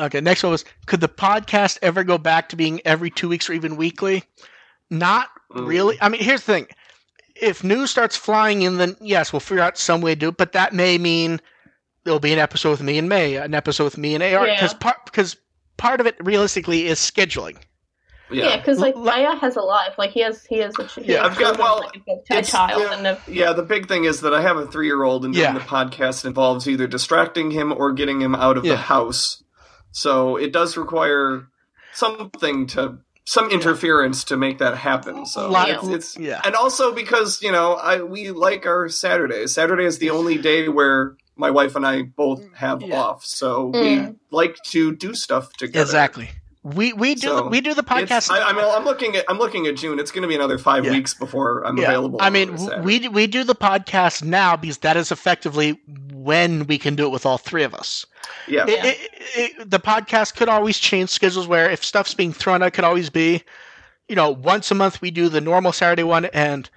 [0.00, 3.50] Okay, next one was Could the podcast ever go back to being every two weeks
[3.50, 4.22] or even weekly?
[4.90, 5.98] Not mm, really.
[6.00, 6.66] I mean, here's the thing.
[7.34, 10.36] If news starts flying in, then yes, we'll figure out some way to do it.
[10.36, 11.40] But that may mean
[12.08, 14.54] there'll be an episode with me and May, an episode with me and AR, Yeah.
[14.56, 15.36] because part because
[15.76, 17.56] part of it realistically is scheduling.
[18.30, 19.94] Yeah, because like L- Maya has a life.
[19.96, 22.38] Like he has, he has a, he Yeah, has I've got- children, well, like, a,
[22.38, 22.94] a child yeah.
[22.96, 25.34] and a Yeah, the big thing is that I have a three year old, and
[25.34, 25.52] Yeah.
[25.52, 28.72] the podcast involves either distracting him or getting him out of Yeah.
[28.72, 29.42] the house.
[29.92, 31.46] So it does require
[31.94, 35.26] something to some interference to make that happen.
[35.26, 36.40] So Lot it's, of- it's yeah.
[36.44, 39.54] and also because you know I we like our Saturdays.
[39.54, 42.96] Saturday is the only day where my wife and I both have Yeah.
[43.00, 43.80] off, so Mm.
[43.80, 45.80] we like to do stuff together.
[45.82, 46.30] Exactly.
[46.64, 48.30] We we do So, we do the podcast.
[48.30, 49.98] I, I mean, I'm looking at I'm looking at June.
[49.98, 50.90] It's going to be another five Yeah.
[50.90, 52.18] weeks before I'm Yeah, available.
[52.20, 55.80] I mean, we we do the podcast now because that is effectively
[56.12, 58.04] when we can do it with all three of us.
[58.48, 58.66] yeah.
[58.66, 58.98] It, it,
[59.60, 62.84] it, the podcast could always change schedules where if stuff's being thrown out, it could
[62.84, 63.42] always be,
[64.08, 66.68] you know, once a month we do the normal Saturday one, and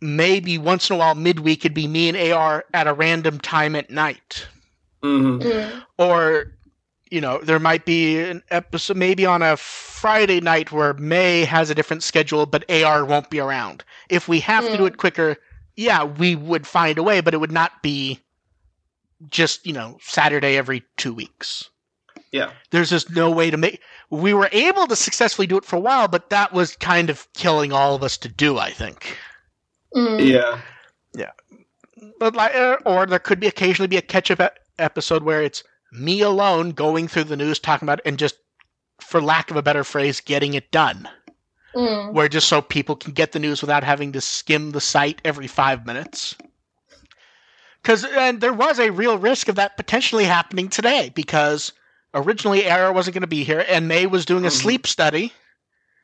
[0.00, 3.74] maybe once in a while midweek it'd be me and AR at a random time
[3.76, 4.46] at night,
[5.02, 5.82] hmm Mm.
[5.98, 6.46] or
[7.10, 11.68] you know, there might be an episode maybe on a Friday night where May has
[11.68, 13.82] a different schedule, but AR won't be around.
[14.08, 14.88] If we have to do Mm.
[14.88, 15.36] it quicker,
[15.76, 18.20] yeah, we would find a way, but it would not be
[19.28, 21.68] just you know Saturday every two weeks
[22.32, 22.52] Yeah.
[22.70, 25.80] there's just no way to make we were able to successfully do it for a
[25.80, 29.18] while but that was kind of killing all of us to do i think
[29.94, 30.60] Mm.
[31.14, 31.30] Yeah.
[32.18, 35.62] but like uh, or there could be occasionally be a catch-up episode where it's
[35.92, 38.36] me alone going through the news talking about it and just
[39.00, 41.08] for lack of a better phrase getting it done
[41.74, 42.14] Mm.
[42.14, 45.46] where just so people can get the news without having to skim the site every
[45.46, 46.34] five minutes
[47.80, 51.72] Because and there was a real risk of that potentially happening today because
[52.12, 54.60] originally Arrow wasn't going to be here and May was doing a Mhm.
[54.62, 55.32] sleep study.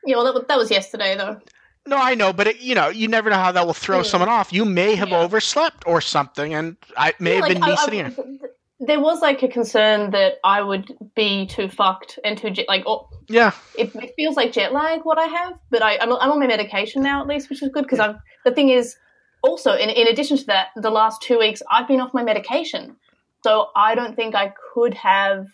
[0.05, 1.41] Yeah, well, that, that was yesterday though.
[1.87, 4.05] No, I know, but it, you know, you never know how that will throw Mm.
[4.05, 4.51] someone off.
[4.51, 5.21] You may have Yeah.
[5.21, 8.49] overslept or something, and I may Yeah, have been like, me I- I- sitting here.
[8.79, 12.83] There was like a concern that I would be too fucked and too jet like.
[12.85, 16.31] Oh, Yeah, it, it feels like jet lag what I have, but I, I'm, I'm
[16.31, 18.19] on my medication now at least, which is good because I'm.
[18.45, 18.95] The thing is,
[19.41, 22.97] also in in addition to that, the last two weeks I've been off my medication,
[23.43, 25.47] so I don't think I could have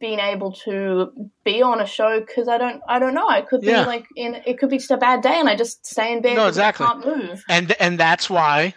[0.00, 1.12] been able to
[1.44, 3.84] be on a show because I don't I don't know I could be Yeah.
[3.86, 6.34] like in it could be just a bad day and I just stay in bed
[6.36, 6.86] No, exactly.
[6.86, 8.74] can't move and and that's why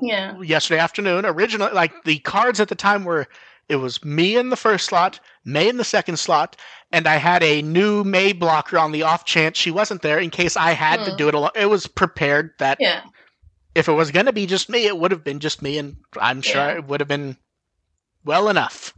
[0.00, 3.26] yeah yesterday afternoon, originally, like the cards at the time were,
[3.68, 6.56] it was me in the first slot, May in the second slot,
[6.92, 10.30] and I had a new May blocker on the off chance she wasn't there in
[10.30, 11.16] case I had to Hmm.
[11.16, 11.50] do it alone.
[11.56, 13.02] It was prepared that yeah
[13.74, 15.96] if it was going to be just me, it would have been just me, and
[16.18, 16.76] I'm sure Yeah.
[16.76, 17.36] it would have been
[18.24, 18.94] well enough.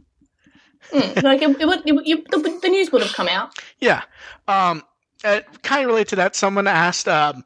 [0.91, 4.01] Mm, like it, it would it, you, the, the news would have come out Yeah.
[4.47, 4.83] Um,
[5.23, 7.43] uh, kind of related to that, someone asked um,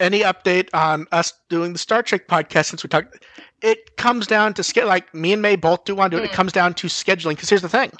[0.00, 3.24] any update on us doing the Star Trek podcast since we talked.
[3.62, 6.26] It comes down to ske- like me and May both do want to do it.
[6.26, 6.34] It Mm.
[6.34, 7.92] comes down to scheduling because here's the thing: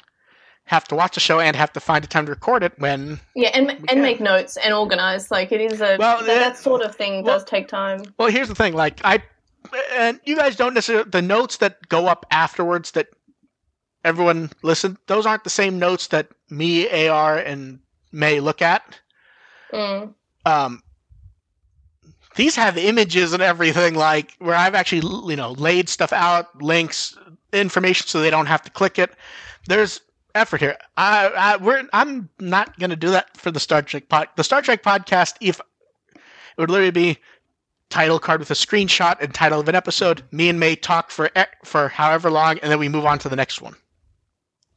[0.65, 2.73] have to watch the show and have to find a time to record it.
[2.77, 3.85] When yeah and can.
[3.89, 7.23] and make notes and organize like it is a Well, that, that sort of thing
[7.23, 9.23] Well- does take time well, here's the thing: like I
[9.95, 13.07] and you guys don't necessarily the notes that go up afterwards that
[14.07, 14.97] everyone listen.
[15.07, 17.79] Those aren't the same notes that me, Ar, and
[18.11, 18.99] May look at.
[19.71, 20.13] mm.
[20.45, 20.81] um,
[22.35, 27.17] these have images and everything like where I've actually you know laid stuff out, links,
[27.51, 29.11] information, so they don't have to click it.
[29.67, 30.01] There's
[30.35, 30.77] effort here.
[30.95, 34.29] I, I we're I'm not gonna do that for the Star Trek pod.
[34.35, 37.17] The Star Trek podcast, if it would literally be
[37.89, 40.23] title card with a screenshot and title of an episode.
[40.31, 41.29] Me and May talk for
[41.63, 43.75] for however long, and then we move on to the next one.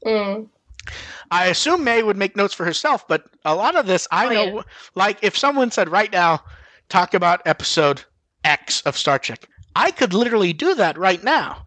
[0.07, 0.49] Mm.
[1.31, 4.31] I assume May would make notes for herself, but a lot of this I Oh,
[4.31, 4.55] know.
[4.57, 4.63] yeah.
[4.95, 6.43] Like if someone said right now,
[6.89, 8.03] talk about episode
[8.45, 9.47] X of Star Trek,
[9.77, 11.67] I could literally do that right now.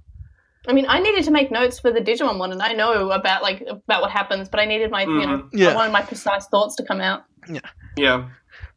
[0.68, 3.44] I mean, I needed to make notes for the Digimon one, and I know about
[3.44, 5.70] like about what happens, but I needed my you know Yeah.
[5.70, 7.26] I wanted my precise thoughts to come out.
[7.50, 7.60] Yeah.
[7.98, 8.30] Yeah.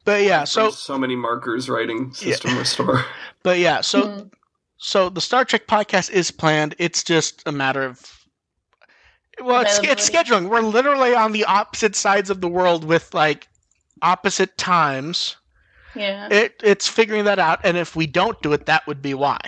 [0.05, 3.05] But yeah, so So so many markers writing system restore.
[3.43, 4.31] but yeah, so Mm.
[4.77, 6.75] so the Star Trek podcast is planned.
[6.79, 8.16] It's just a matter of
[9.43, 10.49] well, it's it's scheduling.
[10.49, 13.49] We're literally on the opposite sides of the world with like
[14.03, 15.37] opposite times.
[15.95, 19.15] yeah, It it's figuring that out, and if we don't do it, that would be
[19.15, 19.39] why.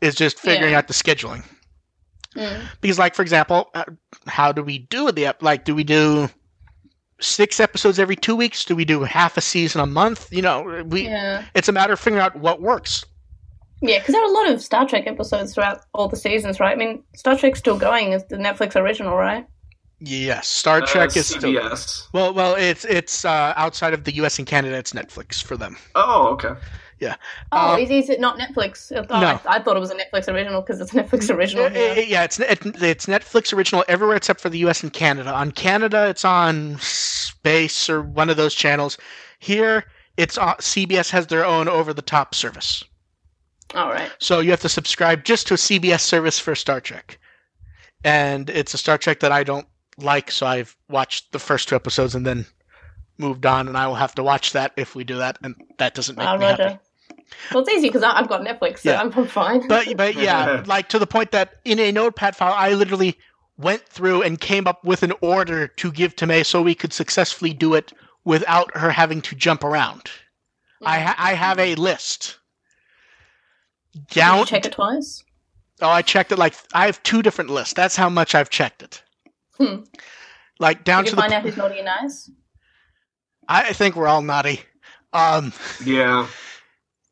[0.00, 0.78] Is just figuring Yeah.
[0.78, 1.44] out the scheduling.
[2.36, 2.62] Mm.
[2.80, 3.84] Because, like for example, uh,
[4.26, 5.64] how do we do the ep- like?
[5.64, 6.28] Do we do
[7.20, 8.64] six episodes every two weeks?
[8.64, 10.32] Do we do half a season a month?
[10.32, 11.04] You know, we.
[11.04, 13.04] yeah, It's a matter of figuring out what works.
[13.84, 13.98] Yeah.
[14.00, 16.72] Because there are a lot of Star Trek episodes throughout all the seasons, right?
[16.72, 19.46] I mean, Star Trek's still going as the Netflix original, right?
[20.00, 22.08] Yes, Star Trek Uh, is still CBS.
[22.12, 22.34] well.
[22.34, 24.38] Well, it's it's uh, outside of the U.S.
[24.38, 24.76] and Canada.
[24.76, 25.76] It's Netflix for them.
[25.94, 26.54] Oh, okay.
[27.00, 27.16] Yeah.
[27.52, 28.92] Oh, Um, is, is it not Netflix?
[28.94, 29.26] Oh, No.
[29.26, 31.64] I, I thought it was a Netflix original because it's a Netflix original.
[31.66, 34.82] Uh, uh, yeah, it's it, it's Netflix original everywhere except for the U.S.
[34.82, 35.32] and Canada.
[35.32, 38.98] On Canada, it's on Space or one of those channels.
[39.38, 39.84] Here,
[40.16, 42.84] it's on, CBS has their own over-the-top service.
[43.74, 44.10] All right.
[44.18, 47.18] So you have to subscribe just to a CBS service for Star Trek.
[48.04, 51.74] And it's a Star Trek that I don't like, so I've watched the first two
[51.76, 52.46] episodes and then
[53.18, 55.94] moved on, and I will have to watch that if we do that, and that
[55.94, 56.62] doesn't make Ah, me happy.
[56.64, 56.80] Roger.
[57.52, 59.00] Well, it's easy because I've got Netflix, so Yeah.
[59.00, 59.66] I'm I'm fine.
[59.68, 63.16] But but yeah, like to the point that in a notepad file, I literally
[63.56, 66.92] went through and came up with an order to give to May so we could
[66.92, 67.92] successfully do it
[68.24, 70.10] without her having to jump around.
[70.84, 72.38] I ha- I have a list.
[73.94, 74.38] Did Down.
[74.40, 75.22] you check it twice?
[75.80, 77.74] Oh, I checked it like I have two different lists.
[77.74, 79.02] That's how much I've checked it.
[79.58, 79.82] Hmm.
[80.60, 81.36] Like down Did to you find the.
[81.36, 82.30] out who's naughty and nice?
[83.48, 84.60] I think we're all naughty.
[85.12, 85.52] Um.
[85.84, 86.26] Yeah.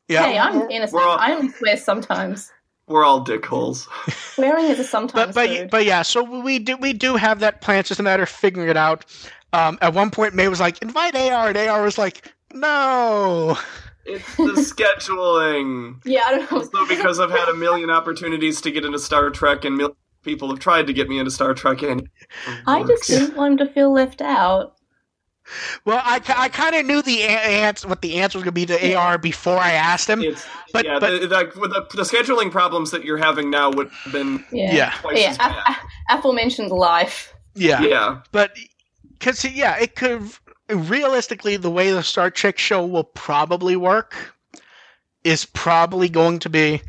[0.07, 0.23] Yeah.
[0.25, 0.93] Hey, I'm innocent.
[1.01, 2.51] We're all- I only swear sometimes.
[2.87, 3.87] We're all dickholes.
[4.35, 5.69] Swearing is a sometimes but but food.
[5.71, 7.79] but yeah, so we do we do have that plan.
[7.79, 9.05] It's just a matter of figuring it out.
[9.53, 13.57] Um, at one point, May was like, "Invite AR," and AR was like, "No."
[14.05, 16.01] It's the scheduling.
[16.05, 16.57] yeah, I don't know.
[16.59, 20.49] Also because I've had a million opportunities to get into Star Trek, and mil- people
[20.49, 22.09] have tried to get me into Star Trek, and
[22.67, 24.75] I just didn't want him to feel left out.
[25.83, 28.65] Well, I, I kind of knew the answer, what the answer was going to be
[28.65, 28.97] to Yeah.
[28.97, 30.21] AR before I asked him.
[30.21, 33.69] It's But- yeah, but- the, like with the, the scheduling problems that you're having now
[33.71, 34.73] would have been Yeah.
[34.73, 34.93] Yeah.
[35.01, 37.33] twice Yeah, as a- a- aforementioned life.
[37.55, 38.55] Yeah, Yeah, but
[39.19, 40.21] because yeah, it could
[40.69, 44.35] realistically the way the Star Trek show will probably work
[45.23, 46.81] is probably going to be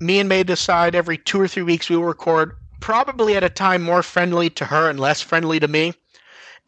[0.00, 3.48] me and May decide every two or three weeks we will record, probably at a
[3.48, 5.94] time more friendly to her and less friendly to me.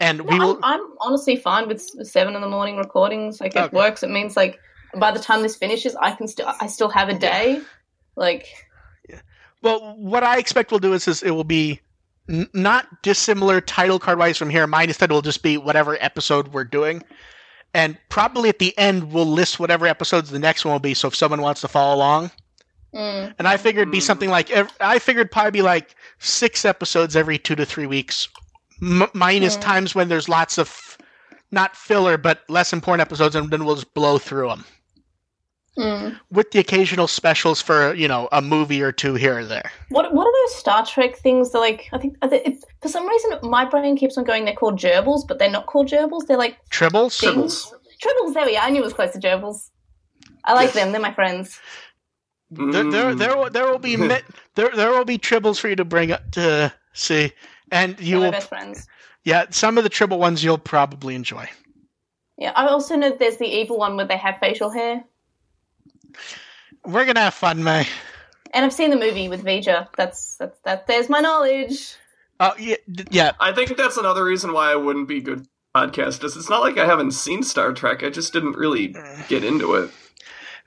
[0.00, 0.58] And we will.
[0.62, 3.40] I'm, I'm honestly fine with seven in the morning recordings.
[3.40, 3.76] Like it Okay.
[3.76, 4.02] works.
[4.02, 4.60] It means like
[4.98, 7.62] by the time this finishes, I can still I still have a day.
[8.14, 8.46] Like
[9.62, 11.80] Well, what I expect we'll do is, is it will be
[12.28, 14.66] n- not dissimilar title card wise from here.
[14.66, 17.02] Mine instead will just be whatever episode we're doing.
[17.74, 20.94] And probably at the end, we'll list whatever episodes the next one will be.
[20.94, 22.30] So if someone wants to follow along.
[22.94, 24.02] mm, And I figured it'd be Hmm.
[24.04, 24.50] something like,
[24.80, 28.28] I figured probably be like six episodes every two to three weeks.
[28.82, 29.62] M- minus Hmm.
[29.62, 30.96] times when there's lots of,
[31.52, 34.64] not filler, but less important episodes, and then we'll just blow through them.
[35.78, 36.18] Mm.
[36.30, 39.70] With the occasional specials for, you know, a movie or two here or there.
[39.90, 41.52] What what are those Star Trek things?
[41.52, 44.44] That like I think are they- it's, for some reason my brain keeps on going.
[44.44, 46.26] They're called gerbils, but they're not called gerbils.
[46.26, 47.20] They're like Tribbles?
[47.20, 47.72] Tribbles.
[48.02, 48.34] tribbles.
[48.34, 48.64] There we are.
[48.66, 49.70] I knew it was close to gerbils.
[50.44, 50.74] I like Yes.
[50.74, 50.92] them.
[50.92, 51.58] They're my friends.
[52.50, 52.82] There, there,
[53.12, 53.18] Mm.
[53.18, 54.20] there, will, there will be mi-
[54.54, 57.32] there, there will be tribbles for you to bring up to see,
[57.72, 58.86] and you They're my will, best friends.
[59.24, 61.48] yeah, some of the tribble ones you'll probably enjoy.
[62.38, 65.02] Yeah, I also know there's the evil one where they have facial hair,
[66.84, 67.86] We're gonna have fun, May.
[68.54, 69.88] and I've seen the movie with V'Ger.
[69.96, 70.86] That's that's that.
[70.86, 71.94] There's my knowledge.
[72.40, 72.76] Oh yeah,
[73.10, 73.32] yeah.
[73.40, 76.22] I think that's another reason why I wouldn't be good podcast.
[76.24, 78.02] Is it's not like I haven't seen Star Trek.
[78.02, 78.94] I just didn't really
[79.28, 79.90] get into it.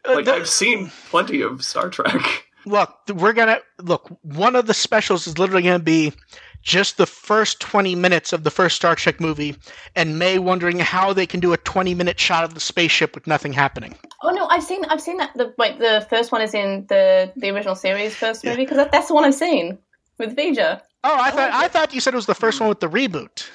[0.05, 2.45] Uh, Like the- I've seen plenty of Star Trek.
[2.65, 4.09] look, we're gonna look.
[4.23, 6.13] One of the specials is literally gonna be
[6.61, 9.55] just the first twenty minutes of the first Star Trek movie,
[9.95, 13.53] and May wondering how they can do a twenty-minute shot of the spaceship with nothing
[13.53, 13.95] happening.
[14.23, 15.31] Oh no, I've seen I've seen that.
[15.35, 18.91] The wait, the first one is in the the original series first movie because that,
[18.91, 19.77] that's the one I've seen
[20.17, 20.81] with V'Ger.
[21.03, 21.51] Oh, I thought.
[21.53, 23.47] I thought you said it was the first one with the reboot.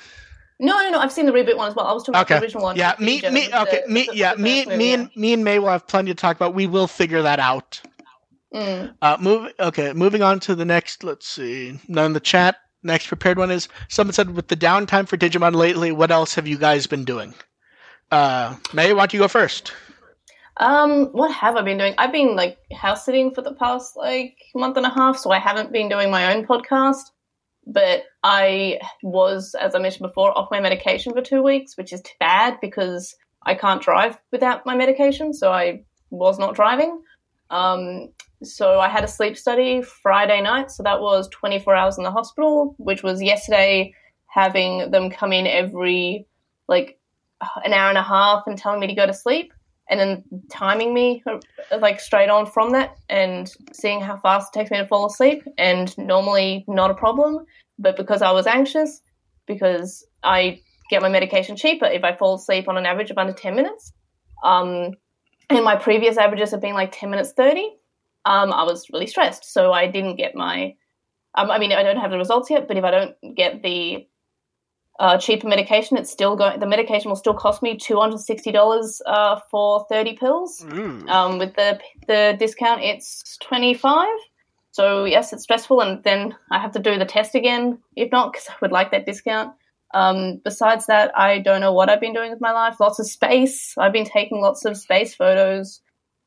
[0.61, 0.99] No, no, no.
[1.01, 1.87] I've seen the reboot one as well.
[1.87, 2.35] I was talking Okay.
[2.35, 2.77] about the original one.
[2.77, 4.95] Yeah, me, V'Ger, me, with the- okay, me, the- yeah, the me, movie, me, yeah.
[4.95, 6.55] and me and May will have plenty to talk about.
[6.55, 7.83] We will figure that out.
[8.55, 8.95] Mm.
[9.03, 9.53] Uh, move.
[9.59, 11.03] Okay, moving on to the next.
[11.05, 11.79] Let's see.
[11.89, 12.57] None in the chat.
[12.85, 15.91] Next prepared one is someone said with the downtime for Digimon lately.
[15.91, 17.35] What else have you guys been doing?
[18.11, 19.73] Uh, May, why don't you go first?
[20.59, 21.95] Um, what have I been doing?
[21.99, 25.39] I've been like house sitting for the past like month and a half, so I
[25.39, 27.11] haven't been doing my own podcast.
[27.67, 32.03] But I was, as I mentioned before, off my medication for two weeks, which is
[32.21, 37.01] bad because I can't drive without my medication, so I was not driving.
[37.49, 38.11] Um,
[38.45, 42.11] so I had a sleep study Friday night, so that was 24 hours in the
[42.11, 43.95] hospital, which was yesterday
[44.27, 46.27] having them come in every
[46.69, 46.99] like
[47.65, 49.53] an hour and a half and telling me to go to sleep
[49.89, 51.39] and then timing me uh,
[51.79, 55.45] like straight on from that and seeing how fast it takes me to fall asleep
[55.59, 57.45] and normally not a problem
[57.79, 59.03] but because i was anxious
[59.47, 60.59] because i
[60.91, 63.93] get my medication cheaper if i fall asleep on an average of under 10 minutes
[64.43, 64.91] um,
[65.51, 67.69] and my previous averages have been like 10 minutes 30
[68.25, 70.75] um, i was really stressed so i didn't get my
[71.35, 74.07] um, i mean i don't have the results yet but if i don't get the
[74.99, 75.97] uh, cheaper medication.
[75.97, 76.61] It's still going.
[76.61, 80.65] The medication will still cost me two hundred sixty dollars uh, for thirty pills.
[80.73, 81.07] Ooh.
[81.09, 84.17] Um, with the the discount, it's twenty five.
[84.71, 87.79] So yes, it's stressful, and then I have to do the test again.
[87.97, 89.55] If not, because I would like that discount.
[89.93, 92.81] Um, besides that, I don't know what I've been doing with my life.
[92.81, 93.75] Lots of space.
[93.79, 95.81] I've been taking lots of space photos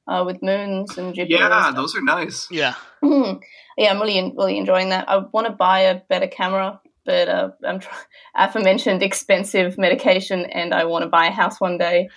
[0.07, 1.37] uh, with moons and Jupiter.
[1.39, 1.75] Yeah, stuff.
[1.75, 2.47] those are nice.
[2.51, 2.73] Yeah.
[3.03, 3.41] Mhm.
[3.77, 5.09] yeah, I'm really really enjoying that.
[5.09, 7.93] I want to buy a better camera, but uh, I'm try-
[8.35, 12.09] aforementioned expensive medication, and I want to buy a house one day.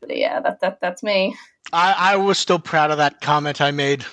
[0.00, 1.36] But yeah, that that that's me.
[1.72, 4.04] I, I was still proud of that comment I made.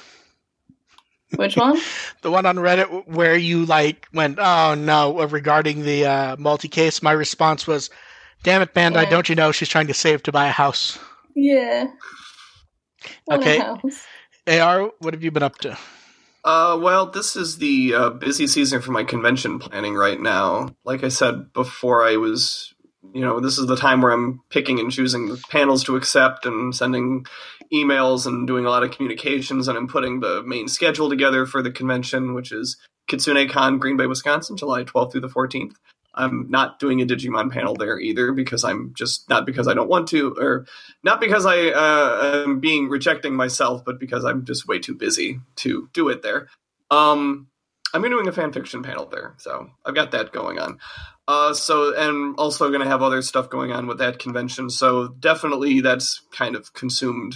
[1.35, 1.80] Which one?
[2.22, 7.02] The one on Reddit where you like went, "Oh no," regarding the uh, multi case.
[7.03, 7.89] My response was,
[8.44, 9.03] "Damn it, Bandai!
[9.03, 9.10] Yeah.
[9.10, 10.98] Don't you know she's trying to save to buy a house?"
[11.35, 11.85] yeah.
[13.28, 13.60] Want a Okay.
[13.60, 14.06] house.
[14.48, 15.78] Ar, what have you been up to?
[16.44, 20.69] Uh, well, this is the uh, busy season for my convention planning right now.
[20.86, 22.74] Like I said before, I was,
[23.14, 26.45] you know, this is the time where I'm picking and choosing the panels to accept
[26.45, 27.26] and sending
[27.74, 31.61] emails and doing a lot of communications, and I'm putting the main schedule together for
[31.61, 32.78] the convention, which is
[33.10, 35.74] Kitsune Kon, Green Bay, Wisconsin, July 12th through the 14th.
[36.18, 39.89] I'm not doing a Digimon panel there either because I'm just not because I don't
[39.89, 40.65] want to, or
[41.03, 45.39] not because I uh, am being rejecting myself, but because I'm just way too busy
[45.57, 46.48] to do it there.
[46.91, 47.48] Um,
[47.94, 50.80] I'm doing a fan fiction panel there, so I've got that going on.
[51.27, 54.69] Uh, so and also going to have other stuff going on with that convention.
[54.69, 57.35] So definitely that's kind of consumed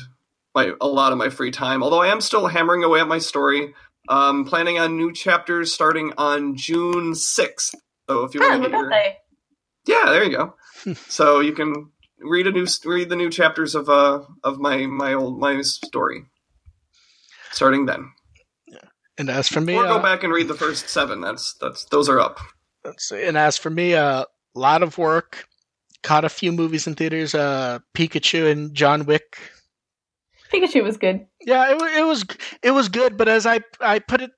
[0.56, 1.84] my a lot of my free time.
[1.84, 3.74] Although I am still hammering away at my story.
[4.10, 7.76] Um, planning on new chapters starting on June sixth.
[8.12, 9.18] So if you want my to get your birthday.
[9.88, 10.56] yeah, there you go.
[11.08, 15.14] so you can read a new read the new chapters of uh of my my
[15.14, 16.26] old my story.
[17.52, 18.12] Starting then.
[19.18, 21.22] And as for me, or go uh, back and read the first seven.
[21.22, 22.40] That's that's those are up.
[22.84, 23.24] let's see.
[23.24, 24.26] And as for me, a uh,
[24.56, 25.46] lot of work.
[26.04, 27.36] Caught a few movies in theaters.
[27.36, 29.38] Uh, Pikachu and John Wick.
[30.52, 31.28] Pikachu was good.
[31.46, 32.26] Yeah, it, wa- it was
[32.64, 34.32] it was good, but as I I put it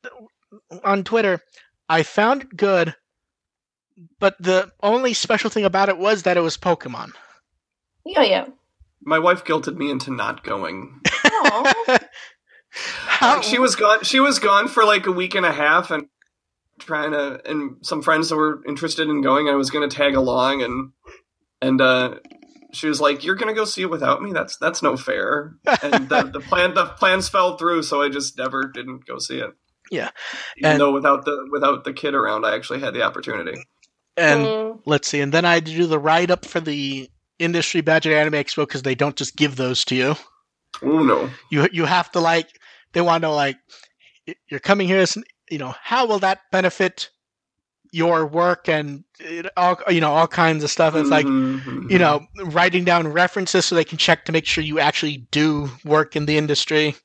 [0.84, 1.40] on Twitter,
[1.88, 2.96] I found it good,
[4.20, 7.12] but the only special thing about it was that it was Pokemon.
[8.06, 8.46] Yeah, yeah.
[9.04, 11.02] My wife guilted me into not going.
[11.26, 12.00] Aw.
[12.72, 14.04] How, she was gone.
[14.04, 16.08] She was gone for like a week and a half, and
[16.80, 17.40] trying to.
[17.50, 20.92] And some friends that were interested in going, I was going to tag along, and
[21.62, 22.16] and uh,
[22.72, 24.34] she was like, "You're going to go see it without me?
[24.34, 25.54] That's that's no fair."
[25.84, 29.38] And the, the plan the plans fell through, so I just never didn't go see
[29.38, 29.52] it.
[29.92, 30.10] Yeah.
[30.58, 33.62] even And- though without the without the kid around, I actually had the opportunity.
[34.18, 37.10] And Mm, let's see, and then I had to do the write up for the
[37.40, 40.16] industry badge at Anime Expo because they don't just give those to you.
[40.82, 41.30] Oh no!
[41.50, 42.48] You you have to like
[42.94, 43.58] they want to like
[44.48, 45.18] you're coming here as
[45.50, 47.10] you know how will that benefit
[47.92, 50.96] your work and it, all you know all kinds of stuff.
[50.96, 51.90] It's like Mhm.
[51.92, 55.70] you know writing down references so they can check to make sure you actually do
[55.86, 56.96] work in the industry.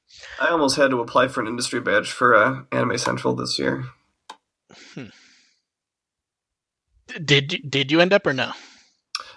[0.41, 3.85] I almost had to apply for an industry badge for uh, Anime Central this year.
[7.25, 8.53] Did did you end up or no?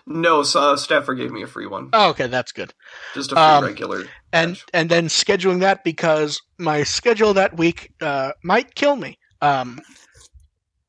[0.07, 2.73] No, so, uh, Staffer gave me a free one, Oh, okay, that's good.
[3.13, 4.05] just a free Um, regular.
[4.33, 4.65] and badge.
[4.73, 9.17] and then scheduling that because my schedule that week uh, might kill me.
[9.41, 9.79] Um,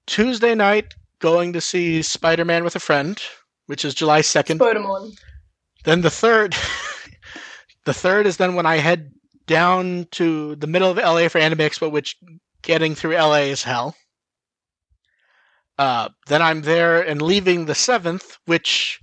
[0.07, 3.21] Tuesday night, going to see Spider Man with a friend,
[3.67, 4.59] which is July second.
[4.61, 5.13] Spotamon.
[5.85, 6.57] Then the third,
[7.85, 9.13] the third is then when I head
[9.47, 12.17] down to the middle of LA for Anime Expo, which
[12.63, 13.95] getting through LA is hell.
[15.83, 19.01] Uh, then I'm there and leaving the seventh, which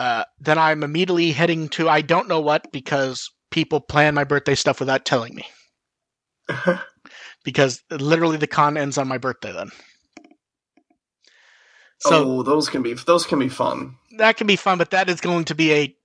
[0.00, 4.56] uh, then I'm immediately heading to I don't know what because people plan my birthday
[4.56, 5.44] stuff without telling me.
[7.44, 9.70] Because literally the con ends on my birthday then.
[12.00, 13.94] So oh, those can be those can be fun.
[14.16, 15.96] that can be fun, but that is going to be a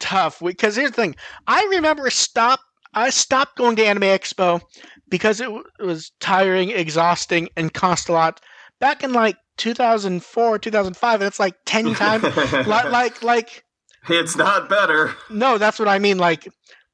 [0.00, 0.40] tough.
[0.44, 1.14] Because here's the thing:
[1.46, 2.58] I remember stop.
[2.92, 4.62] I stopped going to Anime Expo
[5.08, 8.40] because it, w- it was tiring, exhausting, and cost a lot.
[8.80, 12.22] Back in like 2004, 2005, and it's like ten times.
[12.66, 13.64] like, like, like,
[14.08, 15.14] it's not better.
[15.30, 16.18] no, that's what I mean.
[16.18, 16.48] Like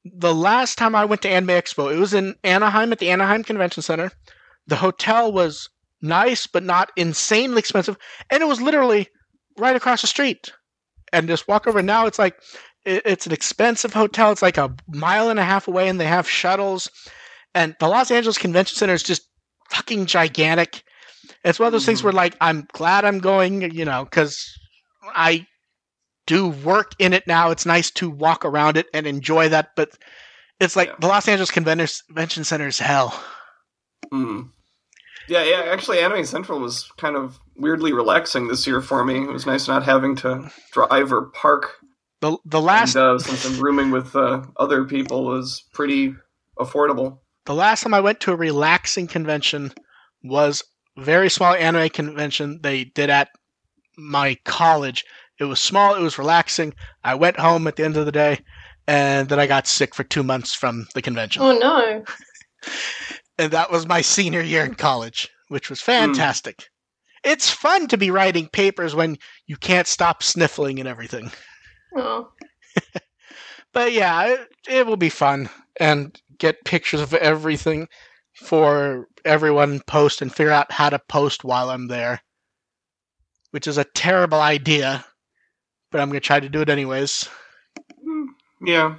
[0.05, 3.43] the last time I went to Anime Expo, it was in Anaheim at the Anaheim
[3.43, 4.11] Convention Center.
[4.67, 5.69] The hotel was
[6.01, 7.97] nice, but not insanely expensive,
[8.29, 9.09] and it was literally
[9.57, 10.51] right across the street.
[11.13, 11.81] And just walk over.
[11.81, 12.35] Now it's like
[12.85, 14.31] it's an expensive hotel.
[14.31, 16.89] It's like a mile and a half away, and they have shuttles.
[17.53, 19.23] And the Los Angeles Convention Center is just
[19.71, 20.83] fucking gigantic.
[21.43, 22.05] It's one of those things Mhm.
[22.05, 24.45] where, like, I'm glad I'm going, you know, because
[25.15, 25.47] I
[26.27, 27.49] do work in it now.
[27.51, 29.89] It's nice to walk around it and enjoy that, but
[30.59, 30.95] it's like Yeah.
[30.99, 33.19] the Los Angeles Convention Center is hell.
[34.13, 34.49] Mm.
[35.27, 35.61] Yeah, yeah.
[35.71, 39.23] Actually, Anime Central was kind of weirdly relaxing this year for me.
[39.23, 41.75] It was nice not having to drive or park.
[42.21, 46.15] The the last and, uh, since I'm rooming with uh, other people, was pretty
[46.59, 47.19] affordable.
[47.45, 49.73] the last time I went to a relaxing convention
[50.23, 50.63] was
[50.97, 53.29] very small anime convention they did at
[53.97, 55.03] my college.
[55.39, 56.73] It was small, it was relaxing.
[57.03, 58.39] I went home at the end of the day
[58.87, 61.41] and then I got sick for 2 months from the convention.
[61.41, 62.03] Oh no.
[63.37, 66.59] And that was my senior year in college, which was fantastic.
[67.23, 67.31] Hmm.
[67.31, 71.31] It's fun to be writing papers when you can't stop sniffling and everything.
[71.95, 72.29] Oh.
[73.73, 75.49] But yeah, it, it will be fun
[75.79, 77.87] and get pictures of everything
[78.41, 82.21] for everyone post and figure out how to post while I'm there.
[83.51, 85.05] Which is a terrible idea,
[85.91, 87.27] but I'm going to try to do it anyways.
[88.61, 88.95] Yeah.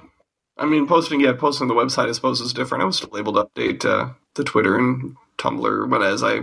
[0.57, 2.83] I mean, posting yeah, posting the website I suppose is different.
[2.83, 6.41] I was still able to update uh, the Twitter and Tumblr when as I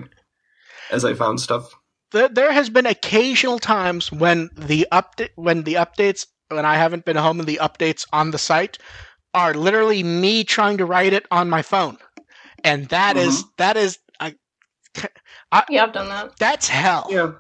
[0.91, 1.75] as I found stuff.
[2.11, 7.05] There, there has been occasional times when the update when the updates when I haven't
[7.05, 8.79] been home and the updates on the site
[9.33, 11.97] are literally me trying to write it on my phone.
[12.65, 13.49] And that is mm-hmm.
[13.59, 14.35] that is I,
[15.69, 16.37] Yeah, I've done that.
[16.39, 17.07] that's hell.
[17.11, 17.33] Yeah.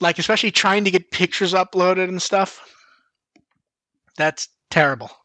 [0.00, 2.60] like especially trying to get pictures uploaded and stuff.
[4.18, 5.10] That's terrible.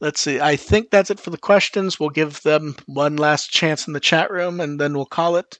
[0.00, 0.40] Let's see.
[0.40, 2.00] I think that's it for the questions.
[2.00, 5.58] We'll give them one last chance in the chat room, and then we'll call it.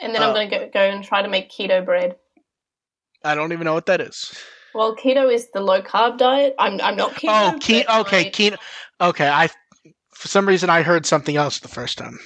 [0.00, 0.26] And then Oh.
[0.26, 2.16] I'm uh, going to go, go and try to make keto bread.
[3.24, 4.32] I don't even know what that is.
[4.74, 6.54] Well, keto is the low carb diet.
[6.58, 7.54] I'm I'm not keto.
[7.54, 8.56] Oh, ke- okay, I- keto.
[9.00, 9.48] Okay, I
[10.14, 12.18] for some reason I heard something else the first time.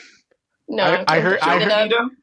[0.68, 2.08] No, I- I heard- I heard- Keto?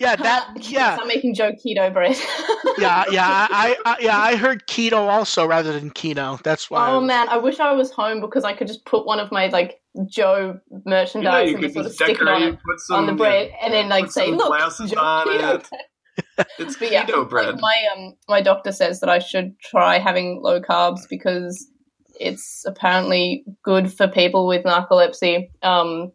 [0.00, 0.50] Yeah, that.
[0.70, 2.16] Yeah, Stop making Joe keto bread.
[2.78, 3.48] yeah, yeah.
[3.50, 6.40] I, I, yeah, I heard keto also rather than keto.
[6.44, 6.86] That's why.
[6.86, 9.18] I Oh was- man, I wish I was home because I could just put one
[9.18, 12.28] of my like Joe You know, merchandise you and just sort of just stick it
[12.28, 14.64] on it put some on the bread, and then like say, "Look, Joe
[14.94, 15.68] keto it.
[16.60, 17.54] It's But yeah, keto bread.
[17.54, 21.66] Like my um my doctor says that I should try having low carbs because
[22.20, 26.12] it's apparently good for people with narcolepsy um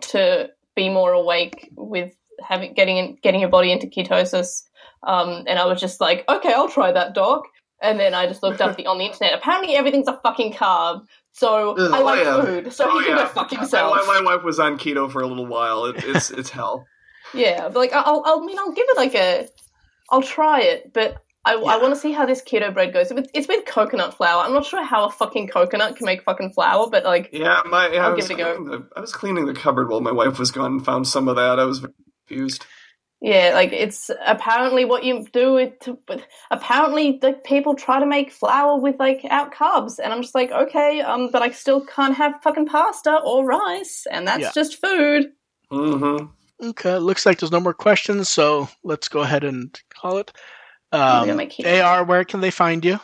[0.00, 2.12] to be more awake with
[2.46, 4.62] having getting getting your body into ketosis.
[5.02, 7.44] Um, and I was just like, okay, I'll try that, doc.
[7.80, 9.34] And then I just looked up the on the internet.
[9.34, 11.02] Apparently, everything's a fucking carb.
[11.32, 12.44] So Ugh, I like oh, yeah.
[12.44, 12.72] food.
[12.72, 13.22] So Oh, he can yeah.
[13.24, 14.06] go fuck My, himself.
[14.08, 15.84] my wife was on keto for a little while.
[15.86, 16.86] It, it's it's hell.
[17.34, 19.46] Yeah, but like I'll, I'll I mean I'll give it like a,
[20.10, 23.10] I'll try it, but I, I want to see how this keto bread goes.
[23.10, 24.42] It's, it's with coconut flour.
[24.44, 27.88] I'm not sure how a fucking coconut can make fucking flour, but like Yeah, my
[27.88, 28.64] yeah, I I'll was give it a go.
[28.64, 31.36] the- I was cleaning the cupboard while my wife was gone and found some of
[31.36, 31.58] that.
[31.58, 31.94] I was very
[32.26, 32.66] confused.
[33.22, 35.78] yeah, like it's apparently what you do with.
[35.80, 36.20] To, but
[36.50, 40.50] apparently, like people try to make flour with like out carbs, and I'm just like,
[40.50, 44.52] okay, um, but I still can't have fucking pasta or rice, and that's Yeah.
[44.54, 45.32] just food.
[45.72, 46.26] Mm-hmm.
[46.70, 50.32] Okay, looks like there's no more questions, so let's go ahead and call it.
[50.92, 51.82] I'm Um, gonna.
[51.82, 52.98] AR, where can they find you?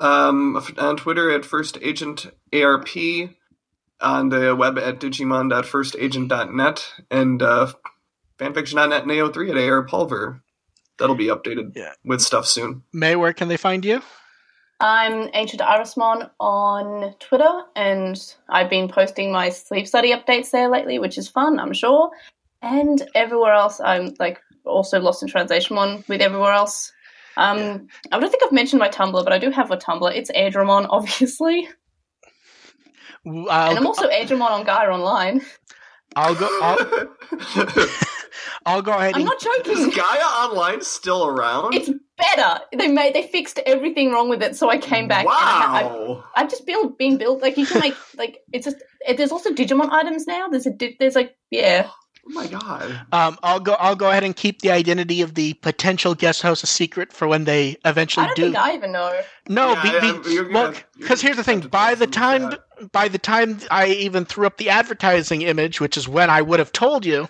[0.00, 2.88] Um, on Twitter at First Agent ARP,
[4.00, 7.72] on the web at digimon.firstagent.net, and uh,
[8.38, 10.42] fanfiction.net and AO3 at AR Pulver.
[10.98, 11.92] That'll be updated Yeah.
[12.04, 12.82] with stuff soon.
[12.92, 14.02] May, where can they find you?
[14.80, 20.98] I'm Ancient Irismon on Twitter, and I've been posting my sleep study updates there lately,
[20.98, 22.10] which is fun, I'm sure.
[22.62, 26.92] And everywhere else, I'm like also lost in translation one with everywhere else.
[27.36, 30.14] Um, I don't think I've mentioned my Tumblr, but I do have a Tumblr.
[30.14, 31.68] It's Airdramon, obviously,
[33.24, 35.40] W- I'll, and I'm also Airdramon on Gaia Online.
[36.16, 36.48] I'll go.
[36.62, 37.08] I'll,
[38.66, 39.72] I'll go ahead I'm and not joking.
[39.72, 41.74] Is Gaia Online still around?
[41.74, 42.60] It's better.
[42.76, 45.24] They made they fixed everything wrong with it, so I came back.
[45.24, 46.24] And I, ha- I, wow.
[46.36, 48.76] I've just built being built like you can make like it's just
[49.06, 50.48] it, there's also Digimon items now.
[50.48, 51.88] There's a there's like yeah
[52.26, 53.00] oh my god.
[53.12, 53.74] um, I'll go.
[53.74, 57.26] I'll go ahead and keep the identity of the potential guest host a secret for
[57.28, 58.42] when they I eventually don't do.
[58.44, 59.20] think I even know.
[59.48, 62.92] No, Yeah, be, be, you're gonna- well, because here's the thing: by the time, that.
[62.92, 66.58] by the time I even threw up the advertising image, which is when I would
[66.58, 67.28] have told you,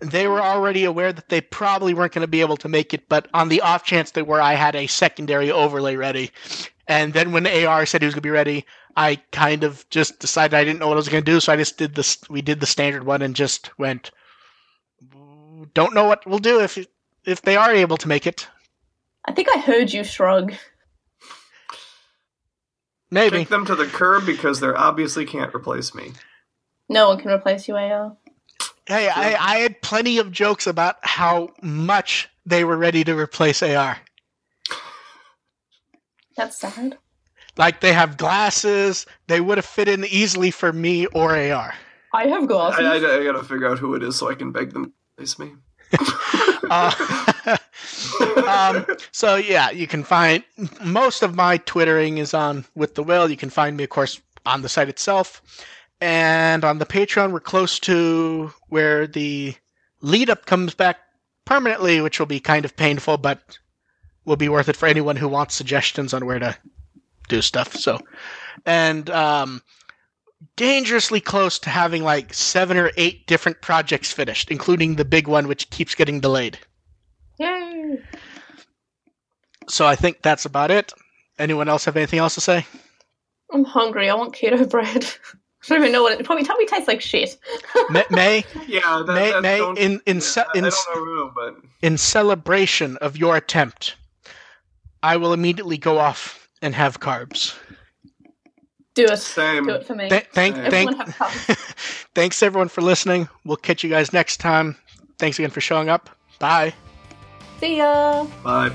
[0.00, 3.08] they were already aware that they probably weren't going to be able to make it.
[3.08, 6.30] But on the off chance they were, I had a secondary overlay ready.
[6.88, 8.64] And then when AR said he was going to be ready,
[8.96, 11.52] I kind of just decided I didn't know what I was going to do, so
[11.52, 12.18] I just did this.
[12.30, 14.10] We did the standard one and just went.
[15.74, 16.78] Don't know what we'll do if
[17.24, 18.48] if they are able to make it.
[19.24, 20.54] I think I heard you shrug.
[23.10, 23.38] Maybe.
[23.38, 26.12] Kick them to the curb because they obviously can't replace me.
[26.88, 28.16] No one can replace you, AR.
[28.86, 33.62] Hey, I, I had plenty of jokes about how much they were ready to replace
[33.62, 33.98] AR.
[36.36, 36.98] That's sad.
[37.56, 41.74] Like they have glasses, they would have fit in easily for me or AR.
[42.12, 42.84] I have glasses.
[42.84, 44.92] I, I, I gotta figure out who it is so I can beg them to
[45.14, 45.52] replace me.
[46.68, 46.92] Uh,
[48.48, 50.42] um, so yeah, you can find
[50.84, 53.30] most of my twittering is on with the will.
[53.30, 55.42] You can find me, of course, on the site itself,
[56.00, 57.30] and on the Patreon.
[57.30, 59.54] We're close to where the
[60.00, 60.98] lead up comes back
[61.44, 63.58] permanently, which will be kind of painful, but
[64.24, 66.56] will be worth it for anyone who wants suggestions on where to
[67.28, 67.74] do stuff.
[67.74, 68.00] So,
[68.64, 69.62] and um,
[70.56, 75.48] dangerously close to having like seven or eight different projects finished, including the big one,
[75.48, 76.58] which keeps getting delayed.
[77.38, 77.98] Yay!
[79.68, 80.92] So I think that's about it.
[81.38, 82.66] Anyone else have anything else to say?
[83.52, 84.08] I'm hungry.
[84.08, 85.04] I want keto bread.
[85.04, 87.36] I don't even know what it probably probably tastes like shit.
[87.90, 91.30] May, May Yeah, that, May, that May in in yeah, ce- in, don't know who,
[91.34, 93.96] but in celebration of your attempt,
[95.02, 97.56] I will immediately go off and have carbs.
[98.94, 99.18] Do it.
[99.18, 99.66] same.
[99.66, 100.08] Do it for me.
[100.08, 101.56] Th- thank, Everyone thank, Everyone
[102.14, 103.28] thanks everyone for listening.
[103.44, 104.76] We'll catch you guys next time.
[105.18, 106.10] Thanks again for showing up.
[106.40, 106.74] Bye.
[107.60, 108.26] See ya.
[108.42, 108.72] Bye.